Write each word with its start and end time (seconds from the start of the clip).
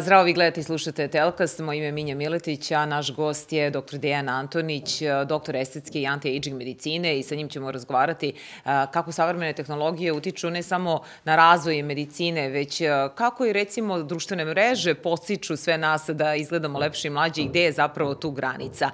Zdravo, 0.00 0.24
vi 0.24 0.32
gledate 0.32 0.60
i 0.60 0.64
slušate 0.64 1.08
Telkast. 1.08 1.58
Moje 1.58 1.78
ime 1.78 1.86
je 1.86 1.92
Minja 1.92 2.14
Miletić, 2.14 2.70
a 2.70 2.86
naš 2.86 3.14
gost 3.14 3.52
je 3.52 3.70
dr. 3.70 3.98
Dejan 3.98 4.28
Antonić, 4.28 5.02
doktor 5.26 5.56
estetske 5.56 6.00
i 6.00 6.06
anti-aging 6.06 6.54
medicine 6.54 7.18
i 7.18 7.22
sa 7.22 7.34
njim 7.34 7.48
ćemo 7.48 7.70
razgovarati 7.72 8.32
kako 8.64 9.12
savremene 9.12 9.52
tehnologije 9.52 10.12
utiču 10.12 10.50
ne 10.50 10.62
samo 10.62 11.00
na 11.24 11.36
razvoj 11.36 11.82
medicine, 11.82 12.48
već 12.48 12.82
kako 13.14 13.46
i 13.46 13.52
recimo 13.52 14.02
društvene 14.02 14.44
mreže 14.44 14.94
postiču 14.94 15.56
sve 15.56 15.78
nas 15.78 16.04
da 16.08 16.34
izgledamo 16.34 16.78
lepše 16.78 17.08
i 17.08 17.10
mlađe 17.10 17.42
i 17.42 17.48
gde 17.48 17.62
je 17.62 17.72
zapravo 17.72 18.14
tu 18.14 18.30
granica. 18.30 18.90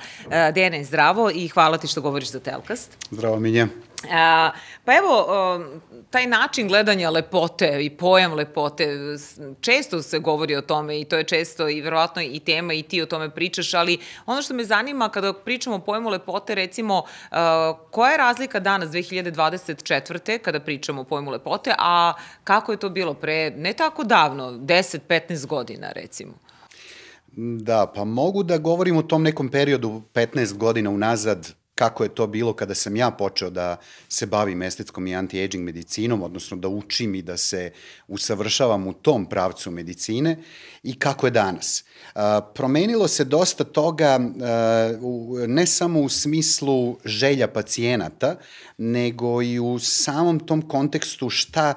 Dejane, 0.55 0.84
zdravo 0.84 1.30
i 1.30 1.48
hvala 1.48 1.78
ti 1.78 1.87
što 1.87 2.01
govoriš 2.01 2.30
za 2.30 2.41
Telkast. 2.41 2.96
Zdravo, 3.10 3.41
Minja. 3.41 3.69
A, 4.12 4.50
pa 4.84 4.92
evo, 4.96 5.26
taj 6.10 6.26
način 6.26 6.68
gledanja 6.68 7.10
lepote 7.10 7.84
i 7.84 7.90
pojam 7.90 8.34
lepote, 8.34 8.88
često 9.60 10.02
se 10.02 10.18
govori 10.18 10.56
o 10.56 10.62
tome 10.62 11.00
i 11.00 11.04
to 11.04 11.16
je 11.16 11.24
često 11.24 11.68
i 11.68 11.80
verovatno 11.80 12.22
i 12.22 12.40
tema 12.40 12.72
i 12.74 12.82
ti 12.82 13.02
o 13.02 13.06
tome 13.06 13.30
pričaš, 13.30 13.74
ali 13.74 13.98
ono 14.27 14.42
što 14.42 14.54
me 14.54 14.64
zanima 14.64 15.08
kada 15.08 15.32
pričamo 15.32 15.77
o 15.77 15.78
pojmu 15.78 16.08
lepote, 16.08 16.54
recimo, 16.54 17.02
koja 17.90 18.10
je 18.10 18.18
razlika 18.18 18.60
danas 18.60 18.88
2024. 18.88 20.38
kada 20.38 20.60
pričamo 20.60 21.00
o 21.00 21.05
pojmu 21.05 21.30
lepote, 21.30 21.74
a 21.78 22.12
kako 22.44 22.72
je 22.72 22.78
to 22.78 22.88
bilo 22.88 23.14
pre 23.14 23.50
ne 23.50 23.72
tako 23.72 24.05
davno, 24.05 24.50
10-15 24.50 25.46
godina 25.46 25.92
recimo? 25.92 26.32
Da, 27.36 27.92
pa 27.94 28.05
mogu 28.05 28.42
da 28.42 28.58
govorim 28.58 28.96
o 28.96 29.02
tom 29.02 29.22
nekom 29.22 29.48
periodu 29.48 30.02
15 30.14 30.56
godina 30.56 30.91
unazad, 30.91 31.55
kako 31.74 32.02
je 32.02 32.14
to 32.14 32.27
bilo 32.27 32.52
kada 32.52 32.74
sam 32.74 32.96
ja 32.96 33.10
počeo 33.10 33.51
da 33.51 33.77
se 34.09 34.27
bavim 34.27 34.62
estetskom 34.62 35.06
i 35.06 35.16
anti-aging 35.16 35.62
medicinom, 35.62 36.22
odnosno 36.22 36.56
da 36.56 36.69
učim 36.69 37.14
i 37.14 37.22
da 37.22 37.36
se 37.36 37.72
usavršavam 38.08 38.86
u 38.86 38.92
tom 38.92 39.27
pravcu 39.27 39.70
medicine 39.70 40.36
i 40.83 40.98
kako 40.98 41.27
je 41.27 41.30
danas. 41.30 41.84
Promenilo 42.55 43.08
se 43.08 43.25
dosta 43.25 43.64
toga 43.64 44.19
ne 45.47 45.67
samo 45.67 46.00
u 46.00 46.08
smislu 46.08 46.98
želja 47.05 47.48
pacijenata, 47.48 48.36
nego 48.78 49.42
i 49.42 49.58
u 49.58 49.78
samom 49.78 50.41
tom 50.41 50.69
kontekstu 50.69 51.30
šta 51.30 51.75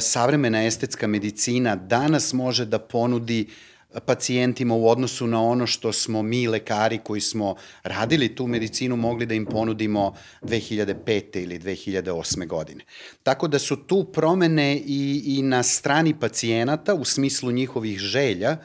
savremena 0.00 0.66
estetska 0.66 1.06
medicina 1.06 1.76
danas 1.76 2.32
može 2.32 2.64
da 2.64 2.78
ponudi 2.78 3.46
uh, 3.48 3.69
pacijentima 4.06 4.74
u 4.74 4.88
odnosu 4.88 5.26
na 5.26 5.42
ono 5.42 5.66
što 5.66 5.92
smo 5.92 6.22
mi 6.22 6.48
lekari 6.48 6.98
koji 6.98 7.20
smo 7.20 7.54
radili 7.82 8.34
tu 8.34 8.46
medicinu 8.46 8.96
mogli 8.96 9.26
da 9.26 9.34
im 9.34 9.46
ponudimo 9.46 10.14
2005. 10.42 11.42
ili 11.42 11.58
2008. 11.58 12.46
godine. 12.46 12.84
Tako 13.22 13.48
da 13.48 13.58
su 13.58 13.76
tu 13.76 14.04
promene 14.04 14.76
i, 14.76 15.22
i 15.26 15.42
na 15.42 15.62
strani 15.62 16.20
pacijenata 16.20 16.94
u 16.94 17.04
smislu 17.04 17.50
njihovih 17.50 17.98
želja, 17.98 18.56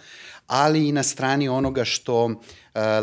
ali 0.48 0.88
i 0.88 0.92
na 0.92 1.04
strani 1.04 1.50
onoga 1.50 1.86
što 1.86 2.26
uh, 2.26 2.34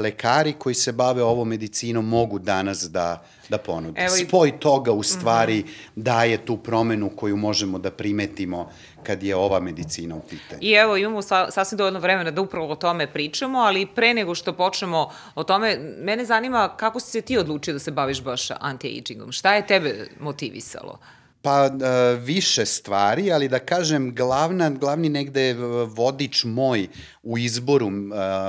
lekari 0.00 0.52
koji 0.52 0.74
se 0.74 0.92
bave 0.92 1.22
ovom 1.22 1.48
medicinom 1.48 2.08
mogu 2.08 2.38
danas 2.38 2.82
da, 2.90 3.24
da 3.48 3.58
ponude. 3.58 4.00
Evo 4.00 4.16
i... 4.16 4.24
Spoj 4.24 4.58
toga 4.58 4.92
u 4.92 5.02
stvari 5.02 5.58
mm 5.58 5.62
-hmm. 5.62 6.02
daje 6.02 6.46
tu 6.46 6.56
promenu 6.56 7.10
koju 7.16 7.36
možemo 7.36 7.78
da 7.78 7.90
primetimo 7.90 8.70
kad 9.02 9.22
je 9.22 9.36
ova 9.36 9.60
medicina 9.60 10.16
u 10.16 10.20
pitanju. 10.20 10.60
I 10.60 10.72
evo, 10.72 10.96
imamo 10.96 11.22
sa, 11.22 11.50
sasvim 11.50 11.78
dovoljno 11.78 11.98
vremena 11.98 12.30
da 12.30 12.40
upravo 12.40 12.72
o 12.72 12.76
tome 12.76 13.12
pričamo, 13.12 13.58
ali 13.58 13.86
pre 13.86 14.14
nego 14.14 14.34
što 14.34 14.52
počnemo 14.52 15.10
o 15.34 15.44
tome, 15.44 15.78
mene 15.98 16.24
zanima 16.24 16.76
kako 16.76 17.00
si 17.00 17.10
se 17.10 17.20
ti 17.20 17.38
odlučio 17.38 17.72
da 17.72 17.78
se 17.78 17.90
baviš 17.90 18.22
baš 18.22 18.50
anti-agingom? 18.50 19.32
Šta 19.32 19.54
je 19.54 19.66
tebe 19.66 20.08
motivisalo? 20.20 20.98
Pa 21.42 21.66
e, 21.66 21.70
više 22.16 22.66
stvari, 22.66 23.32
ali 23.32 23.48
da 23.48 23.58
kažem 23.58 24.14
glavna, 24.14 24.70
glavni 24.70 25.08
negde 25.08 25.54
vodič 25.86 26.44
moj 26.44 26.88
u 27.22 27.38
izboru 27.38 27.88
e, 27.88 27.90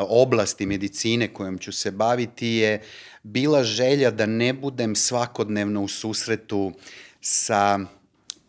oblasti 0.09 0.65
medicine 0.65 1.33
kojom 1.33 1.57
ću 1.57 1.71
se 1.71 1.91
baviti 1.91 2.47
je 2.47 2.81
bila 3.23 3.63
želja 3.63 4.11
da 4.11 4.25
ne 4.25 4.53
budem 4.53 4.95
svakodnevno 4.95 5.81
u 5.81 5.87
susretu 5.87 6.71
sa 7.21 7.79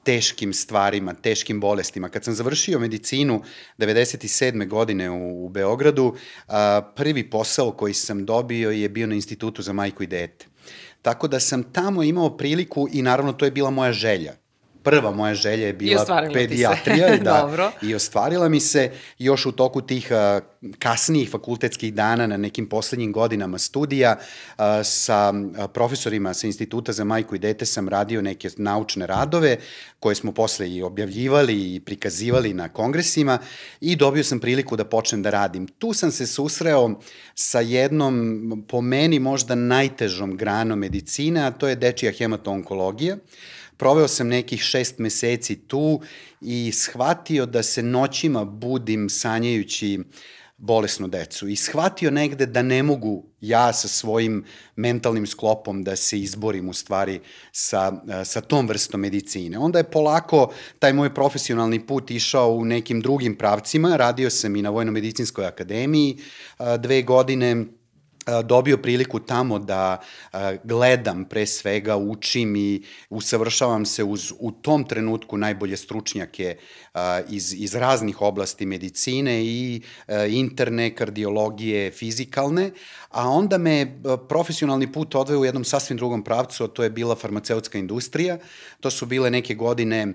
teškim 0.05 0.53
stvarima, 0.53 1.15
teškim 1.15 1.61
bolestima. 1.61 2.09
Kad 2.09 2.25
sam 2.25 2.35
završio 2.35 2.79
medicinu 2.79 3.43
97. 3.79 4.69
godine 4.69 5.11
u, 5.11 5.47
u 5.47 5.49
Beogradu, 5.49 6.15
a, 6.49 6.83
prvi 6.97 7.31
posao 7.31 7.73
koji 7.73 7.95
sam 7.95 8.25
dobio 8.25 8.71
je 8.71 8.89
bio 8.89 9.07
na 9.07 9.15
Institutu 9.15 9.63
za 9.63 9.73
majku 9.73 10.03
i 10.03 10.07
dete. 10.07 10.47
Tako 11.03 11.29
da 11.29 11.41
sam 11.41 11.63
tamo 11.63 12.03
imao 12.03 12.37
priliku 12.37 12.89
i 12.93 13.03
naravno 13.03 13.33
to 13.33 13.45
je 13.45 13.51
bila 13.51 13.71
moja 13.71 13.93
želja 13.93 14.44
prva 14.85 15.11
moja 15.11 15.35
želja 15.35 15.67
je 15.67 15.73
bila 15.73 16.29
pedijatrija. 16.33 17.17
da, 17.25 17.41
Dobro. 17.41 17.73
I 17.83 17.95
ostvarila 17.95 18.49
mi 18.49 18.61
se 18.61 18.91
još 19.19 19.47
u 19.47 19.53
toku 19.53 19.81
tih 19.81 20.11
uh, 20.11 20.45
kasnijih 20.79 21.31
fakultetskih 21.31 21.95
dana 21.95 22.27
na 22.27 22.37
nekim 22.37 22.69
poslednjim 22.69 23.13
godinama 23.13 23.59
studija 23.59 24.17
uh, 24.19 24.65
sa 24.85 25.33
uh, 25.33 25.65
profesorima 25.73 26.35
sa 26.35 26.47
Instituta 26.47 26.93
za 26.93 27.05
majku 27.05 27.35
i 27.35 27.39
dete 27.39 27.67
sam 27.67 27.89
radio 27.89 28.23
neke 28.23 28.51
naučne 28.57 29.07
radove 29.07 29.57
koje 30.01 30.15
smo 30.15 30.33
posle 30.33 30.71
i 30.71 30.83
objavljivali 30.83 31.75
i 31.75 31.81
prikazivali 31.81 32.55
na 32.55 32.69
kongresima 32.69 33.39
i 33.81 33.97
dobio 33.97 34.25
sam 34.25 34.41
priliku 34.41 34.77
da 34.77 34.85
počnem 34.85 35.23
da 35.23 35.31
radim. 35.31 35.67
Tu 35.67 35.93
sam 35.93 36.11
se 36.11 36.27
susreo 36.27 37.01
sa 37.35 37.61
jednom, 37.61 38.65
po 38.69 38.81
meni 38.81 39.19
možda 39.19 39.55
najtežom 39.55 40.37
granom 40.37 40.79
medicine, 40.79 41.41
a 41.41 41.51
to 41.51 41.69
je 41.69 41.77
dečija 41.77 42.13
hematoonkologija. 42.13 43.17
Proveo 43.77 44.09
sam 44.09 44.29
nekih 44.29 44.61
šest 44.61 44.99
meseci 44.99 45.57
tu 45.57 46.01
i 46.41 46.73
shvatio 46.73 47.47
da 47.47 47.63
se 47.63 47.83
noćima 47.83 48.45
budim 48.45 49.09
sanjajući 49.11 50.01
bolesnu 50.57 51.09
decu 51.09 51.49
i 51.49 51.57
shvatio 51.57 52.11
negde 52.11 52.47
da 52.47 52.63
ne 52.63 52.83
mogu 52.83 53.25
ja 53.41 53.73
sa 53.73 53.89
svojim 53.89 54.45
mentalnim 54.77 55.27
sklopom 55.27 55.83
da 55.85 55.97
se 55.97 56.21
izborim 56.21 56.69
u 56.69 56.73
stvari 56.73 57.21
sa, 57.53 57.93
sa 58.25 58.41
tom 58.41 58.69
vrstom 58.69 59.01
medicine. 59.01 59.59
Onda 59.59 59.79
je 59.79 59.91
polako 59.91 60.53
taj 60.79 60.93
moj 60.93 61.15
profesionalni 61.15 61.87
put 61.87 62.11
išao 62.11 62.51
u 62.51 62.65
nekim 62.65 63.01
drugim 63.01 63.39
pravcima, 63.39 63.97
radio 63.97 64.31
sam 64.31 64.57
i 64.57 64.63
na 64.63 64.71
Vojno-medicinskoj 64.71 65.47
akademiji 65.47 66.19
dve 66.79 67.03
godine, 67.03 67.65
dobio 68.45 68.77
priliku 68.77 69.21
tamo 69.21 69.59
da 69.59 70.01
gledam 70.65 71.25
pre 71.25 71.47
svega, 71.47 71.97
učim 71.97 72.57
i 72.57 72.83
usavršavam 73.11 73.87
se 73.87 74.05
uz 74.05 74.33
u 74.39 74.53
tom 74.53 74.85
trenutku 74.85 75.37
najbolje 75.37 75.77
stručnjake 75.77 76.57
iz, 77.29 77.55
iz 77.55 77.75
raznih 77.75 78.23
oblasti 78.23 78.67
medicine 78.67 79.45
i 79.45 79.83
interne, 80.29 80.95
kardiologije, 80.95 81.91
fizikalne, 81.91 82.71
a 83.15 83.29
onda 83.29 83.59
me 83.59 84.01
profesionalni 84.29 84.93
put 84.93 85.15
odveo 85.15 85.41
u 85.41 85.45
jednom 85.45 85.65
sasvim 85.65 85.97
drugom 85.97 86.23
pravcu, 86.23 86.65
a 86.65 86.69
to 86.69 86.83
je 86.83 86.91
bila 86.91 87.15
farmaceutska 87.15 87.79
industrija. 87.79 88.39
To 88.81 88.91
su 88.91 89.07
bile 89.07 89.31
neke 89.31 89.55
godine 89.55 90.15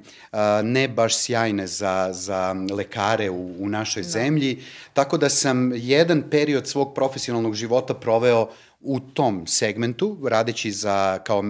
ne 0.64 0.88
baš 0.88 1.18
sjajne 1.18 1.68
za, 1.68 2.10
za 2.12 2.56
lekare 2.72 3.30
u, 3.30 3.64
u 3.64 3.70
našoj 3.70 4.04
da. 4.04 4.10
zemlji, 4.10 4.60
tako 4.94 5.18
da 5.18 5.30
sam 5.30 5.72
jedan 5.76 6.24
period 6.32 6.68
svog 6.68 6.94
profesionalnog 6.96 7.56
života 7.56 7.94
proveo 7.94 8.50
u 8.82 9.00
tom 9.00 9.48
segmentu, 9.48 10.18
radeći 10.24 10.72
za, 10.72 11.20
kao 11.24 11.42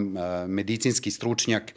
medicinski 0.48 1.12
stručnjak 1.12 1.74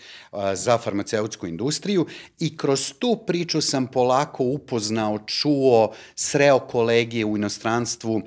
za 0.55 0.79
farmaceutsku 0.79 1.47
industriju 1.47 2.07
i 2.39 2.57
kroz 2.57 2.93
tu 2.99 3.19
priču 3.27 3.61
sam 3.61 3.87
polako 3.87 4.45
upoznao, 4.45 5.19
čuo, 5.27 5.93
sreo 6.15 6.59
kolegije 6.59 7.25
u 7.25 7.37
inostranstvu 7.37 8.23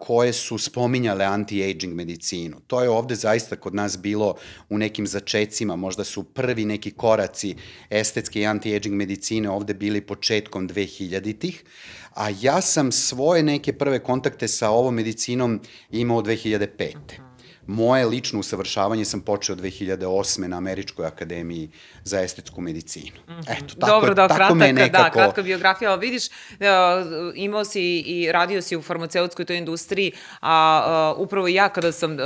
koje 0.00 0.32
su 0.32 0.58
spominjale 0.58 1.24
anti-aging 1.24 1.94
medicinu. 1.94 2.60
To 2.66 2.82
je 2.82 2.90
ovde 2.90 3.14
zaista 3.14 3.56
kod 3.56 3.74
nas 3.74 3.98
bilo 3.98 4.34
u 4.68 4.78
nekim 4.78 5.06
začecima, 5.06 5.76
možda 5.76 6.04
su 6.04 6.22
prvi 6.22 6.64
neki 6.64 6.90
koraci 6.90 7.56
estetske 7.90 8.40
i 8.40 8.46
anti-aging 8.46 8.94
medicine 8.94 9.50
ovde 9.50 9.74
bili 9.74 10.00
početkom 10.00 10.68
2000-ih, 10.68 11.64
a 12.14 12.28
ja 12.40 12.60
sam 12.60 12.92
svoje 12.92 13.42
neke 13.42 13.72
prve 13.72 13.98
kontakte 13.98 14.48
sa 14.48 14.70
ovom 14.70 14.94
medicinom 14.94 15.60
imao 15.90 16.22
2005. 16.22 17.31
Moje 17.66 18.06
lično 18.06 18.40
usavršavanje 18.40 19.04
sam 19.04 19.20
počeo 19.20 19.56
2008. 19.56 20.46
na 20.46 20.56
Američkoj 20.56 21.06
akademiji 21.06 21.70
za 22.04 22.20
estetsku 22.20 22.60
medicinu. 22.60 23.16
Mm 23.28 23.32
-hmm. 23.32 23.56
Eto, 23.56 23.74
tako, 23.74 23.92
Dobro, 23.92 24.14
da, 24.14 24.28
tako 24.28 24.36
kratak, 24.36 24.56
me 24.56 24.66
da, 24.66 24.72
nekako... 24.72 25.02
Da, 25.02 25.10
kratka 25.10 25.42
biografija, 25.42 25.90
ali 25.90 26.00
vidiš, 26.00 26.26
uh, 26.26 26.32
imao 27.34 27.64
si 27.64 27.82
i 27.98 28.32
radio 28.32 28.62
si 28.62 28.76
u 28.76 28.82
farmaceutskoj 28.82 29.44
toj 29.44 29.58
industriji, 29.58 30.12
a 30.40 31.12
uh, 31.16 31.22
upravo 31.22 31.48
ja 31.48 31.68
kada 31.68 31.92
sam 31.92 32.12
uh, 32.12 32.18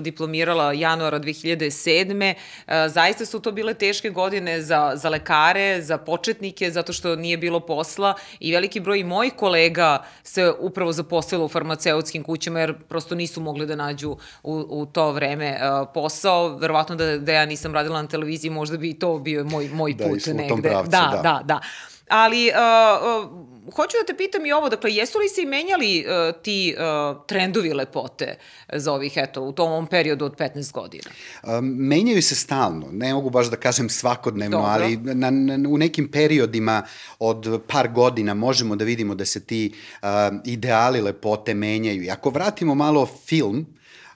diplomirala 0.00 0.72
januara 0.72 1.20
2007. 1.20 2.34
Uh, 2.34 2.72
zaista 2.88 3.26
su 3.26 3.40
to 3.40 3.52
bile 3.52 3.74
teške 3.74 4.10
godine 4.10 4.62
za, 4.62 4.92
za 4.94 5.08
lekare, 5.08 5.82
za 5.82 5.98
početnike, 5.98 6.70
zato 6.70 6.92
što 6.92 7.16
nije 7.16 7.38
bilo 7.38 7.60
posla 7.60 8.14
i 8.40 8.52
veliki 8.52 8.80
broj 8.80 9.04
mojih 9.04 9.32
kolega 9.32 10.04
se 10.22 10.52
upravo 10.60 10.92
zaposlilo 10.92 11.44
u 11.44 11.48
farmaceutskim 11.48 12.22
kućama, 12.22 12.60
jer 12.60 12.74
prosto 12.88 13.14
nisu 13.14 13.40
mogli 13.40 13.66
da 13.66 13.76
nađu 13.76 14.16
u, 14.42 14.66
u 14.68 14.83
to 14.86 15.12
vreme 15.12 15.56
uh, 15.56 15.88
posao. 15.94 16.56
Verovatno 16.56 16.96
da, 16.96 17.18
da 17.18 17.32
ja 17.32 17.46
nisam 17.46 17.74
radila 17.74 18.02
na 18.02 18.08
televiziji, 18.08 18.50
možda 18.50 18.76
bi 18.76 18.98
to 18.98 19.18
bio 19.18 19.44
moj, 19.44 19.68
moj 19.72 19.94
da, 19.94 20.04
put 20.04 20.26
negde. 20.26 20.62
Pravcu, 20.62 20.90
da, 20.90 21.10
da, 21.12 21.22
da, 21.22 21.40
da. 21.44 21.60
Ali 22.08 22.50
uh, 22.50 23.24
uh, 23.24 23.74
hoću 23.74 23.96
da 24.00 24.06
te 24.06 24.16
pitam 24.16 24.46
i 24.46 24.52
ovo, 24.52 24.68
dakle, 24.68 24.92
jesu 24.92 25.18
li 25.18 25.28
se 25.28 25.42
i 25.42 25.46
menjali 25.46 26.04
uh, 26.06 26.42
ti 26.42 26.74
uh, 26.78 27.16
trendovi 27.26 27.72
lepote 27.72 28.38
za 28.72 28.92
ovih, 28.92 29.12
eto, 29.16 29.42
u 29.42 29.52
tom 29.52 29.86
periodu 29.86 30.24
od 30.24 30.36
15 30.36 30.72
godina? 30.72 31.10
Um, 31.42 31.64
menjaju 31.64 32.22
se 32.22 32.34
stalno, 32.34 32.86
ne 32.92 33.14
mogu 33.14 33.30
baš 33.30 33.50
da 33.50 33.56
kažem 33.56 33.88
svakodnevno, 33.88 34.56
Dobro. 34.56 34.72
ali 34.72 34.96
na, 34.96 35.30
na, 35.30 35.68
u 35.68 35.78
nekim 35.78 36.10
periodima 36.10 36.82
od 37.18 37.62
par 37.72 37.88
godina 37.88 38.34
možemo 38.34 38.76
da 38.76 38.84
vidimo 38.84 39.14
da 39.14 39.24
se 39.24 39.44
ti 39.44 39.72
uh, 40.02 40.08
ideali 40.44 41.00
lepote 41.00 41.54
menjaju. 41.54 42.02
I 42.02 42.10
ako 42.10 42.30
vratimo 42.30 42.74
malo 42.74 43.06
film, 43.26 43.66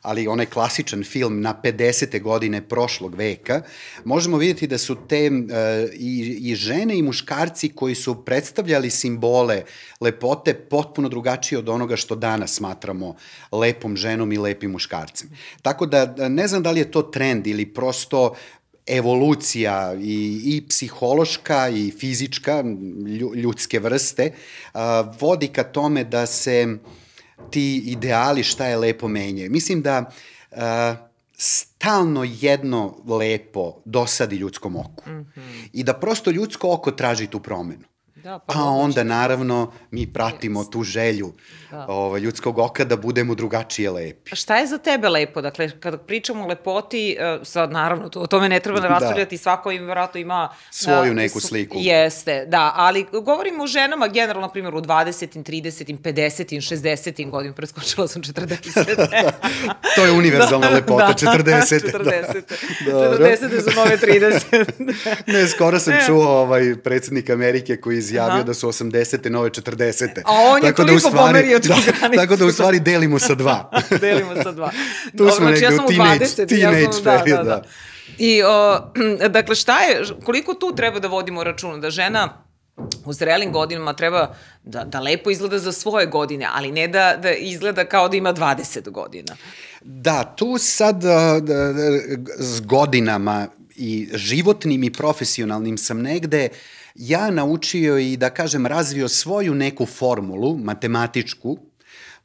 ali 0.09 0.29
onaj 0.29 0.47
klasičan 0.47 1.05
film 1.05 1.41
na 1.41 1.55
50. 1.63 2.23
godine 2.23 2.63
prošlog 2.69 3.15
veka, 3.15 3.63
možemo 4.05 4.37
vidjeti 4.37 4.67
da 4.67 4.79
su 4.79 4.97
te 5.09 5.17
e, 5.17 5.31
i, 5.93 6.39
i 6.41 6.55
žene 6.55 6.99
i 6.99 7.03
muškarci 7.03 7.69
koji 7.69 7.95
su 7.95 8.25
predstavljali 8.25 8.91
simbole 8.91 9.63
lepote 10.01 10.55
potpuno 10.55 11.09
drugačije 11.09 11.59
od 11.59 11.69
onoga 11.69 11.97
što 11.97 12.17
danas 12.17 12.55
smatramo 12.55 13.17
lepom 13.53 13.97
ženom 13.97 14.33
i 14.33 14.39
lepim 14.39 14.71
muškarcem. 14.71 15.31
Tako 15.63 15.87
da 15.87 16.29
ne 16.29 16.49
znam 16.49 16.63
da 16.63 16.71
li 16.71 16.81
je 16.81 16.91
to 16.91 17.03
trend 17.03 17.47
ili 17.47 17.67
prosto 17.67 18.35
evolucija 18.87 19.95
i, 20.01 20.41
i 20.45 20.69
psihološka 20.69 21.69
i 21.69 21.91
fizička 21.91 22.65
ljudske 23.35 23.81
vrste 23.81 24.33
vodi 25.21 25.49
ka 25.49 25.65
tome 25.65 26.05
da 26.05 26.27
se 26.27 26.79
ti 27.51 27.77
ideali 27.77 28.43
šta 28.43 28.67
je 28.67 28.77
lepo 28.77 29.09
menjaju. 29.09 29.51
Mislim 29.51 29.83
da 29.83 30.11
uh, 30.51 30.59
stalno 31.37 32.25
jedno 32.25 32.97
lepo 33.07 33.83
dosadi 33.85 34.37
ljudskom 34.37 34.77
oku. 34.77 35.11
Mm 35.11 35.33
-hmm. 35.37 35.69
I 35.73 35.83
da 35.83 35.95
prosto 35.95 36.31
ljudsko 36.31 36.73
oko 36.73 36.91
traži 36.91 37.27
tu 37.27 37.41
promenu. 37.41 37.85
Da, 38.23 38.39
pa, 38.39 38.53
pa 38.53 38.63
onda 38.63 39.05
naravno 39.05 39.73
mi 39.91 40.13
pratimo 40.13 40.61
yes. 40.61 40.73
tu 40.73 40.83
želju 40.83 41.33
da. 41.71 41.87
ovaj, 41.89 42.21
ljudskog 42.21 42.59
oka 42.59 42.85
da 42.85 42.97
budemo 42.97 43.35
drugačije 43.35 43.91
lepi. 43.91 44.31
A 44.33 44.35
šta 44.35 44.57
je 44.57 44.67
za 44.67 44.79
tebe 44.79 45.09
lepo? 45.09 45.41
Dakle, 45.41 45.81
kada 45.81 45.99
pričamo 45.99 46.45
o 46.45 46.47
lepoti, 46.47 47.17
e, 47.19 47.39
sad 47.43 47.73
naravno 47.73 48.09
to, 48.09 48.21
o 48.21 48.27
tome 48.27 48.49
ne 48.49 48.61
treba 48.61 48.81
da 48.81 48.89
raspravljati, 48.89 49.37
da. 49.37 49.43
svako 49.43 49.71
im 49.71 49.87
vratno 49.87 50.21
ima... 50.21 50.49
Svoju 50.71 51.15
da, 51.15 51.21
neku 51.21 51.41
sliku. 51.41 51.77
Jeste, 51.81 52.47
da, 52.47 52.73
ali 52.77 53.07
govorimo 53.13 53.65
o 53.65 53.67
ženama 53.67 54.09
generalno, 54.09 54.47
na 54.47 54.53
primjer, 54.53 54.75
u 54.75 54.81
20. 54.81 55.43
30. 55.43 55.99
50. 55.99 56.75
60. 56.75 57.31
godinu, 57.31 57.55
preskočila 57.55 58.09
sam 58.09 58.23
40. 58.23 59.33
to 59.97 60.05
je 60.05 60.13
univerzalna 60.13 60.69
da, 60.71 60.75
lepota, 60.75 61.07
da, 61.07 61.15
40. 61.15 61.93
40. 61.93 62.43
Da. 62.87 62.93
40. 62.93 63.71
su 63.71 63.77
nove 63.81 63.97
30. 63.97 65.03
ne, 65.27 65.49
skoro 65.49 65.79
sam 65.79 65.95
čuo 66.07 66.29
ovaj 66.29 66.77
predsednik 66.77 67.31
Amerike 67.31 67.77
koji 67.77 68.08
izjavio 68.09 68.35
Aha. 68.35 68.43
da 68.43 68.55
su 68.55 68.69
80. 68.69 69.31
nove 69.31 69.51
40. 69.51 70.23
A 70.25 70.33
on 70.33 70.57
je 70.57 70.63
tako 70.63 70.85
da 70.85 70.89
toliko 70.89 71.11
da 71.17 71.17
pomerio 71.17 71.59
tu 71.59 71.69
da, 71.69 71.75
granicu. 71.75 72.21
Tako 72.21 72.37
da 72.37 72.47
u 72.47 72.53
stvari 72.53 72.81
delimo 72.81 73.19
sa 73.19 73.35
dva. 73.35 73.71
delimo 74.01 74.43
sa 74.43 74.53
dva. 74.53 74.71
tu 75.17 75.17
Dobro, 75.17 75.33
smo 75.33 75.47
znači, 75.47 75.61
negde 75.61 75.77
ja 75.77 75.85
u 75.85 75.89
teenage, 75.89 76.25
20, 76.25 76.49
teenage 76.49 76.83
ja 76.83 76.93
sam, 76.93 77.05
da, 77.05 77.23
period, 77.25 77.39
da, 77.39 77.45
da. 77.45 77.57
da. 77.57 77.63
I, 78.19 78.43
o, 78.43 78.81
dakle, 79.37 79.55
šta 79.55 79.81
je, 79.81 80.03
koliko 80.25 80.55
tu 80.55 80.75
treba 80.77 80.99
da 80.99 81.09
vodimo 81.09 81.45
račun? 81.45 81.81
Da 81.81 81.91
žena 81.91 82.45
u 83.05 83.13
zrelim 83.13 83.53
godinama 83.53 83.93
treba 83.93 84.35
da, 84.65 84.85
da 84.85 85.01
lepo 85.01 85.31
izgleda 85.31 85.59
za 85.59 85.73
svoje 85.73 86.07
godine, 86.07 86.49
ali 86.55 86.73
ne 86.73 86.89
da, 86.89 87.17
da 87.23 87.33
izgleda 87.33 87.85
kao 87.85 88.09
da 88.09 88.17
ima 88.17 88.35
20 88.35 88.91
godina. 88.91 89.37
Da, 89.83 90.35
tu 90.37 90.59
sad 90.59 91.03
da, 91.03 91.41
da, 91.43 91.75
s 92.39 92.61
godinama 92.61 93.47
i 93.77 94.09
životnim 94.15 94.85
i 94.85 94.93
profesionalnim 94.93 95.79
sam 95.79 96.03
negde 96.03 96.49
uh, 96.53 96.59
ja 96.99 97.31
naučio 97.31 97.99
i 97.99 98.17
da 98.17 98.31
kažem 98.31 98.67
razvio 98.67 99.09
svoju 99.09 99.55
neku 99.55 99.87
formulu 99.87 100.57
matematičku 100.57 101.59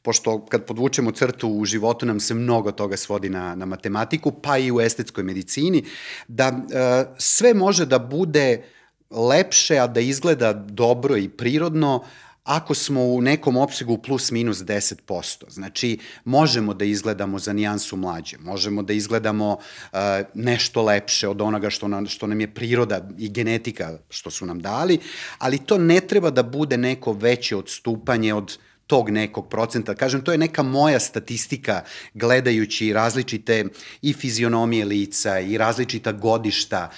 pošto 0.04 0.46
kad 0.46 0.64
podvučemo 0.64 1.10
crtu 1.10 1.48
u 1.48 1.64
životu 1.64 2.06
nam 2.06 2.20
se 2.20 2.34
mnogo 2.34 2.72
toga 2.72 2.96
svodi 2.96 3.28
na, 3.28 3.54
na 3.54 3.66
matematiku, 3.66 4.32
pa 4.32 4.58
i 4.58 4.72
u 4.72 4.80
estetskoj 4.80 5.24
medicini, 5.24 5.84
da 6.28 6.44
e, 6.48 7.04
sve 7.18 7.54
može 7.54 7.86
da 7.86 7.98
bude 7.98 8.64
lepše, 9.10 9.78
a 9.78 9.86
da 9.86 10.00
izgleda 10.00 10.52
dobro 10.52 11.16
i 11.16 11.28
prirodno, 11.28 12.04
ako 12.44 12.74
smo 12.74 13.02
u 13.02 13.20
nekom 13.20 13.56
opsegu 13.56 13.98
plus 13.98 14.30
minus 14.30 14.58
10%. 14.58 15.44
Znači, 15.48 15.98
možemo 16.24 16.74
da 16.74 16.84
izgledamo 16.84 17.38
za 17.38 17.52
nijansu 17.52 17.96
mlađe, 17.96 18.36
možemo 18.38 18.82
da 18.82 18.92
izgledamo 18.92 19.50
uh, 19.52 19.98
nešto 20.34 20.82
lepše 20.82 21.28
od 21.28 21.40
onoga 21.40 21.70
što 21.70 21.88
nam, 21.88 22.06
što 22.06 22.26
nam 22.26 22.40
je 22.40 22.54
priroda 22.54 23.08
i 23.18 23.28
genetika 23.28 23.98
što 24.10 24.30
su 24.30 24.46
nam 24.46 24.60
dali, 24.60 24.98
ali 25.38 25.58
to 25.58 25.78
ne 25.78 26.00
treba 26.00 26.30
da 26.30 26.42
bude 26.42 26.76
neko 26.76 27.12
veće 27.12 27.56
odstupanje 27.56 28.34
od 28.34 28.58
tog 28.86 29.10
nekog 29.10 29.48
procenta. 29.48 29.94
Kažem, 29.94 30.22
to 30.22 30.32
je 30.32 30.38
neka 30.38 30.62
moja 30.62 31.00
statistika 31.00 31.82
gledajući 32.14 32.92
različite 32.92 33.64
i 34.02 34.12
fizionomije 34.12 34.84
lica 34.84 35.38
i 35.40 35.58
različita 35.58 36.12
godišta, 36.12 36.90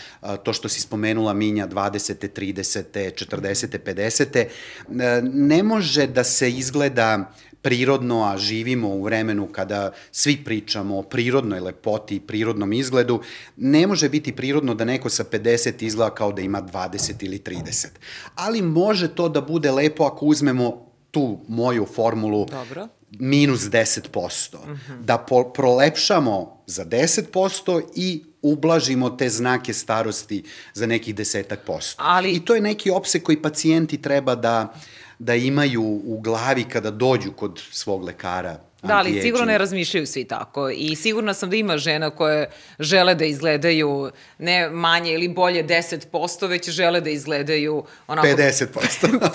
to 0.42 0.52
što 0.52 0.68
si 0.68 0.80
spomenula 0.80 1.32
Minja 1.32 1.68
20. 1.68 2.28
30. 2.28 3.26
40. 3.26 4.46
50. 4.88 5.22
Ne 5.22 5.62
može 5.62 6.06
da 6.06 6.24
se 6.24 6.50
izgleda 6.50 7.32
prirodno, 7.62 8.24
a 8.24 8.38
živimo 8.38 8.88
u 8.88 9.02
vremenu 9.02 9.48
kada 9.52 9.92
svi 10.12 10.44
pričamo 10.44 10.98
o 10.98 11.02
prirodnoj 11.02 11.60
lepoti 11.60 12.16
i 12.16 12.20
prirodnom 12.20 12.72
izgledu, 12.72 13.20
ne 13.56 13.86
može 13.86 14.08
biti 14.08 14.36
prirodno 14.36 14.74
da 14.74 14.84
neko 14.84 15.08
sa 15.08 15.24
50 15.24 15.82
izgleda 15.82 16.14
kao 16.14 16.32
da 16.32 16.42
ima 16.42 16.62
20 16.62 17.24
ili 17.24 17.38
30. 17.38 17.86
Ali 18.34 18.62
može 18.62 19.08
to 19.08 19.28
da 19.28 19.40
bude 19.40 19.70
lepo 19.70 20.04
ako 20.04 20.26
uzmemo 20.26 20.85
tu 21.10 21.40
moju 21.48 21.86
formulu 21.94 22.46
Dobro. 22.50 22.88
minus 23.10 23.60
10%. 23.60 24.56
Mm 24.66 24.72
-hmm. 24.72 25.04
Da 25.04 25.18
po, 25.18 25.44
prolepšamo 25.44 26.62
za 26.66 26.84
10% 26.84 27.82
i 27.94 28.24
ublažimo 28.42 29.10
te 29.10 29.28
znake 29.28 29.72
starosti 29.72 30.44
za 30.74 30.86
nekih 30.86 31.14
desetak 31.14 31.60
posto. 31.66 32.02
Ali... 32.06 32.32
I 32.32 32.44
to 32.44 32.54
je 32.54 32.60
neki 32.60 32.90
opse 32.90 33.20
koji 33.20 33.42
pacijenti 33.42 34.02
treba 34.02 34.34
da, 34.34 34.74
da 35.18 35.34
imaju 35.34 35.82
u 35.82 36.20
glavi 36.20 36.64
kada 36.64 36.90
dođu 36.90 37.32
kod 37.32 37.60
svog 37.70 38.02
lekara 38.02 38.65
Da, 38.82 38.96
ali 38.96 39.22
sigurno 39.22 39.46
ne 39.46 39.58
razmišljaju 39.58 40.06
svi 40.06 40.24
tako 40.24 40.68
i 40.68 40.96
sigurno 40.96 41.34
sam 41.34 41.50
da 41.50 41.56
ima 41.56 41.78
žena 41.78 42.10
koje 42.10 42.50
žele 42.78 43.14
da 43.14 43.24
izgledaju 43.24 44.10
ne 44.38 44.70
manje 44.70 45.12
ili 45.12 45.28
bolje 45.28 45.64
10%, 45.64 46.48
već 46.48 46.70
žele 46.70 47.00
da 47.00 47.10
izgledaju 47.10 47.84
onako... 48.06 48.28
50%. 48.28 48.66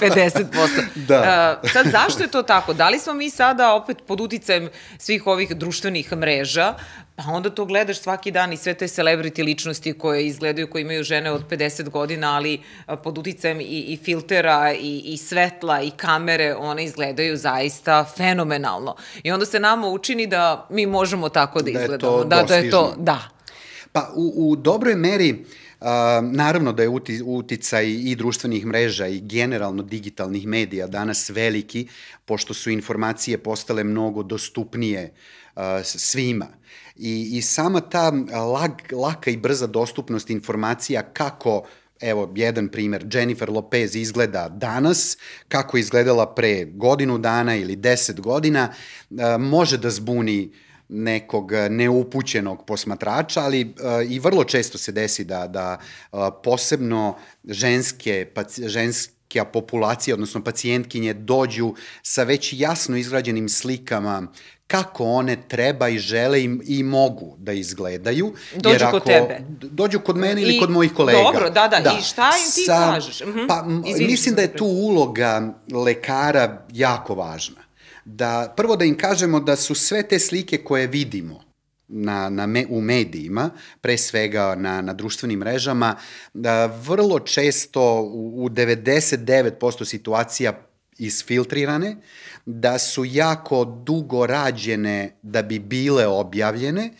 50%. 0.02 0.44
da. 1.08 1.60
Uh, 1.64 1.72
sad, 1.72 1.86
zašto 1.92 2.24
je 2.24 2.32
to 2.32 2.44
tako? 2.44 2.74
Da 2.74 2.90
li 2.90 3.00
smo 3.00 3.14
mi 3.14 3.30
sada 3.30 3.74
opet 3.74 3.98
pod 4.08 4.22
uticajem 4.22 4.70
svih 4.98 5.28
ovih 5.28 5.56
društvenih 5.56 6.14
mreža, 6.14 6.76
Pa 7.16 7.32
onda 7.32 7.50
to 7.50 7.66
gledaš 7.66 8.00
svaki 8.00 8.32
dan 8.32 8.54
i 8.54 8.58
sve 8.58 8.74
te 8.74 8.88
celebrity 8.88 9.44
ličnosti 9.46 9.94
koje 9.94 10.28
izgledaju, 10.28 10.68
koje 10.68 10.82
imaju 10.82 11.04
žene 11.04 11.32
od 11.32 11.50
50 11.50 11.90
godina, 11.90 12.36
ali 12.36 12.62
pod 13.04 13.18
uticajem 13.18 13.62
i, 13.62 13.64
i 13.64 14.00
filtera 14.04 14.74
i, 14.74 15.02
i 15.06 15.18
svetla 15.18 15.82
i 15.82 15.92
kamere, 15.92 16.56
one 16.56 16.84
izgledaju 16.84 17.38
zaista 17.38 18.06
fenomenalno. 18.18 18.96
I 19.24 19.31
onda 19.34 19.46
se 19.46 19.60
nama 19.60 19.88
učini 19.88 20.28
da 20.28 20.68
mi 20.70 20.86
možemo 20.86 21.30
tako 21.30 21.62
da 21.62 21.70
izgledamo. 21.70 22.24
Da, 22.24 22.36
je 22.36 22.42
to 22.42 22.48
da, 22.48 22.48
da 22.48 22.56
je 22.56 22.72
to, 22.72 22.96
da. 22.98 23.20
Pa 23.92 24.12
u, 24.16 24.52
u 24.52 24.56
dobroj 24.56 24.96
meri 24.96 25.46
Uh, 25.82 25.88
naravno 26.32 26.74
da 26.74 26.84
je 26.84 26.90
uti, 26.90 27.22
uticaj 27.26 27.88
i 27.90 28.16
društvenih 28.16 28.66
mreža 28.66 29.08
i 29.08 29.20
generalno 29.20 29.84
digitalnih 29.84 30.48
medija 30.48 30.88
danas 30.88 31.30
veliki, 31.30 31.88
pošto 32.26 32.54
su 32.54 32.70
informacije 32.70 33.38
postale 33.38 33.84
mnogo 33.84 34.24
dostupnije 34.24 35.14
uh, 35.56 35.62
svima. 35.84 36.48
I, 36.96 37.30
i 37.38 37.42
sama 37.42 37.82
ta 37.82 38.14
lag, 38.54 38.72
laka 38.92 39.32
i 39.32 39.38
brza 39.38 39.68
dostupnost 39.68 40.30
informacija 40.30 41.02
kako 41.02 41.64
evo, 42.02 42.34
jedan 42.36 42.68
primer, 42.68 43.06
Jennifer 43.14 43.50
Lopez 43.50 43.96
izgleda 43.96 44.50
danas, 44.50 45.18
kako 45.48 45.78
je 45.78 45.82
izgledala 45.82 46.36
pre 46.36 46.66
godinu 46.66 47.18
dana 47.18 47.56
ili 47.56 47.76
deset 47.76 48.22
godina, 48.22 48.74
može 49.40 49.78
da 49.78 49.90
zbuni 49.90 50.52
nekog 50.90 51.52
neupućenog 51.70 52.66
posmatrača, 52.66 53.42
ali 53.42 53.74
i 54.10 54.20
vrlo 54.20 54.44
često 54.44 54.78
se 54.78 54.92
desi 54.92 55.24
da, 55.24 55.48
da 55.48 55.80
posebno 56.44 57.18
ženske, 57.44 58.28
ženske 58.58 59.44
populacija, 59.54 60.14
odnosno 60.14 60.44
pacijentkinje, 60.44 61.14
dođu 61.14 61.74
sa 62.04 62.24
već 62.24 62.54
jasno 62.54 62.98
izgrađenim 62.98 63.50
slikama 63.50 64.28
kako 64.72 65.04
one 65.04 65.38
treba 65.48 65.90
i 65.90 66.00
žele 66.00 66.42
i, 66.42 66.60
i 66.66 66.84
mogu 66.84 67.36
da 67.38 67.52
izgledaju. 67.52 68.34
Dođu 68.56 68.74
jer 68.74 68.84
ako, 68.84 68.92
kod 68.92 69.04
tebe. 69.04 69.40
Dođu 69.62 70.00
kod 70.00 70.18
mene 70.18 70.42
ili 70.42 70.56
I, 70.56 70.60
kod 70.60 70.70
mojih 70.70 70.94
kolega. 70.94 71.20
Dobro, 71.24 71.50
da, 71.50 71.68
da, 71.68 71.80
da. 71.80 71.98
I 72.00 72.04
šta 72.04 72.32
im 72.46 72.52
ti 72.56 72.66
Sa, 72.66 72.92
kažeš? 72.94 73.22
-huh. 73.22 73.48
Pa, 73.48 73.66
Izvini, 73.90 74.12
mislim 74.12 74.36
da 74.36 74.42
je 74.42 74.58
tu 74.58 74.66
uloga 74.66 75.54
lekara 75.86 76.66
jako 76.74 77.16
važna. 77.16 77.62
Da, 78.06 78.54
prvo 78.58 78.76
da 78.76 78.86
im 78.86 78.98
kažemo 78.98 79.40
da 79.40 79.56
su 79.56 79.76
sve 79.76 80.04
te 80.04 80.20
slike 80.20 80.58
koje 80.58 80.88
vidimo, 80.88 81.44
na, 81.88 82.30
na 82.30 82.46
me, 82.46 82.66
u 82.70 82.82
medijima, 82.82 83.50
pre 83.82 83.98
svega 83.98 84.56
na, 84.56 84.82
na 84.82 84.94
društvenim 84.94 85.40
mrežama, 85.40 85.96
da 86.34 86.66
vrlo 86.66 87.20
često 87.20 88.02
u, 88.02 88.46
u 88.46 88.50
99% 88.50 89.86
situacija 89.86 90.54
isfiltrirane, 90.98 91.98
da 92.46 92.80
su 92.80 93.06
jako 93.06 93.66
dugo 93.66 94.26
rađene 94.26 95.16
da 95.22 95.42
bi 95.42 95.60
bile 95.60 96.08
objavljene 96.08 96.94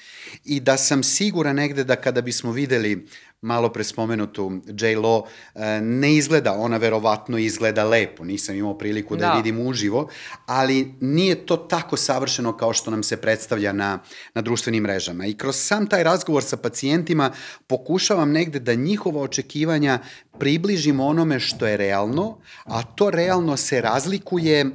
i 0.46 0.60
da 0.60 0.78
sam 0.78 1.04
siguran 1.04 1.56
negde 1.56 1.84
da 1.84 1.96
kada 1.96 2.22
bismo 2.22 2.52
videli 2.52 3.08
malo 3.42 3.70
pre 3.70 3.84
spomenutu 3.84 4.62
J-Lo, 4.68 5.24
e, 5.56 5.82
ne 5.82 6.14
izgleda, 6.16 6.54
ona 6.54 6.78
verovatno 6.78 7.38
izgleda 7.38 7.84
lepo, 7.84 8.24
nisam 8.24 8.56
imao 8.56 8.78
priliku 8.78 9.16
da, 9.16 9.28
da. 9.28 9.34
vidim 9.34 9.68
uživo, 9.68 10.10
ali 10.46 10.94
nije 11.00 11.46
to 11.46 11.58
tako 11.58 11.98
savršeno 11.98 12.58
kao 12.58 12.74
što 12.74 12.92
nam 12.92 13.04
se 13.04 13.18
predstavlja 13.18 13.74
na, 13.74 14.00
na 14.34 14.42
društvenim 14.42 14.84
mrežama. 14.84 15.26
I 15.26 15.34
kroz 15.34 15.56
sam 15.56 15.88
taj 15.88 16.04
razgovor 16.04 16.44
sa 16.44 16.58
pacijentima 16.58 17.32
pokušavam 17.68 18.32
negde 18.32 18.60
da 18.60 18.74
njihova 18.74 19.22
očekivanja 19.22 20.00
približim 20.40 21.00
onome 21.00 21.40
što 21.40 21.68
je 21.68 21.78
realno, 21.78 22.38
a 22.64 22.84
to 22.84 23.10
realno 23.10 23.58
se 23.58 23.82
razlikuje 23.82 24.66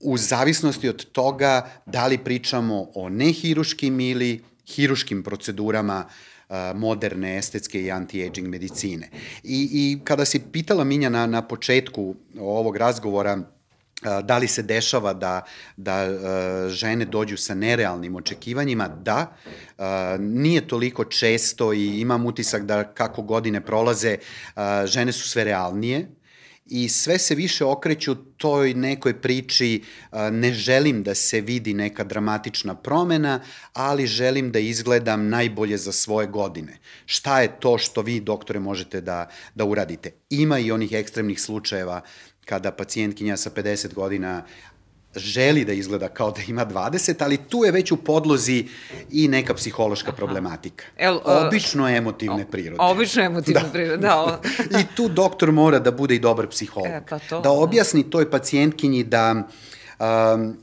u 0.00 0.18
zavisnosti 0.18 0.88
od 0.88 1.04
toga 1.12 1.70
da 1.86 2.06
li 2.06 2.18
pričamo 2.18 2.86
o 2.94 3.08
nehiruškim 3.08 4.00
ili 4.00 4.44
hiruškim 4.66 5.22
procedurama 5.22 6.04
moderne, 6.74 7.38
estetske 7.38 7.82
i 7.82 7.90
anti-aging 7.90 8.48
medicine. 8.48 9.08
I, 9.42 9.68
I 9.72 10.00
kada 10.04 10.24
si 10.24 10.42
pitala 10.52 10.84
Minja 10.84 11.08
na, 11.08 11.26
na 11.26 11.42
početku 11.42 12.14
ovog 12.38 12.76
razgovora 12.76 13.42
da 14.22 14.38
li 14.38 14.48
se 14.48 14.62
dešava 14.62 15.12
da, 15.12 15.42
da 15.76 16.08
žene 16.68 17.04
dođu 17.04 17.36
sa 17.36 17.54
nerealnim 17.54 18.16
očekivanjima, 18.16 18.88
da, 18.88 19.36
nije 20.18 20.68
toliko 20.68 21.04
često 21.04 21.72
i 21.72 22.00
imam 22.00 22.26
utisak 22.26 22.64
da 22.64 22.84
kako 22.84 23.22
godine 23.22 23.60
prolaze, 23.60 24.16
žene 24.84 25.12
su 25.12 25.28
sve 25.28 25.44
realnije, 25.44 26.08
i 26.66 26.88
sve 26.88 27.18
se 27.18 27.34
više 27.34 27.64
okreću 27.64 28.14
toj 28.14 28.74
nekoj 28.74 29.20
priči 29.20 29.82
ne 30.32 30.52
želim 30.52 31.02
da 31.02 31.14
se 31.14 31.40
vidi 31.40 31.74
neka 31.74 32.04
dramatična 32.04 32.74
promena, 32.74 33.40
ali 33.72 34.06
želim 34.06 34.52
da 34.52 34.58
izgledam 34.58 35.28
najbolje 35.28 35.76
za 35.76 35.92
svoje 35.92 36.26
godine. 36.26 36.78
Šta 37.06 37.40
je 37.40 37.60
to 37.60 37.78
što 37.78 38.02
vi, 38.02 38.20
doktore, 38.20 38.60
možete 38.60 39.00
da, 39.00 39.28
da 39.54 39.64
uradite? 39.64 40.12
Ima 40.30 40.58
i 40.58 40.72
onih 40.72 40.92
ekstremnih 40.92 41.40
slučajeva 41.40 42.00
kada 42.44 42.72
pacijentkinja 42.72 43.36
sa 43.36 43.50
50 43.50 43.94
godina 43.94 44.44
želi 45.16 45.64
da 45.64 45.72
izgleda 45.72 46.08
kao 46.08 46.30
da 46.30 46.40
ima 46.48 46.66
20, 46.66 47.14
ali 47.18 47.36
tu 47.36 47.64
je 47.64 47.72
već 47.72 47.92
u 47.92 47.96
podlozi 47.96 48.68
i 49.10 49.28
neka 49.28 49.54
psihološka 49.54 50.08
Aha. 50.08 50.16
problematika. 50.16 50.84
El, 50.96 51.14
uh, 51.14 51.22
obično 51.24 51.88
emotivne 51.88 52.46
prirode. 52.50 52.82
Obično 52.82 53.22
emotivne 53.22 53.60
da. 53.60 53.68
prirode, 53.72 53.96
da. 53.96 54.40
I 54.80 54.96
tu 54.96 55.08
doktor 55.08 55.52
mora 55.52 55.78
da 55.78 55.90
bude 55.90 56.14
i 56.14 56.18
dobar 56.18 56.46
psiholog. 56.46 56.92
E, 56.92 57.02
pa 57.08 57.18
to, 57.18 57.40
da 57.40 57.50
objasni 57.50 58.10
toj 58.10 58.30
pacijentkinji 58.30 59.04
da 59.04 59.48
um, 59.98 60.56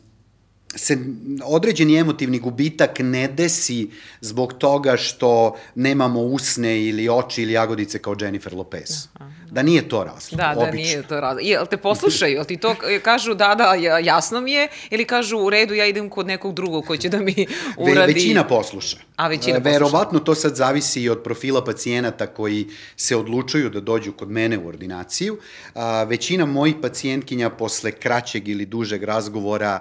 se 0.75 0.97
određeni 1.43 1.97
emotivni 1.97 2.39
gubitak 2.39 2.99
ne 2.99 3.27
desi 3.27 3.89
zbog 4.21 4.53
toga 4.53 4.97
što 4.97 5.57
nemamo 5.75 6.21
usne 6.21 6.85
ili 6.85 7.09
oči 7.09 7.41
ili 7.41 7.53
jagodice 7.53 7.99
kao 7.99 8.15
Jennifer 8.19 8.53
Lopez. 8.53 9.07
Aha. 9.13 9.31
Da 9.51 9.63
nije 9.63 9.89
to 9.89 10.03
razlog. 10.03 10.37
Da, 10.37 10.51
obično. 10.51 10.65
da 10.65 10.71
nije 10.71 11.03
to 11.03 11.19
razlog. 11.19 11.45
Jel 11.45 11.65
te 11.65 11.77
poslušaju, 11.77 12.33
jel 12.33 12.45
ti 12.45 12.57
to 12.57 12.75
kažu 13.03 13.33
da, 13.33 13.55
da, 13.55 13.73
jasno 13.97 14.41
mi 14.41 14.51
je, 14.51 14.67
ili 14.89 15.05
kažu 15.05 15.37
u 15.37 15.49
redu, 15.49 15.73
ja 15.73 15.85
idem 15.85 16.09
kod 16.09 16.27
nekog 16.27 16.53
drugog 16.53 16.85
koji 16.85 16.99
će 16.99 17.09
da 17.09 17.17
mi 17.17 17.47
uradi... 17.77 17.99
Ve, 17.99 18.05
većina 18.05 18.47
posluša. 18.47 18.97
A 19.15 19.27
većina 19.27 19.59
posluša. 19.59 19.73
Verovatno 19.73 20.19
to 20.19 20.35
sad 20.35 20.55
zavisi 20.55 21.01
i 21.01 21.09
od 21.09 21.23
profila 21.23 21.63
pacijenata 21.63 22.27
koji 22.27 22.67
se 22.95 23.15
odlučuju 23.15 23.69
da 23.69 23.79
dođu 23.79 24.13
kod 24.13 24.29
mene 24.29 24.57
u 24.57 24.67
ordinaciju. 24.67 25.37
A, 25.75 26.03
većina 26.03 26.45
mojih 26.45 26.75
pacijentkinja 26.81 27.49
posle 27.49 27.91
kraćeg 27.91 28.47
ili 28.47 28.65
dužeg 28.65 29.03
razgovora 29.03 29.79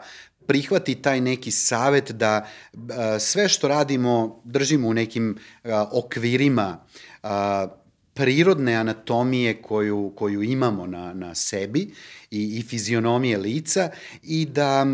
prihvati 0.51 0.95
taj 0.95 1.21
neki 1.21 1.51
savet 1.51 2.11
da 2.13 2.47
a, 2.91 3.19
sve 3.19 3.49
što 3.49 3.69
radimo 3.69 4.41
držimo 4.45 4.89
u 4.89 4.95
nekim 4.95 5.39
a, 5.65 5.89
okvirima 5.93 6.85
a, 7.23 7.69
prirodne 8.15 8.75
anatomije 8.75 9.63
koju, 9.63 10.13
koju 10.17 10.43
imamo 10.43 10.87
na, 10.87 11.15
na 11.15 11.35
sebi 11.35 11.95
i, 12.31 12.59
i 12.59 12.63
fizionomije 12.63 13.39
lica 13.39 13.91
i 14.23 14.47
da 14.47 14.87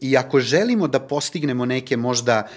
I 0.00 0.16
ako 0.16 0.40
želimo 0.40 0.86
da 0.88 0.98
postignemo 1.00 1.66
neke 1.68 1.96
možda 1.96 2.48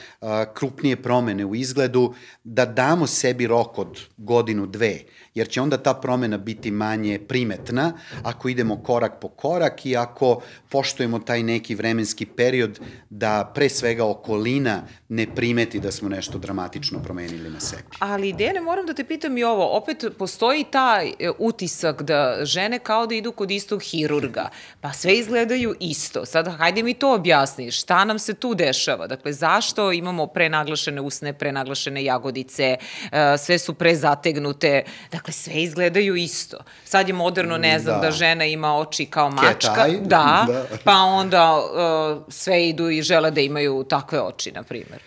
krupnije 0.55 0.95
promene 0.95 1.45
u 1.45 1.55
izgledu, 1.55 2.13
da 2.43 2.65
damo 2.65 3.07
sebi 3.07 3.47
rok 3.47 3.79
od 3.79 3.99
godinu, 4.17 4.65
dve, 4.65 4.99
jer 5.35 5.47
će 5.47 5.61
onda 5.61 5.77
ta 5.77 5.93
promena 5.93 6.37
biti 6.37 6.71
manje 6.71 7.19
primetna 7.27 7.93
ako 8.23 8.49
idemo 8.49 8.83
korak 8.83 9.19
po 9.21 9.27
korak 9.27 9.85
i 9.85 9.97
ako 9.97 10.41
poštujemo 10.69 11.19
taj 11.19 11.43
neki 11.43 11.75
vremenski 11.75 12.25
period 12.25 12.79
da 13.09 13.51
pre 13.55 13.69
svega 13.69 14.05
okolina 14.05 14.83
ne 15.09 15.35
primeti 15.35 15.79
da 15.79 15.91
smo 15.91 16.09
nešto 16.09 16.37
dramatično 16.37 16.99
promenili 17.03 17.49
na 17.49 17.59
sebi. 17.59 17.83
Ali 17.99 18.33
Dene, 18.33 18.61
moram 18.61 18.85
da 18.85 18.93
te 18.93 19.03
pitam 19.03 19.37
i 19.37 19.43
ovo, 19.43 19.77
opet 19.77 20.05
postoji 20.17 20.63
taj 20.63 21.07
e, 21.09 21.29
utisak 21.39 22.01
da 22.01 22.39
žene 22.43 22.79
kao 22.79 23.07
da 23.07 23.15
idu 23.15 23.31
kod 23.31 23.51
istog 23.51 23.81
hirurga, 23.83 24.49
pa 24.81 24.93
sve 24.93 25.13
izgledaju 25.13 25.75
isto. 25.79 26.25
Sad, 26.25 26.47
hajde 26.57 26.83
mi 26.83 26.93
to 26.93 27.13
objasni, 27.13 27.71
šta 27.71 28.05
nam 28.05 28.19
se 28.19 28.33
tu 28.33 28.55
dešava? 28.55 29.07
Dakle, 29.07 29.33
zašto 29.33 29.91
imamo 29.91 30.27
prenaglašene 30.27 31.01
usne, 31.01 31.33
prenaglašene 31.33 32.03
jagodice, 32.03 32.77
e, 33.11 33.37
sve 33.37 33.59
su 33.59 33.73
prezategnute, 33.73 34.83
dakle, 35.11 35.22
sve 35.31 35.53
izgledaju 35.53 36.15
isto. 36.15 36.57
Sad 36.85 37.07
je 37.07 37.13
moderno, 37.13 37.57
ne 37.57 37.79
znam, 37.79 38.01
da, 38.01 38.07
da 38.07 38.11
žena 38.11 38.45
ima 38.45 38.77
oči 38.77 39.05
kao 39.05 39.29
mačka, 39.29 39.73
Ketaj. 39.73 39.91
da, 39.91 40.45
da, 40.47 40.65
pa 40.83 40.95
onda 40.95 41.55
uh, 41.55 42.23
sve 42.33 42.69
idu 42.69 42.89
i 42.89 43.01
žele 43.01 43.31
da 43.31 43.41
imaju 43.41 43.85
takve 43.89 44.21
oči, 44.21 44.51
na 44.51 44.63
primjer. 44.63 45.01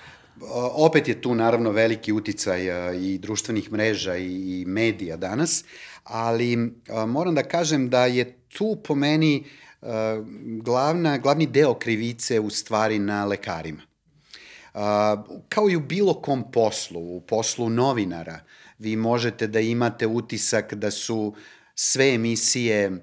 Opet 0.72 1.08
je 1.08 1.20
tu 1.22 1.34
naravno 1.34 1.70
veliki 1.70 2.12
uticaj 2.12 2.60
i 3.00 3.18
društvenih 3.18 3.72
mreža 3.72 4.16
i 4.16 4.64
medija 4.66 5.16
danas, 5.16 5.64
ali 6.04 6.72
moram 7.06 7.34
da 7.34 7.42
kažem 7.42 7.88
da 7.90 8.06
je 8.06 8.38
tu 8.48 8.76
po 8.84 8.94
meni 8.94 9.44
glavna, 10.62 11.18
glavni 11.18 11.46
deo 11.46 11.74
krivice 11.74 12.40
u 12.40 12.50
stvari 12.50 12.98
na 12.98 13.24
lekarima. 13.24 13.82
Kao 15.48 15.70
i 15.70 15.76
u 15.76 15.80
bilo 15.80 16.14
kom 16.14 16.50
poslu, 16.52 17.16
u 17.16 17.20
poslu 17.20 17.70
novinara, 17.70 18.40
vi 18.78 18.96
možete 18.96 19.46
da 19.46 19.60
imate 19.60 20.06
utisak 20.06 20.74
da 20.74 20.90
su 20.90 21.34
sve 21.74 22.14
emisije 22.14 23.02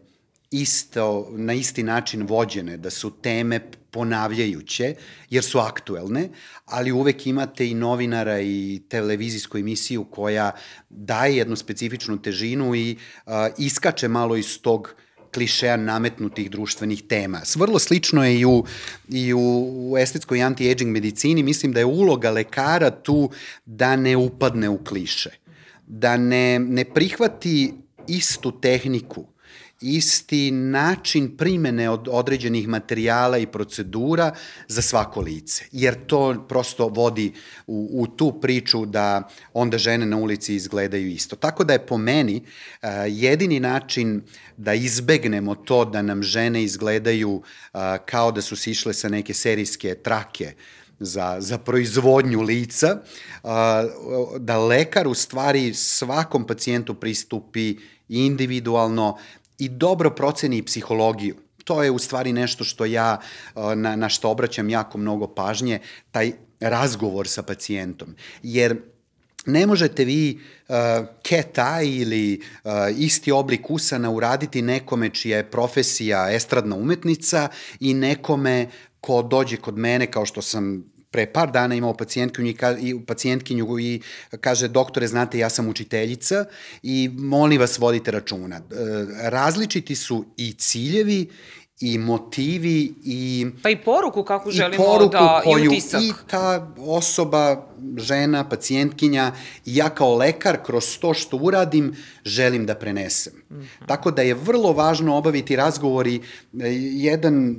isto, 0.52 1.28
na 1.32 1.54
isti 1.54 1.84
način 1.84 2.28
vođene, 2.28 2.78
da 2.78 2.90
su 2.90 3.12
teme 3.22 3.60
ponavljajuće, 3.92 4.96
jer 5.30 5.44
su 5.44 5.60
aktuelne, 5.60 6.30
ali 6.66 6.92
uvek 6.92 7.28
imate 7.28 7.68
i 7.68 7.74
novinara 7.74 8.42
i 8.42 8.82
televizijsku 8.90 9.58
emisiju 9.58 10.04
koja 10.04 10.52
daje 10.90 11.38
jednu 11.38 11.56
specifičnu 11.56 12.22
težinu 12.22 12.76
i 12.76 12.98
a, 13.26 13.50
iskače 13.58 14.08
malo 14.08 14.36
iz 14.36 14.62
tog 14.62 14.96
klišeja 15.34 15.78
nametnutih 15.78 16.52
društvenih 16.52 17.04
tema. 17.10 17.42
Vrlo 17.56 17.80
slično 17.80 18.26
je 18.26 18.40
i 18.40 18.46
u, 18.46 18.66
i 19.10 19.34
u, 19.34 19.96
estetskoj 20.00 20.40
anti-aging 20.40 20.92
medicini. 20.92 21.44
Mislim 21.44 21.74
da 21.74 21.80
je 21.80 21.86
uloga 21.86 22.32
lekara 22.32 22.92
tu 22.92 23.30
da 23.66 23.96
ne 23.96 24.18
upadne 24.18 24.70
u 24.70 24.84
kliše. 24.84 25.30
Da 25.88 26.18
ne, 26.18 26.60
ne 26.60 26.86
prihvati 26.86 27.74
istu 28.08 28.60
tehniku 28.60 29.34
isti 29.84 30.52
način 30.52 31.38
primene 31.38 31.90
od 31.90 32.08
određenih 32.12 32.68
materijala 32.68 33.38
i 33.38 33.48
procedura 33.48 34.36
za 34.68 34.82
svako 34.82 35.22
lice. 35.22 35.66
Jer 35.72 36.06
to 36.06 36.46
prosto 36.50 36.88
vodi 36.88 37.34
u, 37.68 37.90
u 37.92 38.08
tu 38.08 38.40
priču 38.42 38.86
da 38.86 39.30
onda 39.54 39.78
žene 39.78 40.06
na 40.06 40.18
ulici 40.18 40.56
izgledaju 40.56 41.08
isto. 41.08 41.36
Tako 41.36 41.64
da 41.64 41.74
je 41.74 41.86
po 41.86 41.98
meni 41.98 42.36
uh, 42.36 42.90
jedini 43.08 43.60
način 43.60 44.22
da 44.58 44.74
izbegnemo 44.74 45.56
to 45.56 45.86
da 45.86 46.02
nam 46.02 46.24
žene 46.24 46.64
izgledaju 46.64 47.32
uh, 47.32 47.80
kao 48.06 48.32
da 48.32 48.42
su 48.42 48.56
sišle 48.56 48.94
sa 48.94 49.10
neke 49.10 49.34
serijske 49.34 49.96
trake 49.96 50.54
za, 51.06 51.36
za 51.40 51.58
proizvodnju 51.58 52.42
lica, 52.42 52.98
da 54.40 54.58
lekar 54.58 55.08
u 55.08 55.14
stvari 55.14 55.74
svakom 55.74 56.48
pacijentu 56.48 56.94
pristupi 56.94 57.78
individualno 58.10 59.18
i 59.58 59.70
dobro 59.70 60.10
proceni 60.10 60.64
psihologiju. 60.64 61.36
To 61.64 61.84
je 61.84 61.92
u 61.92 62.00
stvari 62.00 62.34
nešto 62.34 62.64
što 62.64 62.86
ja, 62.86 63.20
na, 63.76 63.96
na 63.96 64.10
što 64.10 64.30
obraćam 64.30 64.70
jako 64.70 64.98
mnogo 64.98 65.28
pažnje, 65.28 65.80
taj 66.12 66.32
razgovor 66.60 67.28
sa 67.28 67.44
pacijentom. 67.44 68.16
Jer 68.44 68.78
ne 69.46 69.68
možete 69.68 70.06
vi 70.06 70.40
uh, 70.68 70.76
eye 71.24 72.02
ili 72.02 72.42
uh, 72.64 72.72
isti 72.98 73.32
oblik 73.32 73.70
usana 73.70 74.12
uraditi 74.12 74.62
nekome 74.62 75.10
čija 75.10 75.38
je 75.38 75.52
profesija 75.52 76.32
estradna 76.32 76.76
umetnica 76.76 77.50
i 77.80 77.94
nekome 77.94 78.70
ko 79.02 79.22
dođe 79.22 79.58
kod 79.58 79.78
mene, 79.78 80.12
kao 80.12 80.26
što 80.26 80.42
sam 80.42 80.93
pre 81.14 81.26
par 81.26 81.52
dana 81.52 81.76
imao 81.76 81.94
pacijentkinju 81.94 82.54
i, 82.82 83.00
pacijentkinju 83.08 83.80
i 83.80 84.02
kaže, 84.42 84.68
doktore, 84.68 85.08
znate, 85.08 85.38
ja 85.40 85.50
sam 85.50 85.68
učiteljica 85.70 86.46
i 86.84 87.10
molim 87.14 87.60
vas 87.62 87.78
vodite 87.78 88.12
računa. 88.12 88.56
E, 88.56 88.62
različiti 89.30 89.96
su 89.96 90.26
i 90.38 90.54
ciljevi 90.54 91.30
i 91.84 91.98
motivi 91.98 92.94
i... 93.04 93.48
Pa 93.64 93.70
i 93.70 93.76
poruku 93.76 94.24
kako 94.24 94.52
želimo 94.52 94.84
poruku 94.84 95.12
da... 95.12 95.42
Koju 95.44 95.64
I 95.64 95.68
utisak. 95.68 96.02
I 96.02 96.12
ta 96.28 96.74
osoba, 96.78 97.68
žena, 97.98 98.50
pacijentkinja 98.50 99.32
i 99.66 99.76
ja 99.76 99.90
kao 99.90 100.16
lekar 100.16 100.58
kroz 100.66 100.98
to 100.98 101.14
što 101.14 101.38
uradim 101.38 101.96
želim 102.26 102.66
da 102.66 102.76
prenesem. 102.76 103.34
Mm 103.34 103.56
-hmm. 103.56 103.88
Tako 103.88 104.12
da 104.12 104.22
je 104.22 104.34
vrlo 104.34 104.74
važno 104.74 105.18
obaviti 105.18 105.56
razgovori. 105.56 106.22
Jedan, 106.94 107.56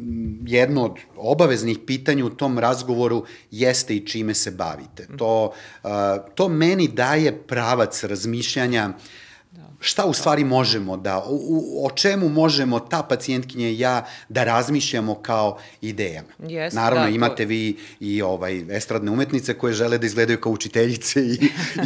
jedno 0.46 0.84
od 0.84 0.96
obaveznih 1.16 1.78
pitanja 1.86 2.24
u 2.24 2.30
tom 2.30 2.58
razgovoru 2.58 3.24
jeste 3.50 3.96
i 3.96 4.06
čime 4.06 4.34
se 4.34 4.50
bavite. 4.50 5.02
Mm 5.02 5.12
-hmm. 5.12 5.18
To, 5.18 5.52
uh, 5.82 5.90
to 6.34 6.48
meni 6.48 6.88
daje 6.88 7.38
pravac 7.38 8.04
razmišljanja 8.04 8.88
uh, 8.88 9.02
šta 9.84 10.04
u 10.04 10.12
stvari 10.12 10.44
možemo 10.44 10.96
da, 10.96 11.24
u, 11.28 11.86
o 11.86 11.90
čemu 11.90 12.28
možemo 12.28 12.80
ta 12.80 13.02
pacijentkinja 13.02 13.68
i 13.68 13.78
ja 13.78 14.06
da 14.28 14.44
razmišljamo 14.44 15.14
kao 15.14 15.58
idejama. 15.80 16.28
Yes, 16.38 16.74
Naravno, 16.74 17.04
da, 17.04 17.10
imate 17.10 17.42
to... 17.42 17.48
vi 17.48 17.76
i 18.00 18.22
ovaj, 18.22 18.76
estradne 18.76 19.10
umetnice 19.10 19.54
koje 19.54 19.72
žele 19.72 19.98
da 19.98 20.06
izgledaju 20.06 20.40
kao 20.40 20.52
učiteljice 20.52 21.20
i, 21.20 21.38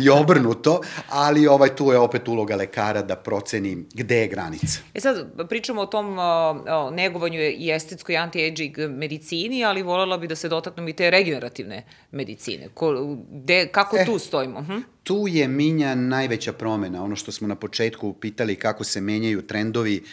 i 0.05 0.11
obrnuto, 0.11 0.81
ali 1.09 1.47
ovaj, 1.47 1.69
tu 1.77 1.93
je 1.93 1.99
opet 1.99 2.29
uloga 2.29 2.57
lekara 2.57 3.03
da 3.03 3.17
proceni 3.17 3.85
gde 3.95 4.17
je 4.17 4.29
granica. 4.29 4.81
E 4.95 5.01
sad, 5.01 5.49
pričamo 5.49 5.81
o 5.81 5.87
tom 5.87 6.19
o, 6.19 6.91
negovanju 6.91 7.41
i 7.41 7.71
estetskoj 7.71 8.15
anti-aging 8.15 8.89
medicini, 8.89 9.65
ali 9.65 9.83
voljela 9.83 10.19
bi 10.19 10.27
da 10.27 10.37
se 10.37 10.49
dotaknem 10.49 10.89
i 10.89 10.93
te 10.93 11.11
regenerativne 11.11 11.85
medicine. 12.11 12.69
Ko, 12.75 13.17
gde, 13.31 13.67
kako 13.67 13.97
e, 13.97 14.05
tu 14.05 14.19
stojimo? 14.19 14.63
Hm? 14.63 14.79
tu 15.09 15.25
je 15.29 15.49
minja 15.49 15.95
najveća 15.95 16.53
promena, 16.53 17.05
ono 17.05 17.17
što 17.17 17.33
smo 17.33 17.49
na 17.49 17.55
početku 17.55 17.88
pitali 18.21 18.57
kako 18.57 18.85
se 18.85 19.01
menjaju 19.01 19.47
trendovi 19.47 20.05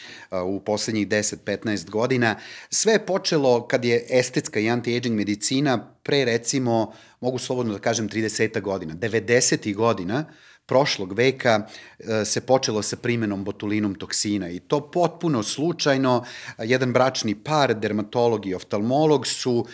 u 0.45 0.59
poslednjih 0.59 1.07
10-15 1.07 1.89
godina. 1.89 2.35
Sve 2.69 2.93
je 2.93 3.05
počelo 3.05 3.67
kad 3.67 3.85
je 3.85 4.05
estetska 4.09 4.59
i 4.59 4.65
anti-aging 4.65 5.15
medicina 5.15 5.91
pre 6.03 6.25
recimo, 6.25 6.93
mogu 7.21 7.37
slobodno 7.37 7.73
da 7.73 7.79
kažem 7.79 8.09
30 8.09 8.61
godina, 8.61 8.93
90. 8.93 9.75
godina, 9.75 10.25
prošlog 10.65 11.13
veka 11.13 11.67
e, 11.99 12.25
se 12.25 12.41
počelo 12.41 12.81
sa 12.81 12.95
primenom 12.95 13.43
botulinom 13.43 13.95
toksina 13.95 14.49
i 14.49 14.59
to 14.59 14.91
potpuno 14.91 15.43
slučajno. 15.43 16.23
Jedan 16.57 16.93
bračni 16.93 17.35
par, 17.35 17.73
dermatolog 17.73 18.45
i 18.45 18.55
oftalmolog 18.55 19.27
su, 19.27 19.65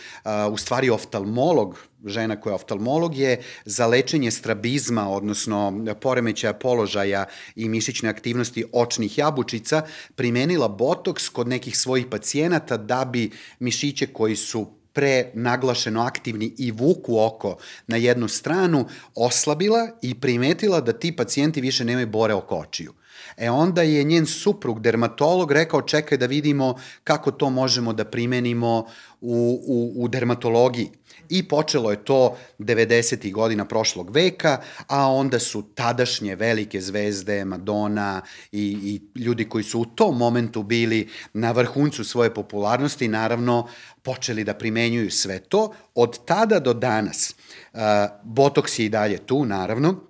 u 0.50 0.56
stvari 0.56 0.90
oftalmolog, 0.90 1.78
žena 2.04 2.40
koja 2.40 2.50
je 2.50 2.54
oftalmolog 2.54 3.16
je 3.16 3.42
za 3.64 3.86
lečenje 3.86 4.30
strabizma, 4.30 5.08
odnosno 5.08 5.84
poremećaja 6.00 6.52
položaja 6.52 7.24
i 7.56 7.68
mišićne 7.68 8.08
aktivnosti 8.08 8.64
očnih 8.72 9.18
jabučica, 9.18 9.82
primenila 10.14 10.68
botoks 10.68 11.28
kod 11.28 11.48
nekih 11.48 11.78
svojih 11.78 12.06
pacijenata 12.10 12.76
da 12.76 13.04
bi 13.04 13.30
mišiće 13.58 14.06
koji 14.06 14.36
su 14.36 14.81
pre 14.92 15.30
naglašeno 15.34 16.02
aktivni 16.02 16.54
i 16.58 16.70
vuku 16.70 17.18
oko 17.18 17.56
na 17.86 17.96
jednu 17.96 18.28
stranu, 18.28 18.86
oslabila 19.14 19.88
i 20.02 20.14
primetila 20.14 20.80
da 20.80 20.92
ti 20.92 21.16
pacijenti 21.16 21.60
više 21.60 21.84
nemaju 21.84 22.06
bore 22.06 22.34
oko 22.34 22.56
očiju. 22.56 22.92
E 23.36 23.50
onda 23.50 23.82
je 23.82 24.04
njen 24.04 24.26
suprug, 24.26 24.80
dermatolog, 24.80 25.52
rekao 25.52 25.82
čekaj 25.82 26.18
da 26.18 26.26
vidimo 26.26 26.74
kako 27.04 27.30
to 27.30 27.50
možemo 27.50 27.92
da 27.92 28.04
primenimo 28.04 28.86
u, 29.20 29.62
u, 29.66 29.92
u 30.04 30.08
dermatologiji. 30.08 30.90
I 31.32 31.42
počelo 31.48 31.90
je 31.90 32.04
to 32.04 32.36
90. 32.58 33.32
godina 33.32 33.64
prošlog 33.64 34.10
veka, 34.10 34.60
a 34.86 35.06
onda 35.06 35.38
su 35.38 35.62
tadašnje 35.74 36.36
velike 36.36 36.80
zvezde, 36.80 37.44
Madonna 37.44 38.22
i, 38.52 39.00
i 39.14 39.20
ljudi 39.20 39.48
koji 39.48 39.64
su 39.64 39.80
u 39.80 39.84
tom 39.84 40.18
momentu 40.18 40.62
bili 40.62 41.08
na 41.32 41.52
vrhuncu 41.52 42.04
svoje 42.04 42.34
popularnosti, 42.34 43.08
naravno 43.08 43.68
počeli 44.02 44.44
da 44.44 44.54
primenjuju 44.54 45.10
sve 45.10 45.38
to. 45.38 45.72
Od 45.94 46.24
tada 46.24 46.60
do 46.60 46.74
danas, 46.74 47.34
uh, 47.72 47.80
botoks 48.22 48.78
je 48.78 48.86
i 48.86 48.88
dalje 48.88 49.18
tu, 49.18 49.44
naravno, 49.44 50.00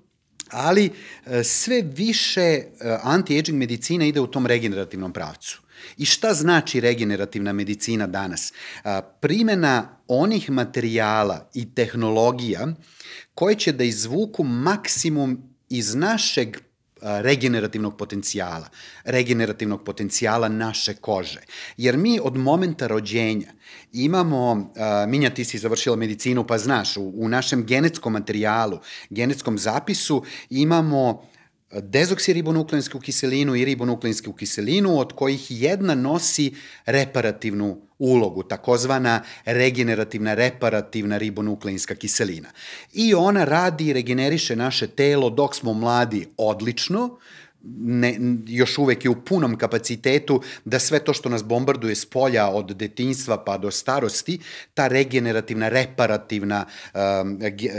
ali 0.51 0.91
uh, 0.91 1.33
sve 1.45 1.83
više 1.83 2.59
uh, 2.59 2.87
anti-aging 3.05 3.55
medicina 3.55 4.05
ide 4.05 4.21
u 4.21 4.27
tom 4.27 4.47
regenerativnom 4.47 5.13
pravcu. 5.13 5.62
I 5.97 6.05
šta 6.05 6.35
znači 6.35 6.81
regenerativna 6.81 7.53
medicina 7.53 8.07
danas? 8.07 8.53
Primena 9.21 9.99
onih 10.09 10.51
materijala 10.51 11.51
i 11.55 11.75
tehnologija 11.75 12.67
koje 13.35 13.55
će 13.55 13.73
da 13.73 13.85
izvuku 13.85 14.45
maksimum 14.45 15.43
iz 15.69 15.95
našeg 15.95 16.57
regenerativnog 17.03 17.97
potencijala, 17.97 18.69
regenerativnog 19.05 19.85
potencijala 19.85 20.49
naše 20.49 20.95
kože. 20.95 21.41
Jer 21.77 21.97
mi 21.97 22.21
od 22.23 22.37
momenta 22.37 22.87
rođenja 22.87 23.53
imamo, 23.93 24.73
Minja 25.09 25.31
ti 25.31 25.45
si 25.45 25.59
završila 25.59 25.97
medicinu 25.97 26.47
pa 26.47 26.59
znaš, 26.59 26.97
u, 26.97 27.13
u 27.15 27.29
našem 27.29 27.67
genetskom 27.67 28.13
materijalu, 28.13 28.79
genetskom 29.11 29.59
zapisu 29.59 30.25
imamo 30.51 31.32
dezoksiribonukleinsku 31.81 33.01
kiselinu 33.01 33.57
i 33.57 33.65
ribonukleinsku 33.65 34.33
kiselinu, 34.33 34.99
od 34.99 35.13
kojih 35.13 35.47
jedna 35.51 35.95
nosi 35.95 36.55
reparativnu 36.87 37.81
ulogu, 37.99 38.43
takozvana 38.43 39.23
regenerativna 39.45 40.35
reparativna 40.35 41.19
ribonukleinska 41.19 41.95
kiselina. 41.95 42.49
I 42.93 43.15
ona 43.15 43.45
radi 43.45 43.87
i 43.87 43.93
regeneriše 43.93 44.57
naše 44.57 44.87
telo 44.87 45.31
dok 45.31 45.55
smo 45.55 45.73
mladi 45.75 46.27
odlično, 46.37 47.19
ne, 47.65 48.19
još 48.47 48.79
uvek 48.79 49.05
je 49.05 49.11
u 49.11 49.25
punom 49.25 49.57
kapacitetu 49.59 50.43
da 50.65 50.79
sve 50.79 50.99
to 50.99 51.13
što 51.13 51.29
nas 51.29 51.45
bombarduje 51.45 51.95
s 51.95 52.07
polja 52.07 52.49
od 52.49 52.73
detinjstva 52.77 53.45
pa 53.45 53.59
do 53.59 53.71
starosti, 53.71 54.39
ta 54.75 54.89
regenerativna, 54.89 55.69
reparativna 55.69 56.65
uh, 56.67 57.01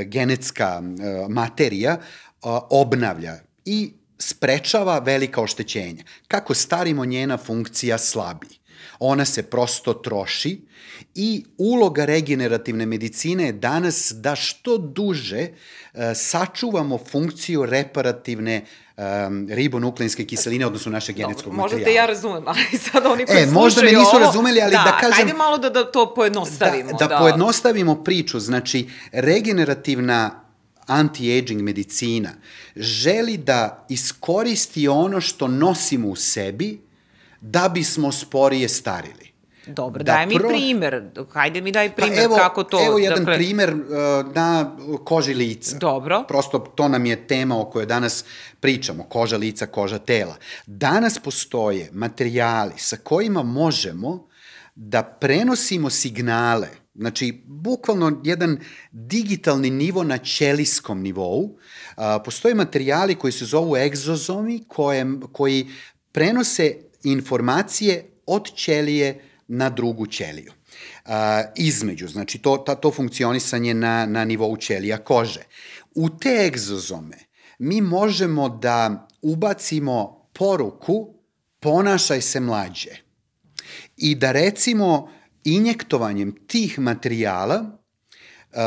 genetska 0.05 0.81
uh, 0.81 1.29
materija 1.29 1.97
uh, 1.97 2.51
obnavlja 2.69 3.52
i 3.65 3.93
sprečava 4.19 4.99
velika 4.99 5.41
oštećenja. 5.41 6.03
Kako 6.27 6.53
starimo, 6.53 7.05
njena 7.05 7.37
funkcija 7.37 7.97
slabi. 7.97 8.47
Ona 8.99 9.25
se 9.25 9.43
prosto 9.43 9.93
troši 9.93 10.61
i 11.15 11.45
uloga 11.57 12.05
regenerativne 12.05 12.85
medicine 12.85 13.45
je 13.45 13.51
danas 13.51 14.11
da 14.15 14.35
što 14.35 14.77
duže 14.77 15.47
uh, 15.49 15.99
sačuvamo 16.15 16.97
funkciju 17.11 17.65
reparativne 17.65 18.65
um, 18.97 19.47
ribonukleinske 19.49 20.25
kiseline, 20.25 20.65
odnosno 20.65 20.91
naše 20.91 21.13
genetskog 21.13 21.45
Dobro, 21.45 21.57
materijala. 21.57 21.79
Možda 21.79 21.91
te 21.91 21.93
ja 21.93 22.05
razumem, 22.05 22.43
ali 22.47 22.77
sad 22.91 23.05
oni 23.05 23.25
koji 23.25 23.43
e, 23.43 23.45
možda 23.45 23.81
me 23.81 23.91
nisu 23.91 24.09
ovo, 24.13 24.19
razumeli, 24.19 24.61
ali 24.61 24.71
da, 24.71 24.83
da 24.83 24.97
kažem... 25.01 25.25
Ajde 25.25 25.37
malo 25.37 25.57
da, 25.57 25.69
da 25.69 25.91
to 25.91 26.13
pojednostavimo. 26.13 26.91
Da, 26.91 26.97
da, 26.97 27.07
da 27.07 27.17
pojednostavimo 27.17 28.03
priču. 28.03 28.39
Znači, 28.39 28.89
regenerativna 29.11 30.42
anti-aging 30.87 31.61
medicina 31.61 32.29
želi 32.75 33.37
da 33.37 33.85
iskoristi 33.89 34.87
ono 34.87 35.21
što 35.21 35.47
nosimo 35.47 36.07
u 36.07 36.15
sebi 36.15 36.81
da 37.41 37.69
bismo 37.69 38.11
sporije 38.11 38.69
starili. 38.69 39.33
Dobro, 39.67 40.03
da 40.03 40.13
daj 40.13 40.25
mi 40.25 40.35
pro... 40.35 40.49
primer. 40.49 41.03
Hajde 41.31 41.61
mi 41.61 41.71
daj 41.71 41.95
primer 41.95 42.17
pa 42.17 42.23
evo, 42.23 42.35
kako 42.35 42.63
to... 42.63 42.85
Evo 42.85 42.97
jedan 42.97 43.19
dakle... 43.19 43.35
primer 43.35 43.73
uh, 43.73 44.33
na 44.35 44.77
koži 45.03 45.33
lica. 45.33 45.77
Dobro. 45.77 46.23
Prosto 46.27 46.59
to 46.59 46.87
nam 46.87 47.05
je 47.05 47.27
tema 47.27 47.59
o 47.59 47.65
kojoj 47.65 47.85
danas 47.85 48.25
pričamo. 48.59 49.03
Koža 49.03 49.37
lica, 49.37 49.65
koža 49.65 49.99
tela. 49.99 50.35
Danas 50.65 51.19
postoje 51.19 51.89
materijali 51.93 52.73
sa 52.77 52.97
kojima 52.97 53.43
možemo 53.43 54.27
da 54.75 55.03
prenosimo 55.03 55.89
signale 55.89 56.82
Znači, 56.95 57.43
bukvalno 57.45 58.21
jedan 58.23 58.59
digitalni 58.91 59.69
nivo 59.69 60.03
na 60.03 60.17
ćelijskom 60.17 61.01
nivou. 61.01 61.57
A, 61.95 62.19
postoje 62.19 62.55
materijali 62.55 63.15
koji 63.15 63.33
se 63.33 63.45
zovu 63.45 63.77
egzozomi, 63.77 64.63
koje, 64.67 65.05
koji 65.31 65.67
prenose 66.11 66.75
informacije 67.03 68.05
od 68.25 68.55
ćelije 68.55 69.21
na 69.47 69.69
drugu 69.69 70.07
ćeliju. 70.07 70.53
A, 71.05 71.43
između, 71.55 72.07
znači 72.07 72.37
to, 72.37 72.57
ta, 72.57 72.75
to 72.75 72.91
funkcionisanje 72.91 73.73
na, 73.73 74.05
na 74.05 74.25
nivou 74.25 74.57
ćelija 74.57 74.97
kože. 74.97 75.43
U 75.95 76.09
te 76.09 76.45
egzozome 76.47 77.17
mi 77.59 77.81
možemo 77.81 78.49
da 78.49 79.07
ubacimo 79.21 80.27
poruku 80.33 81.13
ponašaj 81.59 82.21
se 82.21 82.39
mlađe. 82.39 82.91
I 83.97 84.15
da 84.15 84.31
recimo 84.31 85.09
injektovanjem 85.43 86.35
tih 86.47 86.79
materijala 86.79 87.63
uh, 88.53 88.59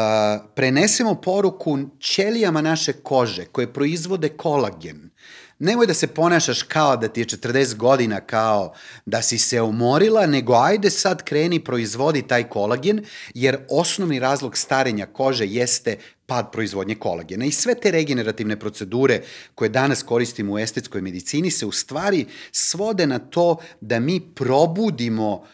prenesemo 0.54 1.14
poruku 1.14 1.78
ćelijama 2.00 2.60
naše 2.60 2.92
kože 2.92 3.44
koje 3.44 3.72
proizvode 3.72 4.28
kolagen. 4.28 5.10
Nemoj 5.58 5.86
da 5.86 5.94
se 5.94 6.06
ponašaš 6.06 6.62
kao 6.62 6.96
da 6.96 7.08
ti 7.08 7.20
je 7.20 7.26
40 7.26 7.76
godina, 7.76 8.20
kao 8.20 8.74
da 9.06 9.22
si 9.22 9.38
se 9.38 9.62
umorila, 9.62 10.26
nego 10.26 10.54
ajde 10.54 10.90
sad 10.90 11.22
kreni 11.22 11.64
proizvodi 11.64 12.22
taj 12.22 12.48
kolagen, 12.48 13.04
jer 13.34 13.58
osnovni 13.70 14.18
razlog 14.18 14.56
starenja 14.56 15.06
kože 15.06 15.46
jeste 15.46 15.98
pad 16.26 16.52
proizvodnje 16.52 16.94
kolagena. 16.94 17.44
I 17.44 17.50
sve 17.50 17.74
te 17.74 17.90
regenerativne 17.90 18.60
procedure 18.60 19.22
koje 19.54 19.68
danas 19.68 20.02
koristimo 20.02 20.52
u 20.52 20.58
estetskoj 20.58 21.00
medicini 21.00 21.50
se 21.50 21.66
u 21.66 21.72
stvari 21.72 22.26
svode 22.52 23.06
na 23.06 23.18
to 23.18 23.56
da 23.80 24.00
mi 24.00 24.20
probudimo 24.34 25.44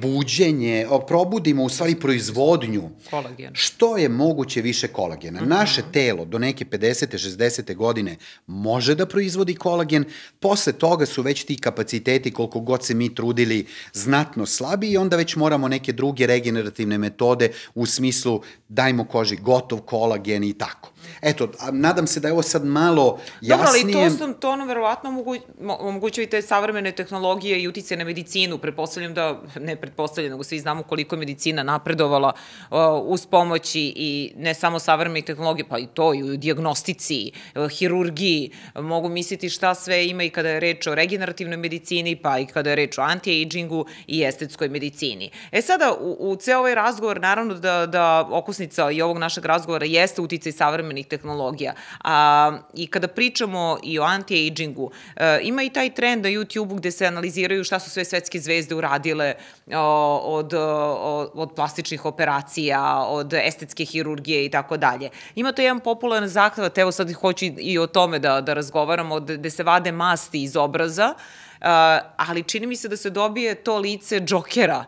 buđenje, 0.00 0.86
probudimo 1.08 1.62
u 1.62 1.68
stvari 1.68 1.94
proizvodnju 1.94 2.90
Kolagen. 3.10 3.50
što 3.52 3.96
je 3.96 4.08
moguće 4.08 4.62
više 4.62 4.88
kolagena. 4.88 5.40
Mm 5.40 5.44
-hmm. 5.44 5.48
Naše 5.48 5.82
telo 5.92 6.24
do 6.24 6.38
neke 6.38 6.64
50. 6.64 7.18
60. 7.18 7.74
godine 7.74 8.16
može 8.46 8.94
da 8.94 9.06
proizvodi 9.06 9.54
kolagen, 9.54 10.04
posle 10.40 10.72
toga 10.72 11.06
su 11.06 11.22
već 11.22 11.44
ti 11.44 11.56
kapaciteti 11.56 12.32
koliko 12.32 12.60
god 12.60 12.84
se 12.84 12.94
mi 12.94 13.14
trudili 13.14 13.66
znatno 13.92 14.46
slabi 14.46 14.90
i 14.90 14.96
onda 14.96 15.16
već 15.16 15.36
moramo 15.36 15.68
neke 15.68 15.92
druge 15.92 16.26
regenerativne 16.26 16.98
metode 16.98 17.50
u 17.74 17.86
smislu 17.86 18.42
dajmo 18.68 19.04
koži 19.04 19.36
gotov 19.36 19.78
kolagen 19.80 20.44
i 20.44 20.52
tako. 20.52 20.95
Eto, 21.20 21.48
nadam 21.72 22.06
se 22.06 22.20
da 22.20 22.28
je 22.28 22.32
ovo 22.32 22.42
sad 22.42 22.64
malo 22.64 23.18
jasnije. 23.40 23.84
Dobro, 23.84 24.02
ali 24.02 24.10
to, 24.10 24.16
sam, 24.18 24.34
to 24.34 24.50
ono 24.50 24.64
verovatno 24.64 25.10
omogu, 25.10 25.36
omogućuje 25.78 26.24
i 26.24 26.30
te 26.30 26.42
savremene 26.42 26.92
tehnologije 26.92 27.62
i 27.62 27.68
utice 27.68 27.96
na 27.96 28.04
medicinu. 28.04 28.58
Pretpostavljam 28.58 29.14
da, 29.14 29.40
ne 29.60 29.76
pretpostavljam, 29.76 30.30
nego 30.30 30.44
svi 30.44 30.58
znamo 30.58 30.82
koliko 30.82 31.14
je 31.14 31.18
medicina 31.18 31.62
napredovala 31.62 32.32
uh, 32.70 32.76
uz 33.04 33.26
pomoći 33.26 33.92
i 33.96 34.32
ne 34.36 34.54
samo 34.54 34.78
savremene 34.78 35.22
tehnologije, 35.22 35.68
pa 35.68 35.78
i 35.78 35.86
to, 35.86 36.14
i 36.14 36.22
u 36.22 36.36
diagnostici, 36.36 37.32
uh, 37.54 37.68
hirurgiji. 37.68 38.50
Mogu 38.74 39.08
misliti 39.08 39.48
šta 39.48 39.74
sve 39.74 40.06
ima 40.06 40.22
i 40.22 40.30
kada 40.30 40.48
je 40.48 40.60
reč 40.60 40.86
o 40.86 40.94
regenerativnoj 40.94 41.56
medicini, 41.56 42.16
pa 42.16 42.38
i 42.38 42.46
kada 42.46 42.70
je 42.70 42.76
reč 42.76 42.98
o 42.98 43.02
anti-agingu 43.02 43.86
i 44.06 44.24
estetskoj 44.24 44.68
medicini. 44.68 45.30
E 45.52 45.62
sada, 45.62 45.92
u, 46.00 46.16
u 46.30 46.36
ceo 46.36 46.58
ovaj 46.58 46.74
razgovor, 46.74 47.20
naravno 47.20 47.54
da, 47.54 47.86
da 47.86 48.28
okusnica 48.30 48.90
i 48.90 49.02
ovog 49.02 49.18
našeg 49.18 49.44
razgovora 49.44 49.86
jeste 49.86 50.20
uticaj 50.20 50.52
savremenih 50.96 51.06
tehnologija. 51.06 51.74
A, 52.04 52.58
I 52.74 52.86
kada 52.86 53.08
pričamo 53.08 53.78
i 53.82 53.98
o 53.98 54.02
anti-agingu, 54.02 54.90
e, 55.16 55.40
ima 55.42 55.62
i 55.62 55.70
taj 55.70 55.94
trend 55.94 56.22
na 56.22 56.30
YouTube-u 56.30 56.74
gde 56.76 56.90
se 56.90 57.06
analiziraju 57.06 57.64
šta 57.64 57.78
su 57.78 57.90
sve 57.90 58.04
svetske 58.04 58.40
zvezde 58.40 58.74
uradile 58.74 59.34
o, 59.74 60.20
od, 60.24 60.54
od, 60.54 61.30
od 61.34 61.54
plastičnih 61.54 62.04
operacija, 62.04 63.04
od 63.08 63.32
estetske 63.32 63.84
hirurgije 63.84 64.44
i 64.44 64.50
tako 64.50 64.76
dalje. 64.76 65.10
Ima 65.34 65.52
to 65.52 65.62
jedan 65.62 65.80
popularan 65.80 66.28
zahvat, 66.28 66.78
evo 66.78 66.92
sad 66.92 67.12
hoću 67.12 67.44
i 67.58 67.78
o 67.78 67.86
tome 67.86 68.18
da, 68.18 68.40
da 68.40 68.54
razgovaramo, 68.54 69.20
gde 69.20 69.50
se 69.50 69.62
vade 69.62 69.92
masti 69.92 70.42
iz 70.42 70.56
obraza, 70.56 71.14
Uh, 71.56 71.72
ali 72.16 72.42
čini 72.42 72.66
mi 72.66 72.76
se 72.76 72.88
da 72.88 72.96
se 72.96 73.10
dobije 73.10 73.54
to 73.54 73.78
lice 73.78 74.20
džokera. 74.20 74.84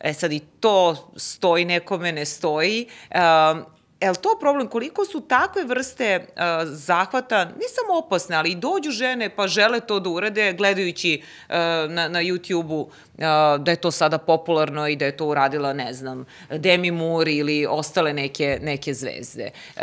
E 0.00 0.14
sad 0.14 0.32
i 0.32 0.40
to 0.60 1.12
stoji, 1.16 1.64
nekome 1.64 2.12
ne 2.12 2.24
stoji. 2.24 2.86
Uh, 3.10 3.75
Je 4.00 4.10
li 4.10 4.16
to 4.16 4.36
problem? 4.40 4.68
Koliko 4.68 5.04
su 5.04 5.20
takve 5.20 5.64
vrste 5.64 6.26
uh, 6.28 6.42
zahvata, 6.64 7.44
ne 7.44 7.68
samo 7.74 7.98
opasne, 7.98 8.36
ali 8.36 8.50
i 8.50 8.54
dođu 8.54 8.90
žene 8.90 9.36
pa 9.36 9.48
žele 9.48 9.80
to 9.80 10.00
da 10.00 10.10
urade, 10.10 10.52
gledajući 10.52 11.22
uh, 11.22 11.54
na, 11.90 12.08
na 12.08 12.22
YouTube-u 12.22 12.80
uh, 12.80 12.90
da 13.58 13.70
je 13.70 13.76
to 13.76 13.90
sada 13.90 14.18
popularno 14.18 14.88
i 14.88 14.96
da 14.96 15.04
je 15.04 15.16
to 15.16 15.26
uradila, 15.26 15.72
ne 15.72 15.92
znam, 15.92 16.24
Demi 16.50 16.90
Moore 16.90 17.32
ili 17.32 17.66
ostale 17.70 18.12
neke, 18.12 18.58
neke 18.62 18.94
zvezde. 18.94 19.50
Uh, 19.76 19.82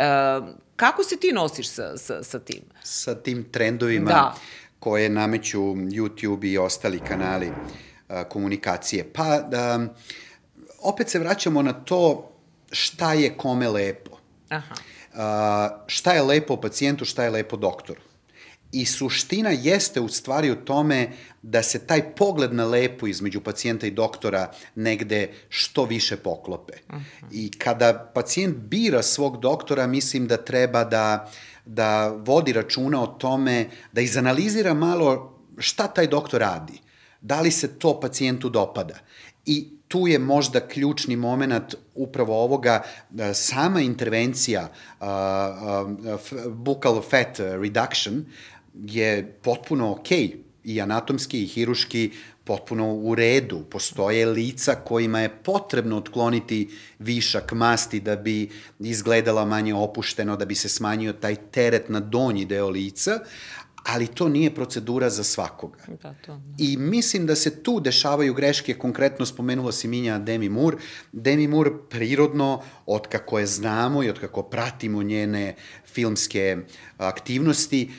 kako 0.76 1.04
se 1.04 1.16
ti 1.16 1.32
nosiš 1.32 1.68
sa, 1.68 1.96
sa, 1.96 2.22
sa 2.22 2.38
tim? 2.38 2.62
Sa 2.82 3.14
tim 3.14 3.44
trendovima 3.50 4.10
da. 4.10 4.34
koje 4.80 5.08
nameću 5.08 5.60
YouTube 5.74 6.52
i 6.52 6.58
ostali 6.58 6.98
kanali 6.98 7.48
uh, 7.48 8.22
komunikacije. 8.28 9.12
Pa, 9.12 9.40
da, 9.40 9.80
opet 10.82 11.08
se 11.08 11.18
vraćamo 11.18 11.62
na 11.62 11.72
to 11.72 12.30
šta 12.74 13.12
je 13.12 13.36
kome 13.36 13.68
lepo. 13.68 14.18
Aha. 14.48 14.74
Uh, 15.14 15.20
šta 15.86 16.12
je 16.12 16.22
lepo 16.22 16.56
pacijentu, 16.56 17.04
šta 17.04 17.24
je 17.24 17.30
lepo 17.30 17.56
doktoru. 17.56 18.00
I 18.72 18.86
suština 18.86 19.50
jeste 19.50 20.00
u 20.00 20.08
stvari 20.08 20.50
u 20.50 20.56
tome 20.56 21.12
da 21.42 21.62
se 21.62 21.86
taj 21.86 22.14
pogled 22.14 22.54
na 22.54 22.64
lepo 22.64 23.06
između 23.06 23.40
pacijenta 23.40 23.86
i 23.86 23.90
doktora 23.90 24.52
negde 24.74 25.32
što 25.48 25.84
više 25.84 26.16
poklope. 26.16 26.72
Uh 26.88 26.94
-huh. 26.94 27.26
I 27.30 27.50
kada 27.58 28.10
pacijent 28.14 28.56
bira 28.56 29.02
svog 29.02 29.40
doktora, 29.40 29.86
mislim 29.86 30.26
da 30.26 30.36
treba 30.36 30.84
da, 30.84 31.30
da 31.64 32.08
vodi 32.08 32.52
računa 32.52 33.02
o 33.02 33.06
tome, 33.06 33.68
da 33.92 34.00
izanalizira 34.00 34.74
malo 34.74 35.38
šta 35.58 35.86
taj 35.86 36.06
doktor 36.06 36.40
radi. 36.40 36.80
Da 37.20 37.40
li 37.40 37.50
se 37.50 37.78
to 37.78 38.00
pacijentu 38.00 38.48
dopada. 38.48 38.98
I 39.46 39.73
tu 39.94 40.06
je 40.06 40.18
možda 40.18 40.60
ključni 40.60 41.16
moment 41.16 41.74
upravo 41.94 42.44
ovoga, 42.44 42.82
e, 43.18 43.34
sama 43.34 43.80
intervencija 43.80 44.68
uh, 45.00 45.06
uh, 45.06 46.52
buccal 46.52 47.02
fat 47.10 47.38
reduction 47.38 48.24
je 48.74 49.38
potpuno 49.42 49.92
okej 49.92 50.28
okay 50.28 50.36
i 50.64 50.80
anatomski 50.80 51.42
i 51.42 51.46
hiruški 51.46 52.10
potpuno 52.44 52.94
u 52.94 53.14
redu. 53.14 53.62
Postoje 53.70 54.26
lica 54.26 54.74
kojima 54.74 55.20
je 55.20 55.28
potrebno 55.28 55.96
otkloniti 55.96 56.68
višak 56.98 57.52
masti 57.52 58.00
da 58.00 58.16
bi 58.16 58.50
izgledala 58.80 59.44
manje 59.44 59.74
opušteno, 59.74 60.36
da 60.36 60.44
bi 60.44 60.54
se 60.54 60.68
smanjio 60.68 61.12
taj 61.12 61.36
teret 61.36 61.88
na 61.88 62.00
donji 62.00 62.44
deo 62.44 62.68
lica, 62.68 63.18
ali 63.84 64.06
to 64.06 64.28
nije 64.28 64.54
procedura 64.54 65.10
za 65.10 65.24
svakoga. 65.24 65.78
Da, 66.02 66.14
to, 66.26 66.32
da. 66.32 66.40
I 66.58 66.76
mislim 66.76 67.26
da 67.26 67.36
se 67.36 67.62
tu 67.62 67.80
dešavaju 67.80 68.34
greške, 68.34 68.74
konkretno 68.74 69.26
spomenula 69.26 69.72
si 69.72 69.88
Minja 69.88 70.18
Demi 70.18 70.48
Moore. 70.48 70.76
Demi 71.12 71.48
Moore 71.48 71.70
prirodno, 71.90 72.62
od 72.86 73.06
kako 73.06 73.38
je 73.38 73.46
znamo 73.46 74.02
i 74.02 74.08
od 74.08 74.20
kako 74.20 74.42
pratimo 74.42 75.02
njene 75.02 75.54
filmske 75.86 76.56
aktivnosti, 76.96 77.90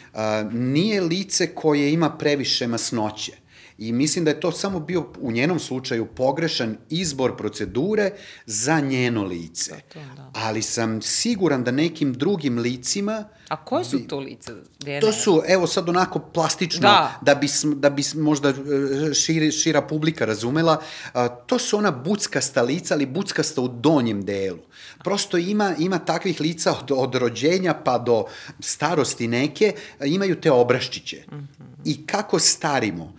nije 0.51 1.01
lice 1.01 1.55
koje 1.55 1.93
ima 1.93 2.17
previše 2.17 2.67
masnoće 2.67 3.44
I 3.77 3.91
mislim 3.91 4.25
da 4.25 4.31
je 4.31 4.39
to 4.39 4.51
samo 4.51 4.79
bio 4.79 5.07
u 5.19 5.31
njenom 5.31 5.59
slučaju 5.59 6.05
pogrešan 6.05 6.77
izbor 6.89 7.37
procedure 7.37 8.11
za 8.45 8.79
njeno 8.79 9.23
lice. 9.23 9.71
Da, 9.71 9.81
to, 9.93 9.99
da. 10.15 10.31
Ali 10.33 10.61
sam 10.61 11.01
siguran 11.01 11.63
da 11.63 11.71
nekim 11.71 12.13
drugim 12.13 12.59
licima... 12.59 13.23
A 13.47 13.65
koje 13.65 13.85
su 13.85 14.07
to 14.07 14.19
lice? 14.19 14.53
Dene? 14.79 14.99
To 14.99 15.11
su, 15.11 15.41
evo 15.47 15.67
sad 15.67 15.89
onako 15.89 16.19
plastično, 16.19 16.81
da, 16.81 17.19
da 17.21 17.35
bi, 17.35 17.47
da 17.75 17.89
bi 17.89 18.03
možda 18.15 18.49
e, 18.49 18.53
širi, 19.13 19.51
šira 19.51 19.81
publika 19.81 20.25
razumela, 20.25 20.81
to 21.45 21.59
su 21.59 21.77
ona 21.77 21.91
buckasta 21.91 22.61
lica, 22.61 22.93
ali 22.93 23.05
buckasta 23.05 23.61
u 23.61 23.67
donjem 23.67 24.25
delu. 24.25 24.59
Prosto 25.03 25.37
ima, 25.37 25.75
ima 25.79 25.99
takvih 25.99 26.41
lica 26.41 26.71
od, 26.71 26.91
od 26.91 27.15
rođenja 27.15 27.73
pa 27.73 27.97
do 27.97 28.25
starosti 28.59 29.27
neke, 29.27 29.73
imaju 30.05 30.41
te 30.41 30.51
obraščiće. 30.51 31.23
Mm 31.31 31.35
-hmm. 31.35 31.65
I 31.85 32.07
kako 32.07 32.39
starimo, 32.39 33.13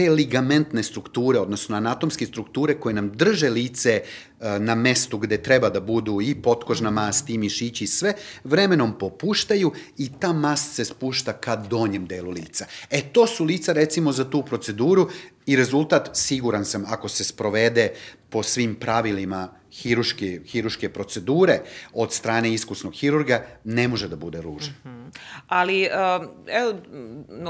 te 0.00 0.10
ligamentne 0.10 0.82
strukture, 0.82 1.38
odnosno 1.38 1.76
anatomske 1.76 2.26
strukture 2.26 2.74
koje 2.80 2.94
nam 2.94 3.10
drže 3.12 3.50
lice 3.50 3.90
e, 4.00 4.58
na 4.58 4.74
mestu 4.74 5.18
gde 5.18 5.42
treba 5.42 5.68
da 5.68 5.80
budu 5.80 6.20
i 6.20 6.34
potkožna 6.34 6.90
mast 6.90 7.30
i 7.30 7.38
mišići 7.38 7.84
i 7.84 7.86
sve, 7.86 8.14
vremenom 8.44 8.94
popuštaju 8.98 9.72
i 9.98 10.08
ta 10.20 10.32
mast 10.32 10.74
se 10.74 10.84
spušta 10.84 11.32
ka 11.32 11.56
donjem 11.56 12.06
delu 12.06 12.30
lica. 12.30 12.66
E, 12.90 13.02
to 13.12 13.26
su 13.26 13.44
lica 13.44 13.72
recimo 13.72 14.12
za 14.12 14.24
tu 14.30 14.42
proceduru 14.42 15.08
i 15.46 15.56
rezultat, 15.56 16.10
siguran 16.12 16.64
sam, 16.64 16.84
ako 16.88 17.08
se 17.08 17.24
sprovede 17.24 17.92
po 18.30 18.42
svim 18.42 18.74
pravilima 18.74 19.59
hiruške, 19.72 20.40
hiruške 20.46 20.88
procedure 20.88 21.60
od 21.92 22.12
strane 22.12 22.52
iskusnog 22.52 22.94
hirurga 22.94 23.44
ne 23.64 23.88
može 23.88 24.08
da 24.08 24.16
bude 24.16 24.40
ružan. 24.40 24.74
Mm 24.84 24.88
-hmm. 24.88 25.10
Ali, 25.48 25.82
uh, 25.82 26.26
evo, 26.46 26.74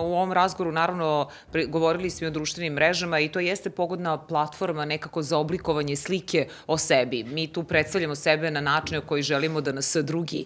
u 0.01 0.15
ovom 0.15 0.33
razgovoru 0.33 0.73
naravno 0.73 1.29
govorili 1.69 2.11
smo 2.11 2.27
o 2.27 2.31
društvenim 2.31 2.73
mrežama 2.73 3.21
i 3.21 3.29
to 3.29 3.41
jeste 3.41 3.71
pogodna 3.71 4.19
platforma 4.19 4.85
nekako 4.85 5.23
za 5.23 5.39
oblikovanje 5.39 5.97
slike 5.97 6.49
o 6.67 6.79
sebi. 6.79 7.25
Mi 7.25 7.47
tu 7.47 7.63
predstavljamo 7.63 8.15
sebe 8.15 8.51
na 8.51 8.61
način 8.61 9.01
koji 9.07 9.23
želimo 9.23 9.61
da 9.61 9.73
nas 9.73 9.97
drugi 9.97 10.45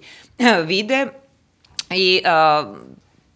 vide 0.66 1.06
I 1.90 2.22
uh, 2.24 2.76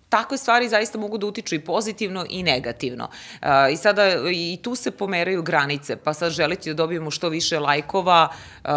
takve 0.09 0.37
stvari 0.39 0.69
zaista 0.69 0.99
mogu 0.99 1.19
da 1.19 1.27
utiču 1.27 1.55
i 1.55 1.61
pozitivno 1.61 2.27
i 2.31 2.43
negativno. 2.43 3.09
Uh, 3.43 3.49
I 3.73 3.77
sada 3.77 4.05
i 4.33 4.59
tu 4.63 4.75
se 4.75 4.91
pomeraju 4.91 5.43
granice, 5.43 5.97
pa 5.97 6.15
sad 6.15 6.33
želiti 6.33 6.71
da 6.71 6.75
dobijemo 6.75 7.11
što 7.11 7.29
više 7.29 7.59
lajkova, 7.59 8.29
uh, 8.65 8.71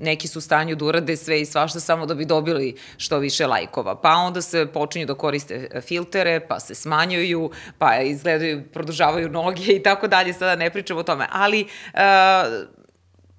neki 0.00 0.28
su 0.28 0.38
u 0.38 0.42
stanju 0.42 0.76
da 0.76 0.84
urade 0.84 1.16
sve 1.16 1.40
i 1.40 1.46
svašta 1.46 1.80
samo 1.80 2.06
da 2.06 2.14
bi 2.14 2.24
dobili 2.24 2.76
što 2.96 3.18
više 3.18 3.46
lajkova. 3.46 3.94
Pa 3.94 4.10
onda 4.10 4.42
se 4.42 4.66
počinju 4.66 5.06
da 5.06 5.14
koriste 5.14 5.80
filtere, 5.86 6.40
pa 6.48 6.60
se 6.60 6.74
smanjuju, 6.74 7.50
pa 7.78 7.96
izgledaju, 8.00 8.62
produžavaju 8.72 9.28
noge 9.28 9.62
i 9.62 9.82
tako 9.82 10.08
dalje, 10.08 10.32
sada 10.32 10.56
ne 10.56 10.70
pričamo 10.70 11.00
o 11.00 11.02
tome. 11.02 11.26
Ali 11.30 11.66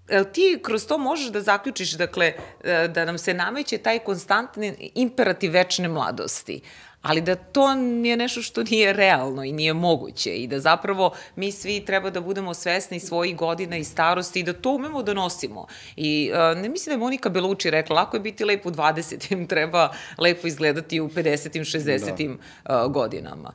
uh, 0.10 0.32
ti 0.34 0.60
kroz 0.64 0.88
to 0.88 0.98
možeš 0.98 1.28
da 1.28 1.42
zaključiš, 1.42 1.92
dakle, 1.92 2.34
e, 2.64 2.88
da 2.88 3.06
nam 3.06 3.18
se 3.18 3.34
nameće 3.34 3.78
taj 3.78 4.00
konstantni 4.00 4.92
imperativ 4.96 5.52
večne 5.52 5.88
mladosti 5.88 6.62
ali 7.04 7.22
da 7.22 7.36
to 7.36 7.72
je 8.04 8.18
nešto 8.18 8.42
što 8.42 8.64
nije 8.64 8.94
realno 8.94 9.44
i 9.44 9.52
nije 9.52 9.74
moguće 9.74 10.36
i 10.36 10.48
da 10.48 10.60
zapravo 10.60 11.14
mi 11.36 11.52
svi 11.52 11.86
treba 11.86 12.10
da 12.10 12.22
budemo 12.22 12.54
svesni 12.54 13.00
svojih 13.00 13.36
godina 13.36 13.78
i 13.78 13.84
starosti 13.84 14.40
i 14.40 14.44
da 14.44 14.54
to 14.54 14.72
umemo 14.72 15.04
da 15.04 15.14
nosimo. 15.14 15.68
I 15.96 16.32
uh, 16.32 16.62
ne 16.62 16.70
mislim 16.70 16.92
da 16.92 16.94
je 16.94 16.98
Monika 16.98 17.30
Beluči 17.30 17.70
rekla, 17.70 17.96
lako 17.96 18.18
je 18.18 18.22
biti 18.22 18.46
lepo 18.46 18.70
u 18.70 18.72
20. 18.72 19.48
treba 19.54 19.94
lepo 20.18 20.48
izgledati 20.48 21.00
u 21.00 21.10
50. 21.10 21.60
60. 21.60 22.38
Da. 22.66 22.86
Uh, 22.86 22.92
godinama. 22.92 23.54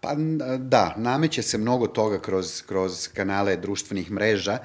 Pa 0.00 0.14
da, 0.58 0.94
nameće 0.96 1.42
se 1.42 1.58
mnogo 1.58 1.86
toga 1.86 2.18
kroz, 2.18 2.62
kroz 2.62 3.08
kanale 3.08 3.56
društvenih 3.56 4.10
mreža. 4.10 4.58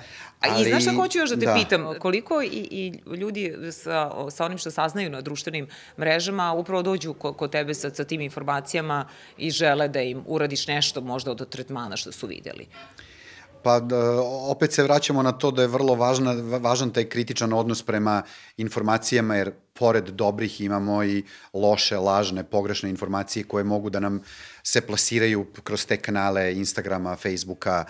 Ali, 0.43 0.63
A 0.63 0.67
i 0.67 0.69
znaš 0.69 0.83
šta 0.83 0.93
hoću 0.93 1.17
još 1.19 1.29
da 1.29 1.39
te 1.39 1.45
da. 1.45 1.53
pitam, 1.53 1.93
koliko 1.99 2.41
i, 2.41 2.47
i 2.71 2.93
ljudi 3.15 3.55
sa, 3.71 4.11
sa 4.31 4.45
onim 4.45 4.57
što 4.57 4.71
saznaju 4.71 5.09
na 5.09 5.21
društvenim 5.21 5.67
mrežama 5.99 6.53
upravo 6.53 6.81
dođu 6.81 7.13
kod 7.13 7.35
ko 7.35 7.47
tebe 7.47 7.73
sa, 7.73 7.89
sa 7.89 8.03
tim 8.03 8.21
informacijama 8.21 9.07
i 9.37 9.51
žele 9.51 9.87
da 9.87 10.01
im 10.01 10.23
uradiš 10.27 10.67
nešto 10.67 11.01
možda 11.01 11.31
od 11.31 11.49
tretmana 11.49 11.97
što 11.97 12.11
su 12.11 12.27
videli? 12.27 12.67
Pa 13.63 13.79
da, 13.79 14.21
opet 14.21 14.73
se 14.73 14.83
vraćamo 14.83 15.23
na 15.23 15.31
to 15.31 15.51
da 15.51 15.61
je 15.61 15.67
vrlo 15.67 15.95
važna, 15.95 16.33
važan 16.59 16.89
taj 16.89 17.05
kritičan 17.05 17.53
odnos 17.53 17.83
prema 17.83 18.23
informacijama, 18.57 19.35
jer 19.35 19.51
pored 19.73 20.09
dobrih 20.09 20.61
imamo 20.61 21.03
i 21.03 21.23
loše, 21.53 21.97
lažne, 21.97 22.43
pogrešne 22.43 22.89
informacije 22.89 23.43
koje 23.43 23.63
mogu 23.63 23.89
da 23.89 23.99
nam 23.99 24.21
se 24.63 24.81
plasiraju 24.81 25.45
kroz 25.63 25.85
te 25.85 25.97
kanale 25.97 26.53
Instagrama, 26.53 27.15
Facebooka, 27.15 27.85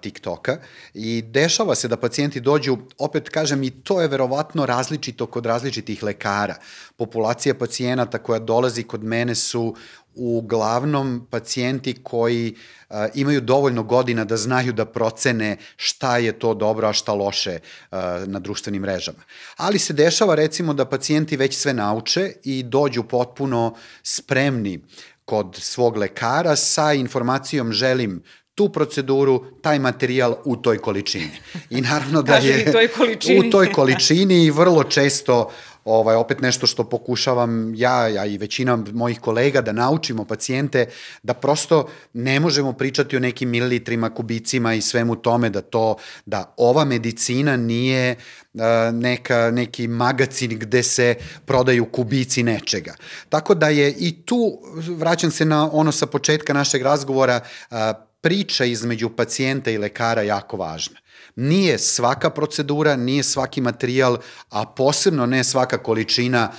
TikToka 0.00 0.58
i 0.94 1.22
dešava 1.22 1.74
se 1.74 1.88
da 1.88 1.96
pacijenti 1.96 2.40
dođu, 2.40 2.78
opet 2.98 3.28
kažem 3.28 3.62
i 3.62 3.70
to 3.70 4.00
je 4.00 4.08
verovatno 4.08 4.66
različito 4.66 5.26
kod 5.26 5.46
različitih 5.46 6.02
lekara. 6.02 6.54
Populacija 6.96 7.54
pacijenata 7.54 8.18
koja 8.18 8.38
dolazi 8.38 8.82
kod 8.82 9.04
mene 9.04 9.34
su 9.34 9.76
uglavnom 10.20 11.26
pacijenti 11.30 11.94
koji 12.02 12.54
a, 12.88 13.08
imaju 13.14 13.40
dovoljno 13.40 13.82
godina 13.82 14.24
da 14.24 14.36
znaju 14.36 14.72
da 14.72 14.84
procene 14.84 15.56
šta 15.76 16.18
je 16.18 16.38
to 16.38 16.54
dobro, 16.54 16.88
a 16.88 16.92
šta 16.92 17.12
loše 17.12 17.58
a, 17.90 18.24
na 18.26 18.38
društvenim 18.38 18.82
mrežama. 18.82 19.22
Ali 19.56 19.78
se 19.78 19.92
dešava 19.92 20.34
recimo 20.34 20.74
da 20.74 20.84
pacijenti 20.84 21.36
već 21.36 21.56
sve 21.56 21.74
nauče 21.74 22.32
i 22.44 22.62
dođu 22.62 23.02
potpuno 23.02 23.74
spremni 24.02 24.80
kod 25.24 25.56
svog 25.60 25.96
lekara 25.96 26.56
sa 26.56 26.92
informacijom 26.92 27.72
želim 27.72 28.22
tu 28.60 28.68
proceduru, 28.68 29.44
taj 29.62 29.78
materijal 29.78 30.34
u 30.44 30.56
toj 30.56 30.78
količini. 30.78 31.30
I 31.70 31.80
naravno 31.80 32.22
da 32.22 32.34
je 32.34 32.72
toj 32.72 32.88
količini. 32.88 33.48
u 33.48 33.50
toj 33.50 33.72
količini 33.72 34.44
i 34.44 34.50
vrlo 34.50 34.84
često 34.84 35.50
ovaj, 35.84 36.16
opet 36.16 36.40
nešto 36.40 36.66
što 36.66 36.84
pokušavam 36.84 37.74
ja, 37.74 38.08
ja 38.08 38.26
i 38.26 38.38
većina 38.38 38.84
mojih 38.92 39.20
kolega 39.20 39.60
da 39.60 39.72
naučimo 39.72 40.24
pacijente 40.24 40.86
da 41.22 41.34
prosto 41.34 41.88
ne 42.12 42.40
možemo 42.40 42.72
pričati 42.72 43.16
o 43.16 43.20
nekim 43.20 43.48
mililitrima, 43.48 44.14
kubicima 44.14 44.74
i 44.74 44.80
svemu 44.80 45.16
tome 45.16 45.50
da 45.50 45.60
to, 45.60 45.96
da 46.26 46.54
ova 46.56 46.84
medicina 46.84 47.56
nije 47.56 48.16
uh, 48.54 48.60
neka, 48.92 49.50
neki 49.50 49.88
magacin 49.88 50.58
gde 50.58 50.82
se 50.82 51.14
prodaju 51.44 51.84
kubici 51.84 52.42
nečega. 52.42 52.94
Tako 53.28 53.54
da 53.54 53.68
je 53.68 53.94
i 53.98 54.22
tu, 54.22 54.60
vraćam 54.88 55.30
se 55.30 55.44
na 55.44 55.70
ono 55.72 55.92
sa 55.92 56.06
početka 56.06 56.52
našeg 56.52 56.82
razgovora, 56.82 57.40
uh, 57.70 57.76
priča 58.20 58.64
između 58.64 59.10
pacijenta 59.10 59.70
i 59.70 59.78
lekara 59.78 60.22
jako 60.22 60.56
važna. 60.56 60.96
Nije 61.36 61.78
svaka 61.78 62.30
procedura, 62.30 62.96
nije 62.96 63.22
svaki 63.22 63.60
materijal, 63.60 64.16
a 64.50 64.66
posebno 64.66 65.26
ne 65.26 65.44
svaka 65.44 65.78
količina 65.78 66.50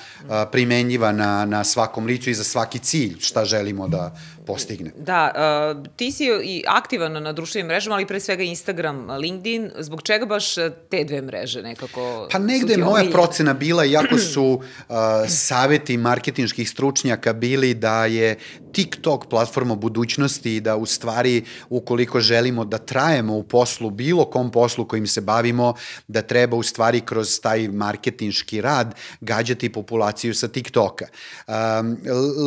primenjiva 0.52 1.12
na, 1.12 1.46
na 1.46 1.64
svakom 1.64 2.06
licu 2.06 2.30
i 2.30 2.34
za 2.34 2.44
svaki 2.44 2.80
cilj 2.80 3.20
šta 3.20 3.46
želimo 3.46 3.88
da 3.88 4.16
postigne. 4.46 4.92
Da, 4.98 5.32
uh, 5.76 5.88
ti 5.96 6.12
si 6.12 6.26
i 6.44 6.64
aktivan 6.68 7.24
na 7.24 7.34
društvenim 7.34 7.68
mrežama, 7.68 7.96
ali 7.96 8.06
pre 8.06 8.20
svega 8.20 8.44
Instagram, 8.44 9.10
LinkedIn. 9.10 9.72
Zbog 9.80 10.02
čega 10.02 10.26
baš 10.26 10.56
te 10.90 11.04
dve 11.04 11.22
mreže 11.22 11.62
nekako 11.62 12.28
Pa 12.32 12.40
negde 12.40 12.74
je 12.74 12.78
moja 12.78 13.06
procena 13.12 13.54
bila, 13.54 13.86
iako 13.86 14.18
su 14.18 14.44
uh, 14.44 14.96
saveti 15.28 15.98
marketinških 15.98 16.70
stručnjaka 16.70 17.34
bili 17.34 17.74
da 17.74 18.06
je 18.06 18.38
TikTok 18.72 19.26
platforma 19.30 19.76
budućnosti 19.76 20.56
i 20.56 20.62
da 20.62 20.76
u 20.76 20.86
stvari 20.86 21.44
ukoliko 21.70 22.20
želimo 22.20 22.66
da 22.66 22.78
trajemo 22.78 23.36
u 23.36 23.44
poslu, 23.44 23.90
bilo 23.90 24.26
kom 24.26 24.52
poslu 24.52 24.88
kojim 24.88 25.08
se 25.08 25.22
bavimo, 25.22 25.74
da 26.08 26.22
treba 26.22 26.58
u 26.58 26.64
stvari 26.64 27.02
kroz 27.02 27.40
taj 27.42 27.68
marketinški 27.68 28.62
rad 28.62 28.96
gađati 29.22 29.72
populaciju 29.72 30.34
sa 30.34 30.48
TikToka. 30.48 31.06
Um, 31.48 31.98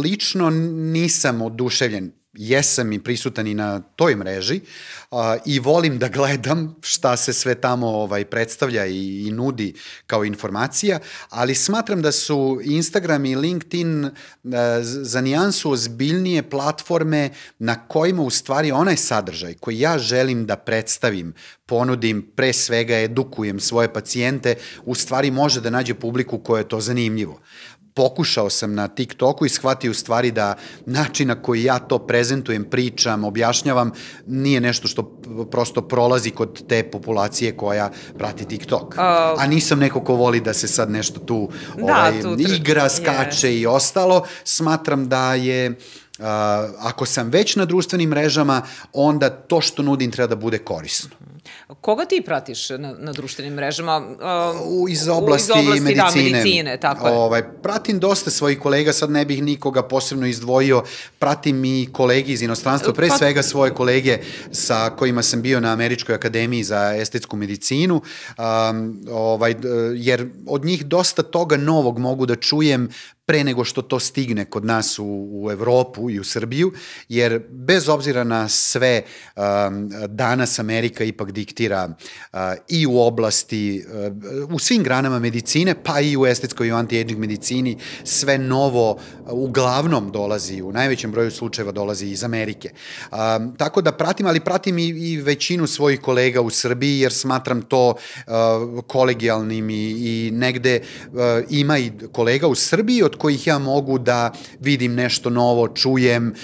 lično 0.02 0.50
nisam 0.50 1.42
oduševljen. 1.84 2.12
Jesam 2.36 2.92
i 2.92 2.98
prisutan 2.98 3.46
i 3.46 3.54
na 3.54 3.80
toj 3.80 4.16
mreži 4.16 4.60
a, 5.10 5.36
i 5.46 5.58
volim 5.58 5.98
da 5.98 6.08
gledam 6.08 6.76
šta 6.82 7.16
se 7.16 7.32
sve 7.32 7.54
tamo 7.54 7.86
ovaj 7.86 8.24
predstavlja 8.24 8.86
i, 8.86 9.26
i 9.26 9.30
nudi 9.30 9.74
kao 10.06 10.24
informacija, 10.24 10.98
ali 11.30 11.54
smatram 11.54 12.02
da 12.02 12.12
su 12.12 12.60
Instagram 12.64 13.24
i 13.24 13.36
LinkedIn 13.36 14.04
a, 14.04 14.10
za 14.82 15.20
nijansu 15.20 15.70
ozbiljnije 15.70 16.42
platforme 16.50 17.30
na 17.58 17.88
kojima 17.88 18.22
u 18.22 18.30
stvari 18.30 18.72
onaj 18.72 18.96
sadržaj 18.96 19.54
koji 19.54 19.78
ja 19.78 19.98
želim 19.98 20.46
da 20.46 20.56
predstavim, 20.56 21.34
ponudim, 21.66 22.32
pre 22.36 22.52
svega 22.52 22.98
edukujem 22.98 23.60
svoje 23.60 23.92
pacijente, 23.92 24.56
u 24.84 24.94
stvari 24.94 25.30
može 25.30 25.60
da 25.60 25.70
nađe 25.70 25.94
publiku 25.94 26.38
koja 26.38 26.58
je 26.58 26.68
to 26.68 26.80
zanimljivo 26.80 27.40
pokušao 27.94 28.50
sam 28.50 28.74
na 28.74 28.88
TikToku 28.88 29.46
i 29.46 29.48
shvatio 29.48 29.90
u 29.90 29.94
stvari 29.94 30.30
da 30.30 30.54
način 30.86 31.28
na 31.28 31.42
koji 31.42 31.64
ja 31.64 31.78
to 31.78 31.98
prezentujem, 31.98 32.64
pričam, 32.64 33.24
objašnjavam, 33.24 33.92
nije 34.26 34.60
nešto 34.60 34.88
što 34.88 35.02
prosto 35.50 35.82
prolazi 35.82 36.30
kod 36.30 36.66
te 36.68 36.82
populacije 36.90 37.56
koja 37.56 37.90
prati 38.18 38.44
TikTok. 38.44 38.82
Uh, 38.82 39.42
A 39.42 39.46
nisam 39.46 39.78
neko 39.78 40.00
ko 40.00 40.14
voli 40.14 40.40
da 40.40 40.54
se 40.54 40.68
sad 40.68 40.90
nešto 40.90 41.20
tu 41.20 41.48
da, 41.76 41.82
ovaj, 41.82 42.22
tu, 42.22 42.36
igra, 42.38 42.88
skače 42.88 43.48
yes. 43.48 43.60
i 43.60 43.66
ostalo. 43.66 44.24
Smatram 44.44 45.08
da 45.08 45.34
je 45.34 45.74
Uh, 46.18 46.24
ako 46.78 47.06
sam 47.06 47.28
već 47.28 47.56
na 47.56 47.64
društvenim 47.64 48.10
mrežama, 48.10 48.62
onda 48.92 49.30
to 49.30 49.60
što 49.60 49.82
nudim 49.82 50.10
treba 50.10 50.26
da 50.26 50.36
bude 50.36 50.58
korisno. 50.58 51.10
Koga 51.80 52.04
ti 52.04 52.22
pratiš 52.26 52.70
na, 52.70 52.94
na 52.98 53.12
društvenim 53.12 53.54
mrežama? 53.54 53.96
Uh, 53.96 54.90
iz 54.90 55.08
oblasti, 55.08 55.52
iz 55.52 55.64
oblasti 55.64 55.80
medicine. 55.80 56.30
Da, 56.30 56.36
medicine, 56.36 56.76
tako 56.76 57.08
je. 57.08 57.14
Ovaj, 57.14 57.42
pratim 57.62 57.98
dosta 57.98 58.30
svojih 58.30 58.58
kolega, 58.58 58.92
sad 58.92 59.10
ne 59.10 59.24
bih 59.24 59.42
nikoga 59.42 59.82
posebno 59.82 60.26
izdvojio, 60.26 60.82
pratim 61.18 61.64
i 61.64 61.88
kolegi 61.92 62.32
iz 62.32 62.42
inostranstva, 62.42 62.92
pre 62.92 63.08
pa... 63.08 63.16
svega 63.16 63.42
svoje 63.42 63.74
kolege 63.74 64.18
sa 64.52 64.90
kojima 64.90 65.22
sam 65.22 65.42
bio 65.42 65.60
na 65.60 65.72
Američkoj 65.72 66.14
akademiji 66.14 66.64
za 66.64 66.94
estetsku 66.94 67.36
medicinu, 67.36 68.02
um, 68.38 69.00
ovaj, 69.10 69.54
jer 69.94 70.28
od 70.46 70.64
njih 70.64 70.86
dosta 70.86 71.22
toga 71.22 71.56
novog 71.56 71.98
mogu 71.98 72.26
da 72.26 72.36
čujem 72.36 72.88
pre 73.26 73.44
nego 73.44 73.64
što 73.64 73.82
to 73.82 74.00
stigne 74.00 74.44
kod 74.44 74.64
nas 74.64 74.98
u, 74.98 75.28
u 75.32 75.50
Evropu 75.50 76.10
i 76.10 76.20
u 76.20 76.24
Srbiju, 76.24 76.72
jer 77.08 77.42
bez 77.50 77.88
obzira 77.88 78.24
na 78.24 78.48
sve, 78.48 79.02
um, 79.36 79.90
danas 80.08 80.58
Amerika 80.58 81.04
ipak 81.04 81.32
diktira 81.32 81.88
uh, 81.88 82.38
i 82.68 82.86
u 82.86 83.00
oblasti, 83.00 83.84
uh, 84.46 84.54
u 84.54 84.58
svim 84.58 84.82
granama 84.82 85.18
medicine, 85.18 85.74
pa 85.82 86.00
i 86.00 86.16
u 86.16 86.26
estetskoj 86.26 86.68
i 86.68 86.72
u 86.72 86.74
anti-aging 86.74 87.16
medicini, 87.16 87.78
sve 88.04 88.38
novo 88.38 88.90
uh, 88.90 88.98
uglavnom 89.32 90.12
dolazi, 90.12 90.62
u 90.62 90.72
najvećem 90.72 91.10
broju 91.10 91.30
slučajeva 91.30 91.72
dolazi 91.72 92.06
iz 92.06 92.24
Amerike. 92.24 92.70
Um, 93.10 93.56
tako 93.56 93.82
da 93.82 93.92
pratim, 93.92 94.26
ali 94.26 94.40
pratim 94.40 94.78
i, 94.78 94.86
i 94.86 95.16
većinu 95.16 95.66
svojih 95.66 96.00
kolega 96.00 96.40
u 96.40 96.50
Srbiji, 96.50 97.00
jer 97.00 97.12
smatram 97.12 97.62
to 97.62 97.88
uh, 97.88 98.84
kolegijalnim 98.86 99.70
i, 99.70 99.90
i 99.90 100.30
negde 100.32 100.80
uh, 101.06 101.20
ima 101.50 101.78
i 101.78 101.92
kolega 102.12 102.46
u 102.46 102.54
Srbiji 102.54 103.02
od 103.02 103.13
kojih 103.14 103.46
ja 103.46 103.58
mogu 103.58 103.98
da 103.98 104.32
vidim 104.60 104.94
nešto 104.94 105.30
novo, 105.30 105.68
čujem, 105.68 106.34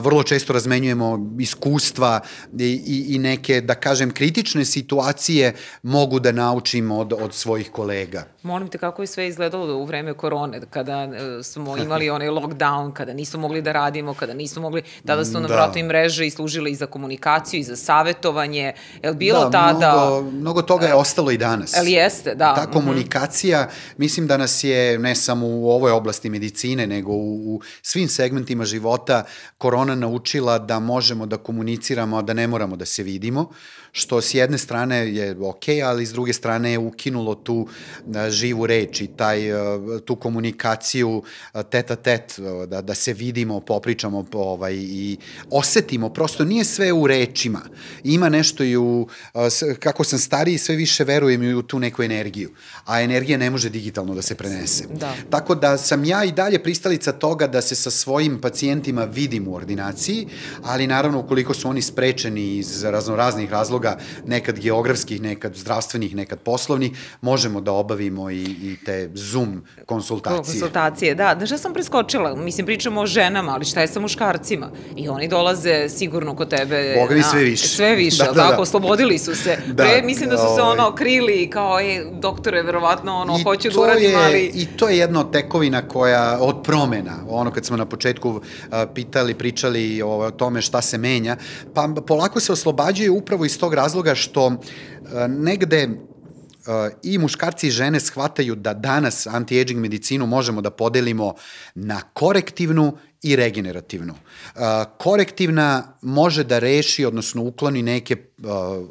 vrlo 0.00 0.22
često 0.22 0.52
razmenjujemo 0.52 1.36
iskustva 1.40 2.20
i, 2.58 2.82
i, 2.86 3.14
i 3.14 3.18
neke, 3.18 3.60
da 3.60 3.74
kažem, 3.74 4.10
kritične 4.10 4.64
situacije 4.64 5.54
mogu 5.82 6.20
da 6.20 6.32
naučim 6.32 6.90
od, 6.90 7.12
od 7.12 7.34
svojih 7.34 7.70
kolega. 7.70 8.24
Molim 8.42 8.68
te, 8.68 8.78
kako 8.78 9.02
je 9.02 9.06
sve 9.06 9.28
izgledalo 9.28 9.76
u 9.76 9.84
vreme 9.84 10.14
korone, 10.14 10.60
kada 10.70 11.02
e, 11.02 11.42
smo 11.42 11.76
imali 11.76 12.10
onaj 12.10 12.28
lockdown, 12.28 12.92
kada 12.92 13.12
nismo 13.12 13.40
mogli 13.40 13.62
da 13.62 13.72
radimo, 13.72 14.14
kada 14.14 14.34
nismo 14.34 14.62
mogli, 14.62 14.82
tada 15.06 15.24
su 15.24 15.32
nam 15.32 15.50
da. 15.50 15.72
i 15.76 15.82
mreže 15.82 16.26
i 16.26 16.30
služile 16.30 16.70
i 16.70 16.74
za 16.74 16.86
komunikaciju 16.86 17.60
i 17.60 17.64
za 17.64 17.76
savetovanje. 17.76 18.72
Je 19.02 19.10
li 19.10 19.16
bilo 19.16 19.44
da, 19.44 19.50
tada... 19.50 19.92
Mnogo, 19.92 20.30
mnogo 20.30 20.62
toga 20.62 20.86
je 20.86 20.94
ostalo 20.94 21.30
i 21.30 21.38
danas. 21.38 21.76
Ali 21.76 21.92
jeste, 21.92 22.34
da. 22.34 22.54
Ta 22.54 22.62
mhm. 22.62 22.72
komunikacija, 22.72 23.62
mm 23.62 23.68
-hmm. 23.68 23.94
mislim 23.96 24.26
da 24.26 24.36
nas 24.36 24.64
je 24.64 24.98
ne 24.98 25.14
samo 25.14 25.46
u 25.46 25.70
ovoj 25.70 25.92
oblasti 25.92 26.15
medicine, 26.24 26.86
nego 26.86 27.12
u, 27.12 27.54
u 27.54 27.60
svim 27.82 28.08
segmentima 28.08 28.64
života 28.64 29.24
korona 29.58 29.94
naučila 29.94 30.58
da 30.58 30.80
možemo 30.80 31.26
da 31.26 31.36
komuniciramo, 31.36 32.16
a 32.18 32.22
da 32.22 32.32
ne 32.32 32.46
moramo 32.46 32.76
da 32.76 32.84
se 32.84 33.02
vidimo, 33.02 33.50
što 33.96 34.20
s 34.20 34.34
jedne 34.34 34.58
strane 34.58 35.14
je 35.14 35.36
ok, 35.40 35.64
ali 35.84 36.06
s 36.06 36.12
druge 36.12 36.32
strane 36.32 36.72
je 36.72 36.78
ukinulo 36.78 37.34
tu 37.34 37.68
živu 38.28 38.66
reč 38.66 39.00
i 39.00 39.06
taj, 39.06 39.40
tu 40.04 40.16
komunikaciju 40.16 41.22
teta 41.70 41.96
tet, 41.96 42.40
da, 42.66 42.82
da 42.82 42.94
se 42.94 43.12
vidimo, 43.12 43.60
popričamo 43.60 44.26
ovaj, 44.32 44.74
i 44.74 45.16
osetimo, 45.50 46.08
prosto 46.08 46.44
nije 46.44 46.64
sve 46.64 46.92
u 46.92 47.06
rečima. 47.06 47.60
Ima 48.04 48.28
nešto 48.28 48.64
i 48.64 48.76
u, 48.76 49.08
kako 49.80 50.04
sam 50.04 50.18
stariji, 50.18 50.58
sve 50.58 50.76
više 50.76 51.04
verujem 51.04 51.42
i 51.42 51.54
u 51.54 51.62
tu 51.62 51.78
neku 51.78 52.02
energiju, 52.02 52.50
a 52.84 53.00
energija 53.00 53.38
ne 53.38 53.50
može 53.50 53.68
digitalno 53.68 54.14
da 54.14 54.22
se 54.22 54.34
prenese. 54.34 54.84
Da. 54.92 55.14
Tako 55.30 55.54
da 55.54 55.78
sam 55.78 56.04
ja 56.04 56.24
i 56.24 56.32
dalje 56.32 56.62
pristalica 56.62 57.12
toga 57.12 57.46
da 57.46 57.62
se 57.62 57.74
sa 57.74 57.90
svojim 57.90 58.40
pacijentima 58.40 59.04
vidim 59.04 59.48
u 59.48 59.54
ordinaciji, 59.54 60.26
ali 60.62 60.86
naravno 60.86 61.20
ukoliko 61.20 61.54
su 61.54 61.68
oni 61.68 61.82
sprečeni 61.82 62.56
iz 62.56 62.84
raznoraznih 62.84 63.50
razloga, 63.50 63.85
nekad 64.26 64.58
geografskih, 64.58 65.22
nekad 65.22 65.54
zdravstvenih, 65.54 66.14
nekad 66.14 66.38
poslovnih, 66.38 66.90
možemo 67.20 67.60
da 67.60 67.72
obavimo 67.72 68.30
i, 68.30 68.42
i 68.42 68.76
te 68.84 69.10
Zoom 69.14 69.62
konsultacije. 69.86 70.60
Konsultacije, 70.60 71.14
da. 71.14 71.34
Da 71.34 71.46
šta 71.46 71.58
sam 71.58 71.72
preskočila? 71.72 72.34
Mislim, 72.34 72.66
pričamo 72.66 73.00
o 73.00 73.06
ženama, 73.06 73.52
ali 73.52 73.64
šta 73.64 73.80
je 73.80 73.88
sa 73.88 74.00
muškarcima? 74.00 74.70
I 74.96 75.08
oni 75.08 75.28
dolaze 75.28 75.88
sigurno 75.88 76.36
kod 76.36 76.50
tebe... 76.50 76.94
Boga 77.00 77.14
mi 77.14 77.22
sve 77.22 77.42
više. 77.42 77.68
Sve 77.68 77.94
više, 77.94 78.22
da, 78.24 78.32
da, 78.32 78.42
tako, 78.42 78.56
da. 78.56 78.62
oslobodili 78.62 79.18
su 79.18 79.34
se. 79.34 79.58
Da, 79.66 79.84
Pre, 79.84 80.02
mislim 80.02 80.30
da 80.30 80.36
su 80.36 80.54
se 80.56 80.62
ovaj... 80.62 80.78
ono 80.78 80.94
krili 80.94 81.50
kao, 81.50 81.80
e, 81.80 82.04
doktore, 82.12 82.62
verovatno, 82.62 83.16
ono, 83.16 83.38
I 83.38 83.42
hoću 83.42 83.70
da 83.70 83.80
uradim, 83.80 84.10
je, 84.10 84.16
ali... 84.16 84.50
I 84.54 84.66
to 84.66 84.88
je 84.88 84.98
jedna 84.98 85.20
od 85.20 85.32
tekovina 85.32 85.88
koja, 85.88 86.38
od 86.40 86.62
promena, 86.62 87.16
ono 87.28 87.50
kad 87.50 87.64
smo 87.64 87.76
na 87.76 87.86
početku 87.86 88.30
uh, 88.30 88.42
pitali, 88.94 89.34
pričali 89.34 90.02
o, 90.02 90.08
o 90.08 90.30
tome 90.30 90.62
šta 90.62 90.82
se 90.82 90.98
menja, 90.98 91.36
pa 91.74 91.88
polako 92.06 92.40
se 92.40 92.52
oslobađaju 92.52 93.14
upravo 93.14 93.44
iz 93.44 93.58
tog 93.58 93.74
razloga 93.76 94.14
što 94.14 94.46
uh, 94.46 94.56
negde 95.28 95.88
i 97.02 97.18
muškarci 97.18 97.68
i 97.68 97.70
žene 97.70 98.00
shvataju 98.00 98.54
da 98.54 98.74
danas 98.74 99.26
anti-aging 99.26 99.76
medicinu 99.76 100.26
možemo 100.26 100.60
da 100.60 100.70
podelimo 100.70 101.34
na 101.74 102.00
korektivnu 102.12 102.98
i 103.22 103.36
regenerativnu. 103.36 104.14
Korektivna 104.98 105.98
može 106.02 106.44
da 106.44 106.58
reši, 106.58 107.04
odnosno 107.04 107.42
ukloni 107.42 107.82
neke 107.82 108.16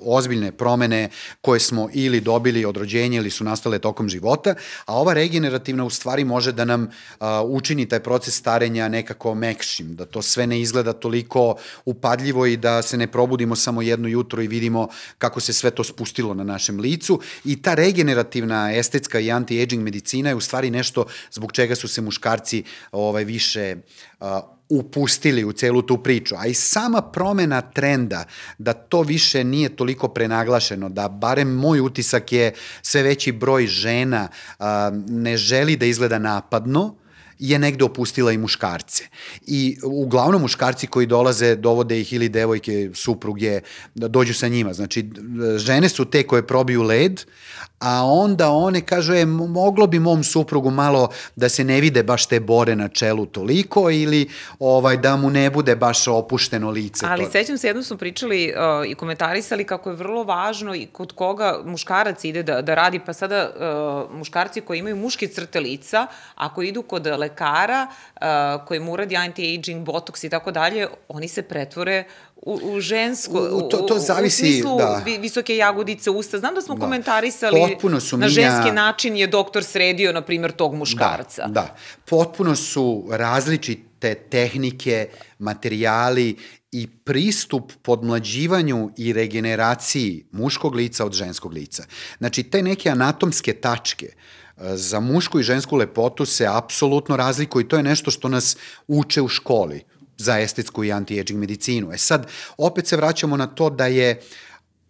ozbiljne 0.02 0.52
promene 0.52 1.10
koje 1.42 1.60
smo 1.60 1.90
ili 1.94 2.22
dobili 2.22 2.66
od 2.66 2.78
rođenja 2.78 3.18
ili 3.18 3.30
su 3.30 3.44
nastale 3.44 3.80
tokom 3.80 4.10
života, 4.10 4.56
a 4.86 4.96
ova 4.96 5.14
regenerativna 5.14 5.86
u 5.86 5.90
stvari 5.90 6.24
može 6.24 6.52
da 6.52 6.66
nam 6.66 6.90
učini 7.46 7.86
taj 7.86 8.00
proces 8.00 8.36
starenja 8.36 8.88
nekako 8.88 9.36
mekšim, 9.36 9.96
da 9.96 10.06
to 10.06 10.22
sve 10.22 10.48
ne 10.48 10.62
izgleda 10.62 10.94
toliko 10.94 11.56
upadljivo 11.86 12.46
i 12.46 12.58
da 12.58 12.82
se 12.82 12.98
ne 12.98 13.08
probudimo 13.08 13.56
samo 13.56 13.82
jedno 13.82 14.08
jutro 14.08 14.42
i 14.42 14.48
vidimo 14.48 14.88
kako 15.18 15.40
se 15.40 15.54
sve 15.54 15.72
to 15.72 15.84
spustilo 15.84 16.34
na 16.34 16.44
našem 16.44 16.80
licu. 16.80 17.20
I 17.46 17.62
ta 17.62 17.74
regenerativna 17.74 18.74
estetska 18.76 19.20
i 19.20 19.32
anti-aging 19.32 19.80
medicina 19.80 20.30
je 20.30 20.36
u 20.36 20.42
stvari 20.42 20.70
nešto 20.70 21.06
zbog 21.32 21.52
čega 21.52 21.76
su 21.76 21.88
se 21.88 22.02
muškarci 22.02 22.64
ovaj 22.92 23.24
više 23.24 23.76
upustili 24.70 25.44
u 25.46 25.52
celu 25.52 25.82
tu 25.82 25.98
priču. 25.98 26.36
A 26.38 26.48
i 26.48 26.54
sama 26.54 27.02
promena 27.02 27.62
trenda 27.62 28.26
da 28.58 28.74
to 28.74 29.02
više 29.02 29.44
nije 29.44 29.76
toliko 29.76 30.08
prenaglašeno, 30.08 30.90
da 30.90 31.08
barem 31.08 31.54
moj 31.54 31.80
utisak 31.80 32.32
je 32.32 32.54
sve 32.82 33.04
veći 33.04 33.32
broj 33.32 33.68
žena 33.68 34.28
ne 35.08 35.38
želi 35.38 35.76
da 35.76 35.86
izgleda 35.86 36.20
napadno, 36.20 36.96
je 37.40 37.60
negde 37.60 37.84
opustila 37.84 38.32
i 38.32 38.38
muškarce. 38.38 39.04
I 39.48 39.78
uglavnom 39.84 40.42
muškarci 40.42 40.88
koji 40.88 41.06
dolaze, 41.06 41.56
dovode 41.56 42.00
ih 42.00 42.14
ili 42.14 42.30
devojke, 42.30 42.90
supruge, 42.94 43.62
da 43.96 44.08
dođu 44.08 44.34
sa 44.34 44.48
njima. 44.48 44.74
Znači, 44.74 45.10
žene 45.58 45.90
su 45.90 46.06
te 46.06 46.24
koje 46.24 46.48
probiju 46.48 46.84
led, 46.84 47.26
a 47.80 48.06
onda 48.06 48.50
one 48.50 48.82
kažu, 48.82 49.14
e, 49.14 49.26
moglo 49.26 49.88
bi 49.88 50.00
mom 50.00 50.24
suprugu 50.24 50.72
malo 50.72 51.10
da 51.36 51.50
se 51.50 51.64
ne 51.64 51.82
vide 51.82 52.04
baš 52.04 52.26
te 52.26 52.40
bore 52.40 52.76
na 52.76 52.88
čelu 52.88 53.26
toliko 53.26 53.92
ili 53.92 54.30
ovaj, 54.60 54.98
da 54.98 55.16
mu 55.16 55.30
ne 55.30 55.50
bude 55.50 55.76
baš 55.76 56.08
opušteno 56.08 56.70
lice. 56.70 57.06
Ali 57.10 57.24
to. 57.24 57.32
sećam 57.32 57.58
se, 57.58 57.68
jednom 57.68 57.84
smo 57.84 57.98
pričali 57.98 58.54
uh, 58.54 58.92
i 58.92 58.96
komentarisali 58.96 59.64
kako 59.64 59.90
je 59.90 59.96
vrlo 59.96 60.24
važno 60.24 60.76
i 60.76 60.86
kod 60.86 61.12
koga 61.12 61.60
muškarac 61.66 62.24
ide 62.24 62.44
da, 62.44 62.62
da 62.62 62.76
radi, 62.76 63.00
pa 63.06 63.14
sada 63.14 63.50
uh, 64.10 64.18
muškarci 64.18 64.62
koji 64.62 64.80
imaju 64.80 64.96
muške 64.96 65.28
crte 65.28 65.60
lica, 65.60 66.08
ako 66.36 66.62
idu 66.62 66.82
kod 66.82 67.08
lekara 67.26 67.88
uh, 67.88 68.28
koji 68.68 68.80
mu 68.80 68.94
uradi 68.94 69.16
anti-aging, 69.16 69.84
botoks 69.84 70.24
i 70.24 70.30
tako 70.30 70.52
dalje, 70.52 70.88
oni 71.08 71.28
se 71.28 71.42
pretvore 71.42 72.04
u, 72.36 72.60
u 72.64 72.80
žensko, 72.80 73.50
u, 73.52 73.70
to, 73.70 73.78
to 73.78 74.00
zavisi, 74.00 74.44
u 74.44 74.52
smislu 74.52 74.78
da. 74.78 75.02
visoke 75.20 75.58
jagodice 75.58 76.10
usta. 76.10 76.40
Znam 76.40 76.56
da 76.56 76.62
smo 76.62 76.76
da. 76.76 76.82
komentarisali 76.82 77.62
Potpuno 77.70 78.00
su 78.00 78.18
na 78.18 78.28
minja... 78.28 78.42
ženski 78.42 78.72
način 78.72 79.18
je 79.18 79.28
doktor 79.28 79.64
sredio, 79.64 80.14
na 80.14 80.22
primjer, 80.22 80.52
tog 80.52 80.72
da, 80.72 80.78
muškarca. 80.78 81.48
Da, 81.48 81.54
da. 81.54 81.76
Potpuno 82.06 82.56
su 82.56 83.08
različite 83.12 84.16
tehnike, 84.16 85.08
materijali 85.40 86.36
i 86.72 86.88
pristup 86.88 87.72
podmlađivanju 87.82 88.92
i 88.98 89.14
regeneraciji 89.14 90.26
muškog 90.32 90.76
lica 90.76 91.06
od 91.06 91.14
ženskog 91.14 91.54
lica. 91.54 91.84
Znači, 92.18 92.44
te 92.44 92.62
neke 92.62 92.90
anatomske 92.90 93.54
tačke 93.54 94.06
e, 94.06 94.14
za 94.58 95.00
mušku 95.00 95.40
i 95.40 95.44
žensku 95.44 95.76
lepotu 95.76 96.26
se 96.26 96.48
apsolutno 96.50 97.18
razlikuju 97.18 97.66
i 97.66 97.68
to 97.68 97.78
je 97.78 97.84
nešto 97.84 98.12
što 98.12 98.30
nas 98.30 98.58
uče 98.88 99.22
u 99.22 99.28
školi 99.28 99.84
za 100.18 100.40
estetsku 100.40 100.84
i 100.84 100.92
anti-aging 100.92 101.38
medicinu. 101.38 101.92
E 101.92 101.98
sad, 101.98 102.28
opet 102.58 102.88
se 102.88 102.98
vraćamo 102.98 103.38
na 103.38 103.48
to 103.48 103.70
da 103.70 103.86
je 103.88 104.22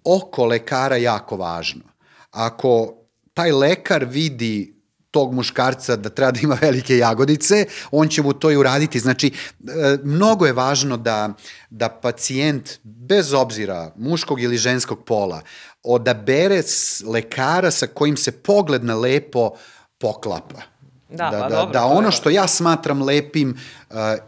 oko 0.04 0.46
lekara 0.46 0.96
jako 0.96 1.38
važno. 1.38 1.84
Ako 2.32 2.94
taj 3.34 3.52
lekar 3.52 4.06
vidi 4.06 4.75
tog 5.16 5.34
muškarca 5.34 5.96
da 5.96 6.10
treba 6.10 6.32
da 6.32 6.40
ima 6.44 6.58
velike 6.62 6.98
jagodice, 6.98 7.66
on 7.92 8.08
će 8.08 8.24
mu 8.24 8.34
to 8.34 8.52
i 8.52 8.58
uraditi. 8.58 9.00
Znači, 9.00 9.32
e, 9.32 9.98
mnogo 10.04 10.46
je 10.46 10.54
važno 10.54 10.98
da, 10.98 11.30
da 11.70 11.90
pacijent, 11.90 12.80
bez 12.84 13.34
obzira 13.34 13.94
muškog 13.96 14.42
ili 14.42 14.58
ženskog 14.58 15.06
pola, 15.06 15.40
odabere 15.84 16.60
lekara 17.08 17.72
sa 17.72 17.88
kojim 17.88 18.18
se 18.18 18.32
pogled 18.32 18.84
na 18.84 18.96
lepo 18.96 19.52
poklapa. 19.98 20.68
Da, 21.10 21.30
da, 21.30 21.40
pa, 21.40 21.50
da, 21.50 21.56
dobro, 21.56 21.74
da 21.74 21.86
ono 21.86 22.12
što 22.12 22.30
ja 22.30 22.48
smatram 22.48 23.04
lepim 23.04 23.50
uh, 23.50 23.85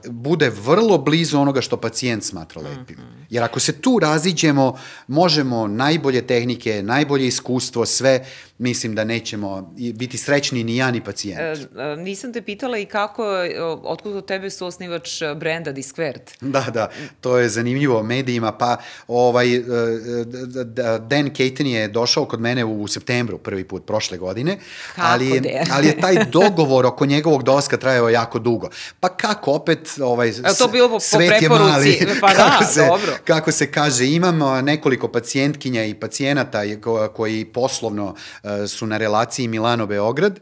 bude 0.10 0.50
vrlo 0.50 0.98
blizu 0.98 1.40
onoga 1.40 1.62
što 1.62 1.78
pacijent 1.78 2.24
smatra 2.24 2.62
lepim. 2.62 2.98
-hmm. 2.98 3.26
Jer 3.30 3.44
ako 3.44 3.60
se 3.60 3.82
tu 3.82 4.00
raziđemo, 4.00 4.78
možemo 5.08 5.68
najbolje 5.68 6.28
tehnike, 6.28 6.84
najbolje 6.84 7.28
iskustvo, 7.28 7.86
sve, 7.86 8.26
mislim 8.58 8.96
da 8.96 9.04
nećemo 9.04 9.74
biti 9.94 10.18
srećni 10.18 10.64
ni 10.64 10.78
ja 10.78 10.92
ni 10.92 11.04
pacijent. 11.04 11.40
E, 11.40 11.82
e 11.82 11.96
nisam 11.98 12.34
te 12.34 12.42
pitala 12.42 12.78
i 12.78 12.86
kako, 12.86 13.24
e, 13.24 13.62
otkud 13.84 14.16
od 14.16 14.26
tebe 14.26 14.50
su 14.50 14.66
osnivač 14.66 15.10
brenda 15.36 15.74
Disquared? 15.74 16.22
Da, 16.42 16.66
da, 16.74 16.90
to 17.22 17.38
je 17.38 17.50
zanimljivo 17.50 18.04
medijima, 18.04 18.52
pa 18.52 18.78
ovaj, 19.08 19.56
e, 19.56 19.62
Dan 21.00 21.30
Caton 21.36 21.68
je 21.68 21.88
došao 21.88 22.26
kod 22.26 22.42
mene 22.42 22.66
u 22.66 22.88
septembru 22.88 23.38
prvi 23.38 23.64
put 23.64 23.86
prošle 23.86 24.18
godine, 24.18 24.58
kako 24.96 25.08
ali, 25.12 25.40
de? 25.40 25.64
ali 25.72 25.88
je 25.88 26.00
taj 26.02 26.26
dogovor 26.26 26.86
oko 26.86 27.06
njegovog 27.06 27.44
dolaska 27.44 27.78
trajao 27.78 28.10
jako 28.10 28.40
dugo. 28.40 28.70
Pa 29.00 29.10
kako, 29.10 29.57
opet, 29.58 29.90
ovaj, 30.02 30.30
e, 30.30 30.34
to 30.58 30.68
bilo 30.68 30.90
po, 30.90 30.98
po 31.12 31.18
preporuci? 31.18 31.72
Mali, 31.72 32.08
pa 32.22 32.34
da, 32.34 32.66
se, 32.66 32.88
dobro 32.88 33.14
kako 33.26 33.52
se 33.52 33.72
kaže, 33.72 34.08
imam 34.08 34.66
nekoliko 34.66 35.08
pacijentkinja 35.08 35.86
i 35.86 35.94
pacijenata 35.94 36.62
koji 37.16 37.46
poslovno 37.46 38.16
su 38.68 38.86
na 38.86 38.98
relaciji 38.98 39.48
Milano-Beograd, 39.48 40.40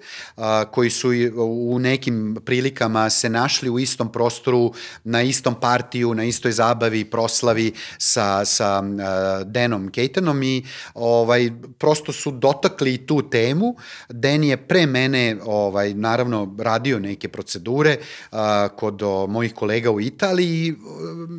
koji 0.72 0.90
su 0.90 1.10
u 1.36 1.80
nekim 1.80 2.38
prilikama 2.46 3.10
se 3.10 3.30
našli 3.30 3.70
u 3.70 3.80
istom 3.80 4.12
prostoru, 4.12 4.74
na 5.04 5.22
istom 5.22 5.56
partiju, 5.56 6.14
na 6.14 6.24
istoj 6.24 6.52
zabavi, 6.52 7.06
proslavi 7.06 7.74
sa, 7.98 8.46
sa 8.46 8.84
Denom 9.46 9.92
Kejtanom 9.92 10.44
i 10.44 10.66
ovaj, 10.94 11.52
prosto 11.78 12.14
su 12.14 12.32
dotakli 12.32 12.98
tu 12.98 13.30
temu. 13.30 13.76
Den 14.10 14.44
je 14.44 14.58
pre 14.58 14.86
mene, 14.86 15.38
ovaj, 15.46 15.94
naravno, 15.94 16.56
radio 16.60 17.00
neke 17.00 17.28
procedure 17.28 17.98
kod 18.76 18.95
o, 19.02 19.28
mojih 19.28 19.54
kolega 19.54 19.92
u 19.92 20.02
Italiji. 20.02 20.76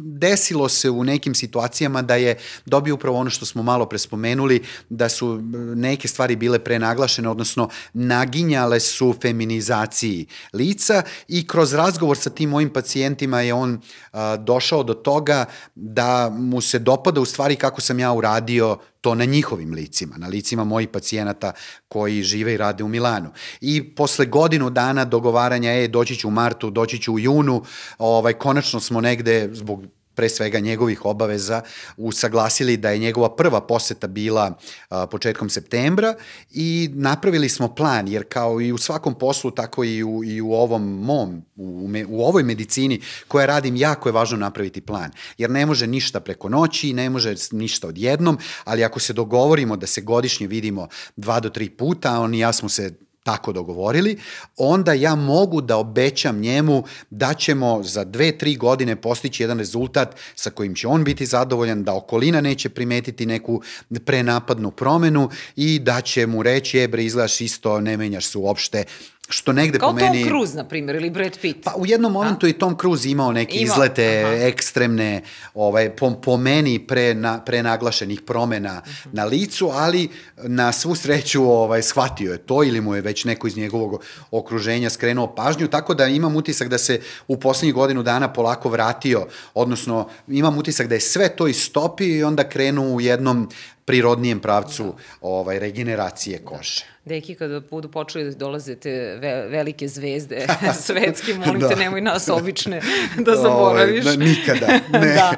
Desilo 0.05 0.69
se 0.69 0.91
u 0.91 1.05
nekim 1.05 1.35
situacijama 1.35 2.03
da 2.03 2.15
je 2.15 2.37
dobio 2.67 2.95
upravo 2.95 3.19
ono 3.19 3.31
što 3.31 3.47
smo 3.47 3.63
malo 3.63 3.87
prespomenuli, 3.87 4.63
da 4.89 5.09
su 5.09 5.41
neke 5.77 6.09
stvari 6.09 6.37
bile 6.37 6.59
prenaglašene, 6.59 7.29
odnosno 7.29 7.69
naginjale 7.93 8.81
su 8.81 9.15
feminizaciji 9.23 10.27
lica 10.53 11.03
i 11.29 11.47
kroz 11.47 11.73
razgovor 11.75 12.17
sa 12.17 12.31
tim 12.31 12.51
mojim 12.51 12.73
pacijentima 12.73 13.41
je 13.41 13.55
on 13.55 13.81
a, 14.13 14.37
došao 14.37 14.83
do 14.83 14.95
toga 14.95 15.45
da 15.75 16.31
mu 16.31 16.61
se 16.61 16.79
dopada 16.79 17.21
u 17.21 17.25
stvari 17.25 17.57
kako 17.57 17.81
sam 17.81 17.99
ja 17.99 18.13
uradio 18.13 18.79
to 19.07 19.15
na 19.15 19.25
njihovim 19.25 19.75
licima, 19.75 20.17
na 20.19 20.27
licima 20.27 20.65
mojih 20.65 20.89
pacijenata 20.89 21.53
koji 21.89 22.23
žive 22.23 22.55
i 22.55 22.57
rade 22.57 22.85
u 22.85 22.89
Milanu. 22.89 23.31
I 23.61 23.95
posle 23.95 24.27
godinu 24.27 24.71
dana 24.71 25.05
dogovaranja, 25.05 25.73
e, 25.73 25.89
doći 25.89 26.17
ću 26.17 26.29
u 26.29 26.31
martu, 26.31 26.71
doći 26.71 26.99
ću 26.99 27.13
u 27.15 27.19
junu, 27.19 27.63
ovaj, 27.99 28.33
konačno 28.33 28.81
smo 28.81 29.01
negde, 29.01 29.51
zbog 29.53 29.85
pre 30.17 30.29
svega 30.29 30.59
njegovih 30.59 31.05
obaveza, 31.05 31.63
usaglasili 31.97 32.77
da 32.77 32.91
je 32.91 32.99
njegova 32.99 33.37
prva 33.37 33.61
poseta 33.61 34.07
bila 34.07 34.59
a, 34.91 35.07
početkom 35.07 35.51
septembra 35.51 36.15
i 36.51 36.91
napravili 36.93 37.49
smo 37.49 37.75
plan, 37.75 38.09
jer 38.09 38.25
kao 38.29 38.61
i 38.61 38.73
u 38.73 38.79
svakom 38.79 39.15
poslu, 39.15 39.51
tako 39.51 39.85
i 39.85 40.03
u, 40.03 40.25
i 40.25 40.41
u 40.41 40.53
ovom 40.53 40.83
mom, 40.83 41.43
u, 41.57 41.91
u 42.09 42.25
ovoj 42.25 42.43
medicini 42.43 43.01
koja 43.29 43.47
radim, 43.47 43.77
jako 43.77 44.09
je 44.09 44.13
važno 44.13 44.37
napraviti 44.39 44.81
plan, 44.81 45.11
jer 45.39 45.51
ne 45.51 45.67
može 45.67 45.87
ništa 45.87 46.21
preko 46.21 46.49
noći, 46.49 46.93
ne 46.93 47.11
može 47.11 47.35
ništa 47.51 47.89
odjednom, 47.89 48.39
ali 48.65 48.85
ako 48.85 49.01
se 49.01 49.13
dogovorimo 49.13 49.77
da 49.77 49.87
se 49.87 50.01
godišnje 50.01 50.47
vidimo 50.47 50.89
dva 51.17 51.41
do 51.41 51.49
tri 51.49 51.71
puta, 51.71 52.21
on 52.21 52.35
i 52.35 52.39
ja 52.39 52.53
smo 52.53 52.69
se 52.69 53.06
tako 53.27 53.53
dogovorili, 53.53 54.19
onda 54.57 54.93
ja 54.93 55.15
mogu 55.15 55.61
da 55.61 55.77
obećam 55.77 56.41
njemu 56.41 56.85
da 57.11 57.35
ćemo 57.35 57.83
za 57.83 58.05
dve, 58.05 58.39
tri 58.39 58.57
godine 58.57 58.97
postići 58.97 59.43
jedan 59.43 59.59
rezultat 59.59 60.17
sa 60.35 60.51
kojim 60.51 60.75
će 60.75 60.89
on 60.89 61.05
biti 61.05 61.27
zadovoljan, 61.27 61.85
da 61.85 61.95
okolina 61.95 62.41
neće 62.41 62.69
primetiti 62.69 63.27
neku 63.27 63.63
prenapadnu 64.05 64.71
promenu 64.71 65.31
i 65.57 65.79
da 65.79 66.01
će 66.01 66.27
mu 66.27 66.43
reći, 66.43 66.79
e 66.79 66.89
bre, 66.89 67.05
izgledaš 67.05 67.41
isto, 67.41 67.81
ne 67.81 67.97
menjaš 67.97 68.27
se 68.27 68.39
uopšte, 68.39 68.85
što 69.29 69.53
negde 69.53 69.79
Kao 69.79 69.89
po 69.89 69.95
meni... 69.95 70.23
Kao 70.23 70.31
Tom 70.31 70.39
Cruise, 70.39 70.57
na 70.57 70.65
primjer, 70.65 70.97
ili 70.97 71.11
Brad 71.11 71.39
Pitt. 71.39 71.65
Pa 71.65 71.73
u 71.77 71.87
jednom 71.87 72.13
momentu 72.13 72.47
A? 72.47 72.49
i 72.49 72.53
Tom 72.53 72.77
Cruise 72.81 73.11
imao 73.11 73.33
neke 73.33 73.57
Ima. 73.57 73.65
izlete 73.65 74.23
Aha. 74.25 74.35
ekstremne, 74.35 75.23
ovaj, 75.55 75.91
po, 75.91 76.11
po 76.11 76.37
meni 76.37 76.79
pre, 76.79 77.15
na, 77.15 77.41
pre 77.41 77.63
naglašenih 77.63 78.21
promena 78.21 78.83
uh 78.85 78.93
-huh. 78.93 79.09
na 79.13 79.25
licu, 79.25 79.71
ali 79.73 80.09
na 80.37 80.73
svu 80.73 80.95
sreću 80.95 81.43
ovaj, 81.43 81.83
shvatio 81.83 82.33
je 82.33 82.39
to 82.39 82.65
ili 82.65 82.81
mu 82.81 82.95
je 82.95 83.01
već 83.01 83.25
neko 83.25 83.47
iz 83.47 83.57
njegovog 83.57 84.05
okruženja 84.31 84.91
skrenuo 84.91 85.35
pažnju, 85.35 85.69
tako 85.69 85.95
da 85.95 86.07
imam 86.07 86.37
utisak 86.37 86.69
da 86.69 86.79
se 86.79 87.01
u 87.29 87.37
poslednjih 87.37 87.75
godinu 87.75 88.03
dana 88.03 88.33
polako 88.33 88.69
vratio, 88.69 89.27
odnosno 89.55 90.09
imam 90.29 90.59
utisak 90.59 90.89
da 90.89 90.95
je 90.95 91.01
sve 91.01 91.29
to 91.29 91.49
istopio 91.49 92.17
i 92.17 92.25
onda 92.25 92.49
krenu 92.49 92.95
u 92.95 93.01
jednom 93.01 93.49
prirodnijem 93.87 94.41
pravcu 94.41 94.95
ovaj, 95.21 95.59
regeneracije 95.59 96.39
kože. 96.45 96.85
Deki, 97.05 97.35
kada 97.35 97.61
budu 97.61 97.89
počeli 97.89 98.25
da 98.25 98.31
dolaze 98.31 98.77
te 98.77 98.91
ve 99.21 99.47
velike 99.49 99.89
zvezde 99.89 100.47
svetske, 100.87 101.35
molim 101.35 101.61
da. 101.61 101.69
te, 101.69 101.77
nemoj 101.77 102.01
nas 102.01 102.29
obične 102.29 102.81
da 103.27 103.33
ovaj, 103.33 103.43
zaboraviš. 103.43 104.05
Ovaj, 104.05 104.17
da, 104.17 104.25
nikada, 104.25 104.67
ne. 105.07 105.15
da. 105.15 105.33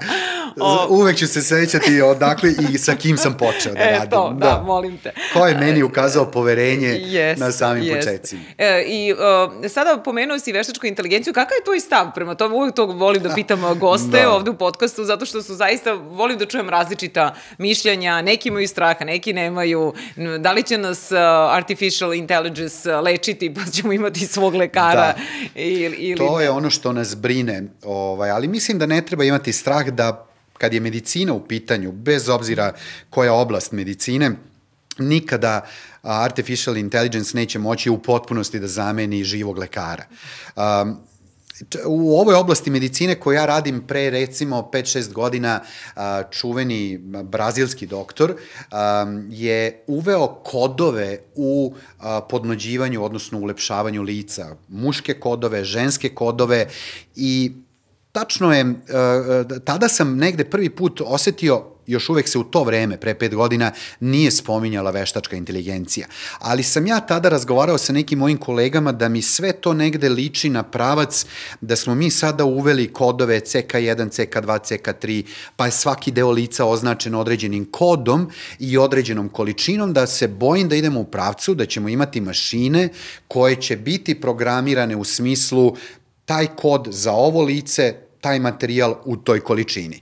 O... 0.61 0.87
Uvek 0.91 1.17
ću 1.17 1.27
se 1.27 1.43
sećati 1.43 2.03
odakle 2.03 2.51
i 2.73 2.79
sa 2.79 2.95
kim 2.95 3.17
sam 3.17 3.37
počeo 3.37 3.73
da 3.73 3.81
e, 3.81 3.93
radim. 3.93 4.11
To, 4.11 4.37
da, 4.39 4.47
da, 4.47 4.63
molim 4.67 4.99
te. 4.99 5.13
Ko 5.33 5.47
je 5.47 5.55
meni 5.55 5.83
ukazao 5.83 6.31
poverenje 6.31 6.89
yes, 6.89 7.39
na 7.39 7.53
samim 7.53 7.85
yes. 7.85 7.97
početcima. 7.97 8.43
E, 8.59 8.85
I 8.87 9.13
uh, 9.13 9.19
sada 9.71 10.03
pomenuo 10.05 10.39
si 10.39 10.53
veštačku 10.53 10.87
inteligenciju, 10.87 11.35
kakav 11.35 11.57
je 11.57 11.65
tvoj 11.65 11.81
stav 11.81 12.07
prema 12.15 12.35
tome? 12.35 12.55
Uvek 12.55 12.75
to 12.75 12.87
volim 12.87 13.23
da 13.23 13.35
pitam 13.35 13.79
goste 13.79 14.23
da. 14.23 14.31
ovde 14.31 14.51
u 14.51 14.55
podcastu, 14.55 15.05
zato 15.05 15.27
što 15.27 15.43
su 15.43 15.55
zaista, 15.55 15.93
volim 15.93 16.39
da 16.39 16.47
čujem 16.47 16.69
različita 16.69 17.35
mišljenja, 17.59 18.23
neki 18.39 18.49
imaju 18.49 18.69
straha, 18.69 19.05
neki 19.05 19.33
nemaju. 19.33 19.93
Da 20.39 20.53
li 20.53 20.63
će 20.63 20.79
nas 20.79 21.11
uh, 21.11 21.19
artificial 21.51 22.15
intelligence 22.15 22.91
lečiti 22.91 23.55
pa 23.55 23.61
ćemo 23.73 23.93
imati 23.93 24.27
svog 24.27 24.55
lekara? 24.55 25.15
Da. 25.15 25.15
Ili, 25.55 25.97
ili 25.97 26.17
to 26.17 26.41
je 26.41 26.51
ono 26.51 26.71
što 26.71 26.93
nas 26.93 27.17
brine, 27.17 27.63
ovaj, 27.85 28.31
ali 28.31 28.49
mislim 28.49 28.79
da 28.79 28.87
ne 28.87 29.03
treba 29.03 29.25
imati 29.25 29.53
strah 29.53 29.87
da 29.89 30.25
kad 30.59 30.75
je 30.75 30.81
medicina 30.81 31.33
u 31.33 31.41
pitanju, 31.41 31.93
bez 31.93 32.29
obzira 32.29 32.73
koja 33.11 33.33
oblast 33.33 33.73
medicine, 33.73 34.31
nikada 34.99 35.67
artificial 36.03 36.77
intelligence 36.77 37.37
neće 37.37 37.59
moći 37.59 37.91
u 37.91 37.99
potpunosti 37.99 38.59
da 38.59 38.67
zameni 38.67 39.25
živog 39.25 39.59
lekara. 39.59 40.05
Um, 40.57 41.08
u 41.87 42.19
ovoj 42.19 42.35
oblasti 42.35 42.71
medicine 42.71 43.15
koju 43.15 43.35
ja 43.35 43.47
radim 43.47 43.87
pre 43.87 44.11
recimo 44.11 44.71
5-6 44.73 45.13
godina 45.13 45.61
čuveni 46.31 46.99
brazilski 47.25 47.87
doktor 47.87 48.35
je 49.31 49.85
uveo 49.87 50.27
kodove 50.27 51.19
u 51.35 51.75
podnođivanju, 52.31 53.05
odnosno 53.05 53.39
ulepšavanju 53.39 54.03
lica. 54.03 54.57
Muške 54.69 55.15
kodove, 55.15 55.65
ženske 55.65 56.09
kodove 56.09 56.69
i 57.17 57.53
tačno 58.13 58.55
je, 58.55 58.61
e, 58.61 58.65
e, 58.65 59.61
tada 59.65 59.89
sam 59.89 60.17
negde 60.17 60.45
prvi 60.45 60.71
put 60.71 61.01
osetio 61.05 61.65
još 61.89 62.09
uvek 62.09 62.29
se 62.29 62.39
u 62.39 62.45
to 62.45 62.65
vreme, 62.65 62.97
pre 62.97 63.15
pet 63.15 63.35
godina, 63.35 63.73
nije 64.01 64.31
spominjala 64.31 64.91
veštačka 64.91 65.37
inteligencija. 65.37 66.07
Ali 66.39 66.63
sam 66.63 66.87
ja 66.87 67.01
tada 67.01 67.29
razgovarao 67.29 67.79
sa 67.79 67.93
nekim 67.93 68.19
mojim 68.19 68.39
kolegama 68.39 68.93
da 68.93 69.09
mi 69.09 69.23
sve 69.23 69.53
to 69.53 69.73
negde 69.75 70.09
liči 70.09 70.49
na 70.49 70.63
pravac 70.63 71.27
da 71.61 71.77
smo 71.77 71.95
mi 71.95 72.11
sada 72.11 72.45
uveli 72.45 72.93
kodove 72.93 73.41
CK1, 73.41 73.97
CK2, 73.97 74.59
CK3, 74.69 75.25
pa 75.57 75.67
je 75.67 75.73
svaki 75.73 76.11
deo 76.11 76.31
lica 76.31 76.65
označen 76.65 77.15
određenim 77.15 77.65
kodom 77.71 78.31
i 78.59 78.79
određenom 78.79 79.29
količinom, 79.29 79.93
da 79.93 80.07
se 80.07 80.29
bojim 80.29 80.69
da 80.69 80.77
idemo 80.77 81.01
u 81.01 81.05
pravcu, 81.05 81.55
da 81.55 81.67
ćemo 81.67 81.89
imati 81.89 82.21
mašine 82.21 82.89
koje 83.29 83.57
će 83.57 83.77
biti 83.77 84.21
programirane 84.21 84.97
u 84.97 85.05
smislu 85.05 85.77
taj 86.29 86.47
kod 86.57 86.89
za 86.91 87.13
ovo 87.13 87.43
lice 87.43 87.95
taj 88.21 88.39
materijal 88.39 88.95
u 89.05 89.17
toj 89.17 89.41
količini. 89.41 90.01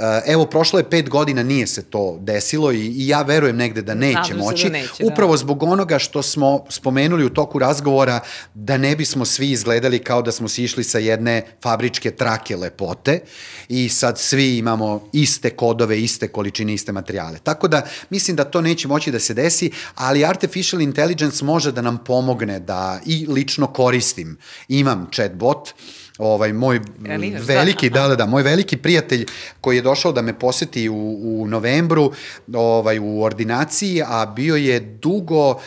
Eh, 0.00 0.22
evo, 0.26 0.46
prošlo 0.46 0.78
je 0.78 0.90
pet 0.90 1.08
godina, 1.08 1.42
nije 1.42 1.66
se 1.66 1.82
to 1.82 2.18
desilo 2.20 2.72
i, 2.72 2.86
i 2.86 3.08
ja 3.08 3.22
verujem 3.22 3.56
negde 3.56 3.82
da 3.82 3.94
neće 3.94 4.14
Nadam 4.14 4.38
moći. 4.38 4.64
Da 4.64 4.72
neće, 4.72 5.04
upravo 5.12 5.32
da. 5.32 5.36
zbog 5.36 5.62
onoga 5.62 5.98
što 5.98 6.22
smo 6.22 6.64
spomenuli 6.68 7.24
u 7.24 7.30
toku 7.30 7.58
razgovora, 7.58 8.20
da 8.54 8.76
ne 8.76 8.96
bismo 8.96 9.24
svi 9.24 9.50
izgledali 9.50 9.98
kao 9.98 10.22
da 10.22 10.32
smo 10.32 10.48
sišli 10.48 10.84
sa 10.84 10.98
jedne 10.98 11.42
fabričke 11.62 12.10
trake 12.10 12.56
lepote 12.56 13.20
i 13.68 13.88
sad 13.88 14.18
svi 14.18 14.58
imamo 14.58 15.08
iste 15.12 15.50
kodove, 15.50 16.00
iste 16.00 16.28
količine, 16.28 16.74
iste 16.74 16.92
materijale. 16.92 17.38
Tako 17.42 17.68
da, 17.68 17.82
mislim 18.10 18.36
da 18.36 18.44
to 18.44 18.60
neće 18.60 18.88
moći 18.88 19.10
da 19.10 19.20
se 19.20 19.34
desi, 19.34 19.70
ali 19.94 20.24
artificial 20.24 20.82
intelligence 20.82 21.44
može 21.44 21.72
da 21.72 21.82
nam 21.82 21.98
pomogne 22.04 22.60
da 22.60 23.00
i 23.06 23.26
lično 23.28 23.66
koristim. 23.66 24.38
Imam 24.68 25.08
chatbot, 25.12 25.68
ovaj 26.18 26.52
moj 26.52 26.80
veliki 27.40 27.90
da, 27.90 28.08
da, 28.08 28.16
da, 28.16 28.26
moj 28.26 28.42
veliki 28.42 28.76
prijatelj 28.76 29.26
koji 29.60 29.76
je 29.76 29.82
došao 29.88 30.12
da 30.12 30.22
me 30.22 30.38
poseti 30.38 30.88
u, 30.88 31.18
u 31.22 31.46
novembru 31.46 32.12
ovaj 32.54 32.98
u 32.98 33.22
ordinaciji, 33.22 34.02
a 34.06 34.26
bio 34.26 34.56
je 34.56 34.80
dugo 34.80 35.50
um, 35.50 35.58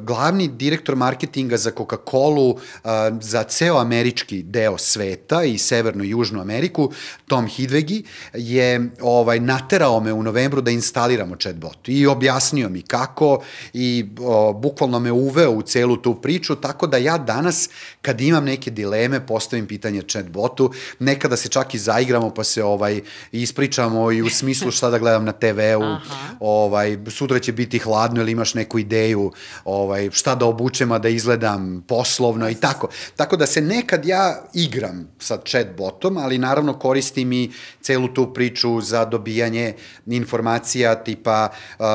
glavni 0.00 0.48
direktor 0.48 0.96
marketinga 0.96 1.56
za 1.56 1.70
Coca-Colu 1.70 2.50
uh, 2.50 2.90
za 3.20 3.42
ceo 3.42 3.78
američki 3.78 4.42
deo 4.42 4.78
sveta 4.78 5.44
i 5.44 5.58
severnu 5.58 6.04
i 6.04 6.10
južnu 6.10 6.40
Ameriku, 6.40 6.90
Tom 7.26 7.46
Hidvegi 7.46 8.02
je 8.34 8.90
ovaj 9.00 9.40
naterao 9.40 10.00
me 10.00 10.12
u 10.12 10.22
novembru 10.22 10.60
da 10.60 10.70
instaliramo 10.70 11.36
chatbot 11.36 11.88
i 11.88 12.06
objasnio 12.06 12.68
mi 12.68 12.82
kako 12.82 13.42
i 13.72 14.06
o, 14.20 14.52
bukvalno 14.52 15.00
me 15.00 15.12
uveo 15.12 15.50
u 15.50 15.62
celu 15.62 15.96
tu 15.96 16.14
priču, 16.14 16.56
tako 16.56 16.86
da 16.86 16.96
ja 16.96 17.18
danas 17.18 17.68
kad 18.02 18.20
imam 18.20 18.44
neke 18.44 18.70
dileme 18.70 19.26
postavim 19.26 19.66
pitanje 19.66 20.02
chatbotu, 20.02 20.72
nekada 20.98 21.36
se 21.36 21.48
čak 21.48 21.74
i 21.74 21.78
zaigramo 21.78 22.34
pa 22.34 22.44
se 22.44 22.64
ovaj 22.64 22.99
ispričamo 23.32 24.12
i 24.12 24.22
u 24.22 24.30
smislu 24.30 24.70
šta 24.70 24.90
da 24.90 24.98
gledam 24.98 25.24
na 25.24 25.32
TV-u, 25.32 25.96
ovaj 26.40 26.98
sutra 27.08 27.38
će 27.38 27.52
biti 27.52 27.78
hladno 27.78 28.20
ili 28.20 28.32
imaš 28.32 28.54
neku 28.54 28.78
ideju, 28.78 29.32
ovaj 29.64 30.10
šta 30.12 30.34
da 30.34 30.46
obučem 30.46 30.92
a 30.92 30.98
da 30.98 31.08
izgledam 31.08 31.84
poslovno 31.88 32.50
i 32.50 32.54
tako. 32.54 32.88
Tako 33.16 33.36
da 33.36 33.46
se 33.46 33.60
nekad 33.60 34.06
ja 34.06 34.42
igram 34.54 35.08
sa 35.18 35.38
chatbotom, 35.46 36.16
ali 36.16 36.38
naravno 36.38 36.78
koristim 36.78 37.32
i 37.32 37.50
celu 37.80 38.08
tu 38.08 38.34
priču 38.34 38.80
za 38.80 39.04
dobijanje 39.04 39.74
informacija 40.06 40.94
tipa 40.94 41.48
uh, 41.78 41.86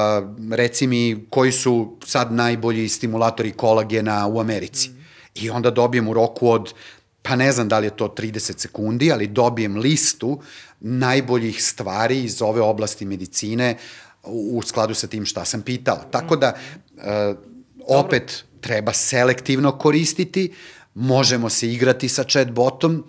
reci 0.51 0.87
mi 0.87 1.25
koji 1.29 1.51
su 1.51 1.97
sad 2.05 2.31
najbolji 2.31 2.89
stimulatori 2.89 3.51
kolagena 3.51 4.27
u 4.27 4.39
Americi. 4.39 4.89
Mm. 4.89 4.95
I 5.35 5.49
onda 5.49 5.71
dobijem 5.71 6.07
u 6.07 6.13
roku 6.13 6.49
od 6.49 6.73
pa 7.25 7.35
ne 7.35 7.51
znam 7.51 7.67
da 7.67 7.79
li 7.79 7.87
je 7.87 7.97
to 7.97 8.07
30 8.07 8.59
sekundi, 8.59 9.11
ali 9.11 9.27
dobijem 9.27 9.77
listu 9.77 10.41
najboljih 10.79 11.63
stvari 11.63 12.23
iz 12.23 12.41
ove 12.41 12.61
oblasti 12.61 13.05
medicine 13.05 13.77
u, 14.23 14.61
skladu 14.65 14.93
sa 14.93 15.07
tim 15.07 15.25
šta 15.25 15.45
sam 15.45 15.61
pitao. 15.61 15.97
Tako 16.11 16.35
da, 16.35 16.53
uh, 16.53 17.37
opet, 17.87 18.45
treba 18.61 18.93
selektivno 18.93 19.77
koristiti, 19.77 20.53
možemo 20.93 21.49
se 21.49 21.71
igrati 21.71 22.09
sa 22.09 22.23
chatbotom, 22.23 23.03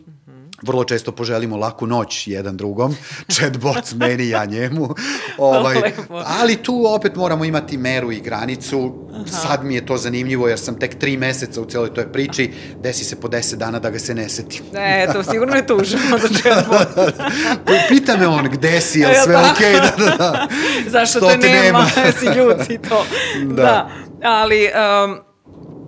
vrlo 0.63 0.85
često 0.85 1.13
poželimo 1.13 1.57
laku 1.57 1.87
noć 1.87 2.27
jedan 2.27 2.57
drugom, 2.57 2.97
chatbot 3.35 3.93
meni, 3.95 4.29
ja 4.29 4.45
njemu, 4.45 4.95
ovaj, 5.39 5.77
ali 6.41 6.57
tu 6.57 6.85
opet 6.95 7.17
moramo 7.17 7.45
imati 7.45 7.79
meru 7.79 8.13
i 8.13 8.21
granicu, 8.21 8.95
Aha. 9.15 9.27
sad 9.27 9.65
mi 9.65 9.75
je 9.75 9.87
to 9.87 9.97
zanimljivo 9.97 10.49
jer 10.49 10.59
sam 10.59 10.79
tek 10.79 10.99
tri 10.99 11.17
meseca 11.17 11.61
u 11.61 11.65
celoj 11.65 11.95
toj 11.95 12.13
priči, 12.13 12.53
desi 12.83 13.05
se 13.05 13.21
po 13.21 13.29
deset 13.29 13.59
dana 13.59 13.79
da 13.79 13.91
ga 13.91 13.99
se 13.99 14.15
ne 14.15 14.29
setim. 14.29 14.65
E, 14.75 15.07
to 15.13 15.23
sigurno 15.23 15.57
je 15.57 15.67
tužno 15.67 15.99
za 16.23 16.29
chatbot. 16.29 16.89
Pita 17.89 18.17
me 18.17 18.27
on 18.27 18.49
gde 18.53 18.81
si, 18.81 19.01
je 19.01 19.23
sve 19.25 19.33
da? 19.33 19.53
okej, 19.55 19.75
okay, 19.75 19.81
da, 19.81 20.05
da, 20.05 20.17
da. 20.17 20.49
Zašto 20.87 21.21
te, 21.21 21.41
te 21.41 21.49
nema, 21.49 21.87
nema. 21.97 22.13
si 22.13 22.27
ljuti 22.27 22.89
to. 22.89 23.05
Da. 23.45 23.63
da. 23.63 23.91
Ali, 24.23 24.71
um, 25.05 25.26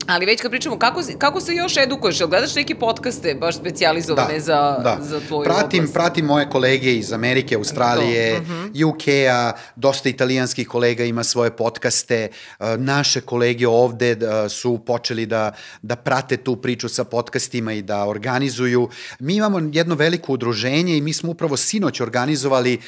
Ali 0.08 0.26
već 0.26 0.42
kad 0.42 0.50
pričamo, 0.50 0.78
kako, 0.78 1.00
kako 1.18 1.40
se 1.40 1.54
još 1.54 1.76
edukuješ? 1.76 2.20
Jel 2.20 2.28
gledaš 2.28 2.54
neke 2.54 2.74
podcaste 2.74 3.34
baš 3.34 3.56
specializovane 3.56 4.34
da, 4.34 4.40
za, 4.40 4.76
da. 4.82 4.98
za 5.00 5.20
tvoju 5.28 5.44
pratim, 5.44 5.78
oblast? 5.78 5.94
Pratim 5.94 6.24
moje 6.24 6.50
kolege 6.50 6.94
iz 6.94 7.12
Amerike, 7.12 7.54
Australije, 7.54 8.40
uh 8.40 8.46
-huh. 8.46 8.84
UK-a, 8.84 9.52
dosta 9.76 10.08
italijanskih 10.08 10.68
kolega 10.68 11.04
ima 11.04 11.24
svoje 11.24 11.56
podcaste. 11.56 12.28
Naše 12.76 13.20
kolege 13.20 13.68
ovde 13.68 14.16
su 14.48 14.78
počeli 14.86 15.26
da, 15.26 15.52
da 15.82 15.96
prate 15.96 16.36
tu 16.36 16.56
priču 16.56 16.88
sa 16.88 17.04
podcastima 17.04 17.72
i 17.72 17.82
da 17.82 18.04
organizuju. 18.04 18.88
Mi 19.18 19.34
imamo 19.34 19.60
jedno 19.72 19.94
veliko 19.94 20.32
udruženje 20.32 20.96
i 20.96 21.00
mi 21.00 21.12
smo 21.12 21.30
upravo 21.30 21.56
sinoć 21.56 22.00
organizovali, 22.00 22.78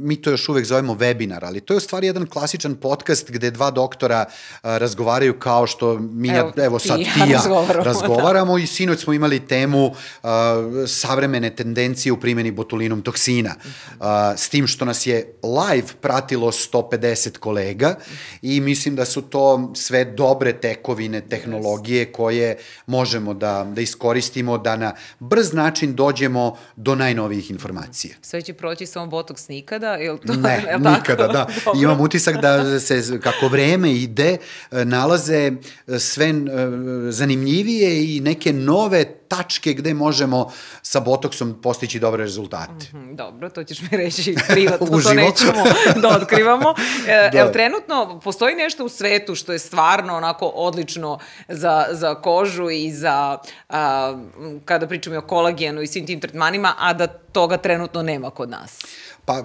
mi 0.00 0.22
to 0.22 0.30
još 0.30 0.48
uvek 0.48 0.64
zovemo 0.64 0.94
webinar, 0.94 1.38
ali 1.42 1.60
to 1.60 1.74
je 1.74 1.76
u 1.76 1.80
stvari 1.80 2.06
jedan 2.06 2.26
klasičan 2.26 2.74
podcast 2.74 3.30
gde 3.30 3.50
dva 3.50 3.70
doktora 3.70 4.24
razgovaraju 4.62 5.38
kao 5.38 5.66
što 5.66 5.98
mi 5.98 6.37
evo, 6.38 6.52
evo 6.56 6.78
sad 6.78 6.98
ti 6.98 7.20
ja 7.30 7.36
razgovaramo, 7.36 7.84
razgovaramo 7.90 8.58
da. 8.58 8.62
i 8.62 8.66
sinoć 8.66 9.00
smo 9.00 9.12
imali 9.12 9.46
temu 9.46 9.86
uh, 9.86 10.28
savremene 10.86 11.50
tendencije 11.50 12.12
u 12.12 12.20
primjeni 12.20 12.50
botulinom 12.50 13.02
toksina. 13.02 13.54
Uh, 14.00 14.06
s 14.36 14.48
tim 14.48 14.66
što 14.66 14.84
nas 14.84 15.06
je 15.06 15.34
live 15.42 15.88
pratilo 16.00 16.52
150 16.52 17.38
kolega 17.38 17.94
i 18.42 18.60
mislim 18.60 18.96
da 18.96 19.04
su 19.04 19.22
to 19.22 19.72
sve 19.74 20.04
dobre 20.04 20.52
tekovine, 20.52 21.20
tehnologije 21.20 22.12
koje 22.12 22.58
možemo 22.86 23.34
da, 23.34 23.66
da 23.74 23.80
iskoristimo 23.80 24.58
da 24.58 24.76
na 24.76 24.94
brz 25.18 25.52
način 25.52 25.94
dođemo 25.94 26.56
do 26.76 26.94
najnovijih 26.94 27.50
informacija. 27.50 28.14
Sve 28.22 28.42
će 28.42 28.52
proći 28.52 28.86
samo 28.86 29.06
botoks 29.06 29.48
nikada? 29.48 29.98
Ili 30.00 30.18
to, 30.18 30.32
ne, 30.34 30.64
je 30.70 30.78
nikada, 30.78 31.26
da. 31.26 31.46
Imam 31.82 32.00
utisak 32.00 32.36
da 32.36 32.80
se 32.80 33.20
kako 33.20 33.48
vreme 33.48 33.92
ide, 33.92 34.36
nalaze 34.70 35.52
sve 35.98 36.27
zanimljivije 37.10 38.16
i 38.16 38.20
neke 38.20 38.52
nove 38.52 39.04
tačke 39.28 39.72
gde 39.72 39.94
možemo 39.94 40.52
sa 40.82 41.00
botoksom 41.00 41.60
postići 41.62 41.98
dobre 41.98 42.24
rezultate. 42.24 42.86
Mm 42.92 42.96
-hmm, 42.96 43.16
dobro, 43.16 43.50
to 43.50 43.64
ćeš 43.64 43.80
mi 43.80 43.88
reći 43.98 44.36
privatno, 44.48 44.86
to 44.86 45.14
nećemo 45.24 45.64
da 46.02 46.08
otkrivamo. 46.08 46.74
E, 47.08 47.30
da. 47.32 47.38
Evo, 47.38 47.50
trenutno 47.50 48.20
postoji 48.24 48.54
nešto 48.54 48.84
u 48.84 48.88
svetu 48.88 49.34
što 49.34 49.52
je 49.52 49.58
stvarno 49.58 50.16
onako 50.16 50.46
odlično 50.46 51.18
za, 51.48 51.86
za 51.90 52.14
kožu 52.14 52.70
i 52.70 52.92
za, 52.92 53.38
a, 53.68 54.18
kada 54.64 54.86
pričamo 54.86 55.18
o 55.18 55.20
kolagenu 55.20 55.82
i 55.82 55.86
svim 55.86 56.06
tim 56.06 56.20
tretmanima, 56.20 56.74
a 56.78 56.92
da 56.92 57.06
toga 57.06 57.56
trenutno 57.56 58.02
nema 58.02 58.30
kod 58.30 58.50
nas. 58.50 58.78
Pa, 59.28 59.38
e, 59.38 59.42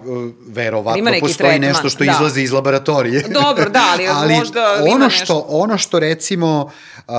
verovatno 0.48 1.12
postoji 1.20 1.34
tretman, 1.34 1.70
nešto 1.70 1.90
što 1.90 2.04
da. 2.04 2.12
izlazi 2.12 2.42
iz 2.42 2.52
laboratorije. 2.52 3.24
Dobro, 3.44 3.70
da, 3.70 3.84
ali, 3.94 4.08
ali 4.16 4.36
možda 4.36 4.78
ono 4.82 4.88
ima 4.96 5.10
što, 5.10 5.20
nešto... 5.20 5.46
Ono 5.50 5.78
što 5.78 6.00
recimo... 6.00 6.72
Uh, 7.08 7.14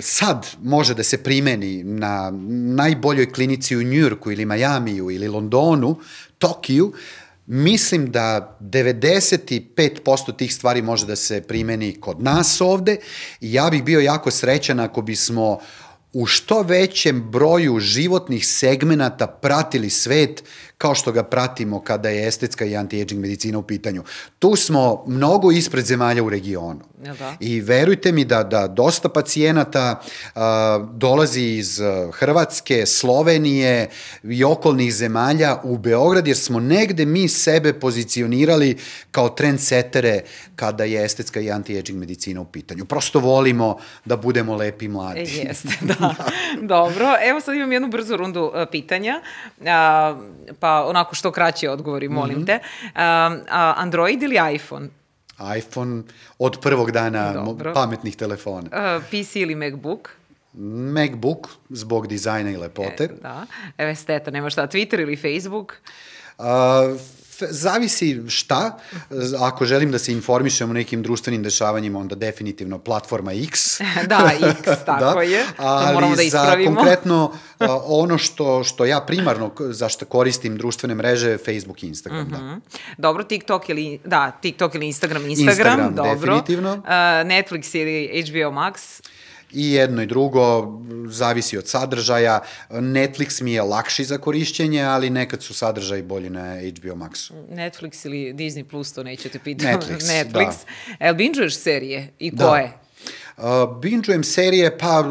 sad 0.00 0.46
može 0.62 0.94
da 0.94 1.02
se 1.02 1.18
primeni 1.22 1.82
na 1.84 2.30
najboljoj 2.74 3.32
klinici 3.32 3.76
u 3.76 3.82
Njujorku 3.82 4.32
ili 4.32 4.44
Majamiju 4.44 5.10
ili 5.10 5.28
Londonu, 5.28 5.96
Tokiju, 6.38 6.92
mislim 7.46 8.10
da 8.10 8.58
95% 8.60 10.36
tih 10.36 10.54
stvari 10.54 10.82
može 10.82 11.06
da 11.06 11.16
se 11.16 11.40
primeni 11.40 12.00
kod 12.00 12.22
nas 12.22 12.60
ovde 12.60 12.96
i 13.40 13.52
ja 13.52 13.70
bih 13.70 13.84
bio 13.84 14.00
jako 14.00 14.30
srećan 14.30 14.80
ako 14.80 15.02
bismo 15.02 15.58
u 16.12 16.26
što 16.26 16.62
većem 16.62 17.30
broju 17.30 17.80
životnih 17.80 18.46
segmenata 18.46 19.26
pratili 19.26 19.90
svet 19.90 20.42
kao 20.78 20.94
što 20.94 21.12
ga 21.12 21.22
pratimo 21.22 21.80
kada 21.80 22.08
je 22.08 22.28
estetska 22.28 22.64
i 22.64 22.76
anti-aging 22.76 23.18
medicina 23.18 23.58
u 23.58 23.62
pitanju. 23.62 24.04
Tu 24.38 24.56
smo 24.56 25.04
mnogo 25.06 25.50
ispred 25.50 25.84
zemalja 25.84 26.22
u 26.22 26.30
regionu. 26.30 26.80
Da. 27.18 27.36
I 27.40 27.60
verujte 27.60 28.12
mi 28.12 28.24
da, 28.24 28.42
da 28.42 28.66
dosta 28.66 29.08
pacijenata 29.08 30.00
a, 30.34 30.86
dolazi 30.92 31.42
iz 31.42 31.80
Hrvatske, 32.12 32.86
Slovenije 32.86 33.88
i 34.22 34.44
okolnih 34.44 34.94
zemalja 34.94 35.60
u 35.64 35.78
Beograd, 35.78 36.26
jer 36.26 36.36
smo 36.36 36.60
negde 36.60 37.06
mi 37.06 37.28
sebe 37.28 37.72
pozicionirali 37.72 38.76
kao 39.10 39.28
trendsetere 39.28 40.20
kada 40.56 40.84
je 40.84 41.04
estetska 41.04 41.40
i 41.40 41.50
anti-aging 41.50 41.98
medicina 41.98 42.40
u 42.40 42.44
pitanju. 42.44 42.84
Prosto 42.84 43.20
volimo 43.20 43.78
da 44.04 44.16
budemo 44.16 44.56
lepi 44.56 44.84
i 44.84 44.88
mladi. 44.88 45.20
E, 45.20 45.22
jeste, 45.22 45.68
da. 45.88 45.95
Dobro, 46.72 47.06
evo 47.22 47.40
sad 47.40 47.54
imam 47.54 47.72
jednu 47.72 47.88
brzu 47.88 48.16
rundu 48.16 48.52
pitanja. 48.70 49.20
A, 49.66 50.16
pa 50.60 50.84
onako 50.84 51.14
što 51.14 51.30
kraći 51.30 51.68
odgovori, 51.68 52.08
molim 52.08 52.38
mm 52.38 52.42
-hmm. 52.42 52.46
te. 52.46 52.58
A, 52.94 53.74
Android 53.76 54.22
ili 54.22 54.36
iPhone? 54.54 54.88
iPhone 55.58 56.02
od 56.38 56.60
prvog 56.60 56.90
dana 56.90 57.32
Dobro. 57.32 57.72
pametnih 57.74 58.16
telefona. 58.16 58.96
Uh, 58.96 59.02
PC 59.04 59.36
ili 59.36 59.54
MacBook? 59.54 60.10
MacBook, 60.94 61.48
zbog 61.70 62.06
dizajna 62.06 62.50
i 62.50 62.56
lepote. 62.56 63.04
E, 63.04 63.08
da. 63.22 63.46
Evo 63.78 63.90
esteta, 63.90 64.30
nema 64.30 64.50
šta, 64.50 64.66
Twitter 64.66 65.00
ili 65.00 65.16
Facebook? 65.16 65.72
Uh, 66.38 66.44
zavisi 67.50 68.22
šta. 68.28 68.78
Ako 69.40 69.64
želim 69.64 69.92
da 69.92 69.98
se 69.98 70.12
informišem 70.12 70.70
o 70.70 70.72
nekim 70.72 71.02
društvenim 71.02 71.42
dešavanjima, 71.42 71.98
onda 71.98 72.14
definitivno 72.14 72.78
platforma 72.78 73.32
X. 73.32 73.80
da, 74.08 74.30
X, 74.58 74.62
tako 74.86 75.14
da. 75.14 75.22
je. 75.22 75.44
To 75.44 75.62
Ali 75.62 75.94
moramo 75.94 76.16
da 76.16 76.22
ispravimo. 76.22 76.70
za 76.70 76.76
konkretno 76.76 77.32
ono 78.02 78.18
što, 78.18 78.64
što 78.64 78.84
ja 78.84 79.00
primarno 79.00 79.50
zašto 79.58 80.04
koristim 80.04 80.56
društvene 80.56 80.94
mreže, 80.94 81.38
Facebook 81.38 81.82
i 81.82 81.86
Instagram, 81.86 82.22
mm 82.22 82.26
-hmm. 82.26 82.30
da. 82.30 82.38
Mhm. 82.38 82.58
Dobro, 82.98 83.24
TikTok 83.24 83.68
ili, 83.68 83.98
da, 84.04 84.30
TikTok 84.30 84.74
ili 84.74 84.86
Instagram, 84.86 85.30
Instagram, 85.30 85.80
Instagram 85.80 85.94
dobro. 85.94 86.14
definitivno. 86.14 86.72
Uh, 86.72 86.88
Netflix 87.26 87.76
ili 87.78 88.22
HBO 88.22 88.50
Max? 88.60 89.02
I 89.52 89.72
jedno 89.72 90.02
i 90.02 90.06
drugo 90.06 90.72
zavisi 91.08 91.58
od 91.58 91.68
sadržaja. 91.68 92.40
Netflix 92.70 93.42
mi 93.42 93.52
je 93.52 93.62
lakši 93.62 94.04
za 94.04 94.18
korišćenje, 94.18 94.82
ali 94.82 95.10
nekad 95.10 95.42
su 95.42 95.54
sadržaji 95.54 96.02
bolji 96.02 96.30
na 96.30 96.54
HBO 96.54 96.94
Maxu. 96.94 97.32
Netflix 97.50 98.06
ili 98.06 98.34
Disney 98.34 98.64
Plus, 98.64 98.92
to 98.92 99.02
nećete 99.02 99.38
pitati. 99.38 99.66
Netflix, 99.66 100.00
Netflix. 100.24 100.52
da. 100.98 101.06
El 101.06 101.14
bingeuješ 101.14 101.56
serije 101.56 102.12
i 102.18 102.36
koje? 102.36 102.62
Da. 102.62 102.85
Uh, 103.36 103.44
binge-ujem 103.80 104.22
serije, 104.22 104.78
pa 104.78 105.04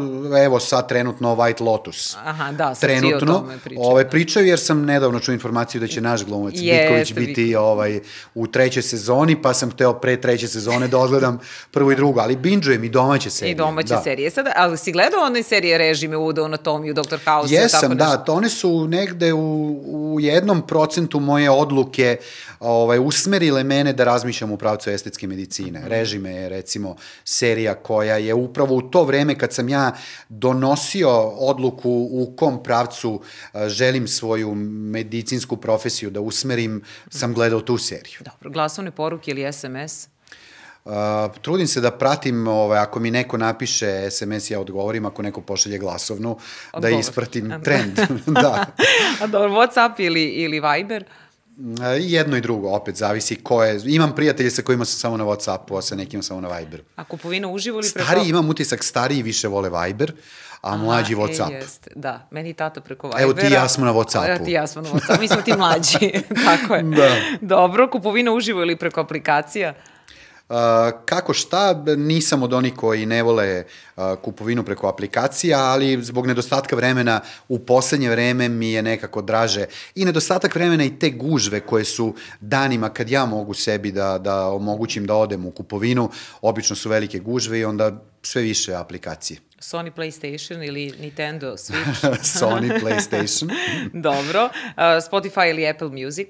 evo 0.44 0.60
sad 0.60 0.88
trenutno 0.88 1.36
White 1.36 1.64
Lotus. 1.64 2.16
Aha, 2.24 2.52
da, 2.52 2.74
sad 2.74 2.80
trenutno, 2.80 3.34
o 3.34 3.38
tome 3.38 3.58
pričaju. 3.64 3.86
Ovaj, 3.86 4.10
pričaju 4.10 4.46
jer 4.46 4.58
sam 4.58 4.84
nedavno 4.84 5.20
čuo 5.20 5.32
informaciju 5.32 5.80
da 5.80 5.86
će 5.86 6.00
naš 6.00 6.24
glumac 6.24 6.54
Bitković 6.54 7.12
biti 7.12 7.56
ovaj, 7.56 8.00
u 8.34 8.46
trećoj 8.46 8.82
sezoni, 8.82 9.42
pa 9.42 9.54
sam 9.54 9.70
hteo 9.70 9.92
pre 9.92 10.20
treće 10.20 10.48
sezone 10.48 10.88
da 10.88 10.98
odgledam 10.98 11.38
prvu 11.74 11.92
i 11.92 11.96
drugu, 11.96 12.20
ali 12.20 12.36
binge-ujem 12.36 12.84
i 12.84 12.88
domaće 12.88 13.30
serije. 13.30 13.52
I 13.52 13.54
domaće 13.54 13.94
da. 13.94 14.02
serije. 14.02 14.30
Sada, 14.30 14.52
ali 14.56 14.78
si 14.78 14.92
gledao 14.92 15.20
one 15.24 15.42
serije 15.42 15.78
režime 15.78 16.16
u 16.16 16.30
anatomiju, 16.44 16.94
Dr. 16.94 17.18
House? 17.24 17.54
Jesam, 17.54 17.80
tako 17.80 17.94
da, 17.94 18.16
to 18.16 18.34
one 18.34 18.48
su 18.48 18.88
negde 18.88 19.32
u, 19.32 19.80
u 19.84 20.20
jednom 20.20 20.66
procentu 20.66 21.20
moje 21.20 21.50
odluke 21.50 22.16
ovaj, 22.60 22.98
usmerile 22.98 23.64
mene 23.64 23.92
da 23.92 24.04
razmišljam 24.04 24.52
u 24.52 24.56
pravcu 24.56 24.90
estetske 24.90 25.26
medicine. 25.26 25.82
Režime 25.86 26.30
je 26.30 26.48
recimo 26.48 26.96
serija 27.24 27.74
koja 27.74 28.15
je 28.16 28.34
upravo 28.34 28.74
u 28.74 28.82
to 28.82 29.04
vreme 29.04 29.38
kad 29.38 29.52
sam 29.52 29.68
ja 29.68 29.92
donosio 30.28 31.10
odluku 31.28 32.08
u 32.10 32.36
kom 32.36 32.62
pravcu 32.62 33.20
želim 33.66 34.08
svoju 34.08 34.54
medicinsku 34.54 35.56
profesiju 35.56 36.10
da 36.10 36.20
usmerim, 36.20 36.82
sam 37.10 37.34
gledao 37.34 37.60
tu 37.60 37.78
seriju. 37.78 38.18
Dobro, 38.24 38.50
glasovne 38.50 38.90
poruke 38.90 39.30
ili 39.30 39.52
SMS? 39.52 40.08
Uh, 40.84 40.92
trudim 41.42 41.66
se 41.66 41.80
da 41.80 41.90
pratim, 41.90 42.48
ovaj, 42.48 42.78
ako 42.78 43.00
mi 43.00 43.10
neko 43.10 43.36
napiše 43.36 44.10
SMS, 44.10 44.50
ja 44.50 44.60
odgovorim, 44.60 45.06
ako 45.06 45.22
neko 45.22 45.40
pošalje 45.40 45.78
glasovnu, 45.78 46.34
da 46.34 46.78
Odgovor. 46.78 46.94
da 46.94 47.00
ispratim 47.00 47.54
trend. 47.64 48.00
da. 48.42 48.66
A 49.20 49.26
dobro, 49.26 49.50
Whatsapp 49.50 49.94
ili, 49.98 50.24
ili 50.24 50.60
Viber? 50.60 51.02
Uh, 51.02 51.25
Jedno 52.00 52.36
i 52.36 52.40
drugo, 52.40 52.70
opet, 52.70 52.96
zavisi 52.96 53.36
ko 53.36 53.64
je. 53.64 53.80
Imam 53.84 54.14
prijatelje 54.14 54.50
sa 54.50 54.62
kojima 54.62 54.84
sam 54.84 54.98
samo 54.98 55.16
na 55.16 55.24
Whatsappu, 55.24 55.78
a 55.78 55.82
sa 55.82 55.94
nekim 55.94 56.22
samo 56.22 56.40
na 56.40 56.58
Viberu. 56.58 56.82
A 56.96 57.04
kupovina 57.04 57.48
uživo 57.48 57.78
ili 57.80 57.90
preko... 57.94 58.06
Stari, 58.06 58.28
imam 58.28 58.50
utisak, 58.50 58.84
stariji 58.84 59.22
više 59.22 59.48
vole 59.48 59.70
Viber, 59.70 60.12
a 60.60 60.68
Aha, 60.68 60.76
mlađi 60.76 61.12
e, 61.12 61.16
Whatsapp. 61.16 61.52
E, 61.52 61.54
jest. 61.54 61.88
Da, 61.94 62.28
meni 62.30 62.54
tata 62.54 62.80
preko 62.80 63.06
Vibera. 63.06 63.22
Evo 63.22 63.32
ti 63.32 63.46
i 63.46 63.52
ja 63.52 63.68
smo 63.68 63.84
na 63.84 63.92
Whatsappu. 63.92 64.36
Evo 64.36 64.44
ti 64.44 64.50
i 64.50 64.54
ja 64.54 64.66
smo 64.66 64.82
na 64.82 64.88
Whatsappu, 64.88 65.20
mi 65.20 65.28
smo 65.28 65.42
ti 65.42 65.52
mlađi, 65.56 66.12
tako 66.46 66.74
je. 66.74 66.82
Da. 66.82 67.16
Dobro, 67.40 67.90
kupovina 67.90 68.32
uživo 68.32 68.62
ili 68.62 68.76
preko 68.76 69.00
aplikacija? 69.00 69.74
Kako 71.04 71.32
šta, 71.32 71.84
nisam 71.96 72.42
od 72.42 72.52
onih 72.52 72.74
koji 72.74 73.06
ne 73.06 73.22
vole 73.22 73.64
kupovinu 74.22 74.64
preko 74.64 74.88
aplikacija, 74.88 75.58
ali 75.58 76.02
zbog 76.02 76.26
nedostatka 76.26 76.76
vremena 76.76 77.20
u 77.48 77.58
poslednje 77.58 78.10
vreme 78.10 78.48
mi 78.48 78.72
je 78.72 78.82
nekako 78.82 79.22
draže 79.22 79.66
i 79.94 80.04
nedostatak 80.04 80.54
vremena 80.54 80.84
i 80.84 80.98
te 80.98 81.10
gužve 81.10 81.60
koje 81.60 81.84
su 81.84 82.14
danima 82.40 82.88
kad 82.88 83.10
ja 83.10 83.26
mogu 83.26 83.54
sebi 83.54 83.92
da, 83.92 84.18
da 84.18 84.48
omogućim 84.48 85.06
da 85.06 85.14
odem 85.14 85.46
u 85.46 85.50
kupovinu, 85.50 86.10
obično 86.40 86.76
su 86.76 86.88
velike 86.88 87.18
gužve 87.18 87.58
i 87.58 87.64
onda 87.64 88.02
sve 88.22 88.42
više 88.42 88.74
aplikacije. 88.74 89.40
Sony 89.60 89.90
PlayStation 89.96 90.66
ili 90.66 90.92
Nintendo 91.00 91.52
Switch? 91.52 92.16
Sony 92.40 92.80
PlayStation. 92.80 93.50
Dobro. 94.08 94.48
Spotify 94.76 95.50
ili 95.50 95.68
Apple 95.68 95.88
Music? 95.88 96.28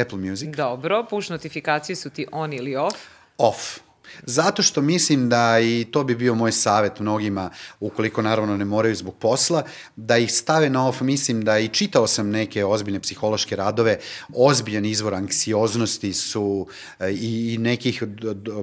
Apple 0.00 0.18
Music. 0.18 0.56
Dobro. 0.56 1.06
Push 1.10 1.30
notifikacije 1.30 1.96
su 1.96 2.10
ti 2.10 2.26
on 2.32 2.52
ili 2.52 2.76
off? 2.76 3.13
Off. 3.38 3.84
Zato 4.22 4.62
što 4.62 4.80
mislim 4.80 5.28
da, 5.28 5.60
i 5.60 5.86
to 5.90 6.04
bi 6.04 6.14
bio 6.14 6.34
moj 6.34 6.52
savet 6.52 7.00
mnogima, 7.00 7.50
ukoliko 7.80 8.22
naravno 8.22 8.56
ne 8.56 8.64
moraju 8.64 8.94
zbog 8.94 9.14
posla, 9.14 9.62
da 9.96 10.16
ih 10.18 10.32
stave 10.32 10.70
na 10.70 10.88
off. 10.88 11.00
Mislim 11.00 11.44
da 11.44 11.58
i 11.58 11.68
čitao 11.68 12.06
sam 12.06 12.30
neke 12.30 12.64
ozbiljne 12.64 13.00
psihološke 13.00 13.56
radove, 13.56 13.98
ozbiljan 14.34 14.84
izvor 14.84 15.14
anksioznosti 15.14 16.12
su 16.12 16.66
e, 17.00 17.10
i, 17.10 17.54
i 17.54 17.58
nekih 17.58 18.02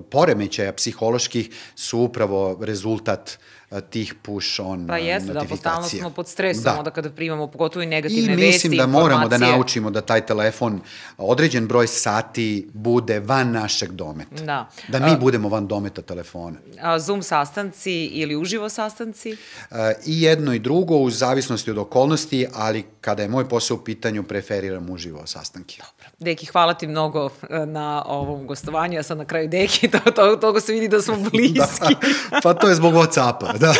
poremećaja 0.10 0.74
psiholoških 0.74 1.50
su 1.76 2.00
upravo 2.00 2.58
rezultat 2.62 3.30
uh, 3.30 3.61
tih 3.80 4.14
push 4.22 4.60
on 4.64 4.88
Pa 4.88 4.98
jeste, 4.98 5.34
da, 5.34 5.44
postalno 5.50 5.88
smo 5.88 6.10
pod 6.10 6.28
stresom, 6.28 6.64
da. 6.64 6.78
onda 6.78 6.92
kada 6.92 7.10
primamo 7.10 7.48
pogotovo 7.48 7.84
i 7.84 7.86
negativne 7.86 8.36
vesti, 8.36 8.44
I 8.44 8.48
mislim 8.48 8.78
da 8.78 8.88
moramo 8.88 9.28
da 9.28 9.38
naučimo 9.38 9.92
da 9.92 10.02
taj 10.02 10.26
telefon 10.26 10.82
određen 11.18 11.68
broj 11.68 11.88
sati 11.88 12.70
bude 12.74 13.20
van 13.20 13.52
našeg 13.52 13.92
dometa. 13.92 14.44
Da. 14.44 14.70
Da 14.88 15.00
mi 15.00 15.12
a, 15.12 15.18
budemo 15.18 15.50
van 15.50 15.68
dometa 15.68 16.02
telefona. 16.02 16.58
A, 16.82 17.00
Zoom 17.00 17.24
sastanci 17.24 18.06
ili 18.06 18.36
uživo 18.36 18.70
sastanci? 18.70 19.38
A, 19.72 19.92
I 20.06 20.22
jedno 20.22 20.54
i 20.54 20.60
drugo, 20.60 20.98
u 20.98 21.10
zavisnosti 21.10 21.72
od 21.72 21.78
okolnosti, 21.78 22.48
ali 22.54 22.86
kada 23.02 23.22
je 23.22 23.30
moj 23.30 23.50
posao 23.50 23.78
u 23.78 23.84
pitanju, 23.84 24.24
preferiram 24.24 24.90
uživo 24.90 25.28
sastanke. 25.28 25.76
Dobro. 25.78 26.12
Deki, 26.20 26.46
hvala 26.46 26.74
ti 26.74 26.88
mnogo 26.88 27.30
e, 27.50 27.66
na 27.66 28.04
ovom 28.06 28.48
gostovanju. 28.48 28.96
Ja 28.96 29.04
sad 29.04 29.18
na 29.18 29.26
kraju 29.26 29.48
Deki, 29.48 29.88
to, 29.92 30.12
to, 30.12 30.36
toga 30.36 30.62
se 30.62 30.74
vidi 30.74 30.88
da 30.88 31.02
smo 31.02 31.16
bliski. 31.18 31.96
da, 32.32 32.40
pa 32.44 32.54
to 32.54 32.70
je 32.70 32.76
zbog 32.76 32.94
Whatsappa, 32.94 33.58
da. 33.62 33.74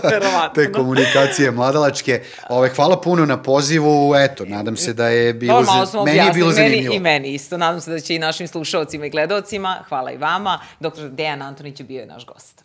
te 0.54 0.66
da. 0.66 0.72
komunikacije 0.72 1.50
mladalačke. 1.50 2.22
Ove, 2.48 2.68
hvala 2.68 3.00
puno 3.00 3.26
na 3.26 3.42
pozivu, 3.42 4.14
eto, 4.16 4.44
nadam 4.44 4.76
se 4.76 4.92
da 4.92 5.08
je 5.08 5.34
bilo, 5.34 5.54
Normalno 5.54 5.86
smo 5.86 6.04
meni 6.04 6.18
je 6.18 6.32
bilo 6.32 6.52
zanimljivo. 6.52 6.94
Meni 6.94 6.96
I 6.96 7.00
meni 7.00 7.34
isto, 7.34 7.56
nadam 7.56 7.80
se 7.80 7.90
da 7.90 8.00
će 8.00 8.14
i 8.14 8.18
našim 8.18 8.48
slušalcima 8.48 9.06
i 9.06 9.10
gledalcima, 9.10 9.84
hvala 9.88 10.12
i 10.12 10.16
vama, 10.16 10.60
doktor 10.80 11.08
Dejan 11.08 11.42
Antonić 11.42 11.80
je 11.80 11.84
bio 11.84 12.00
je 12.00 12.06
naš 12.06 12.26
gost. 12.26 12.64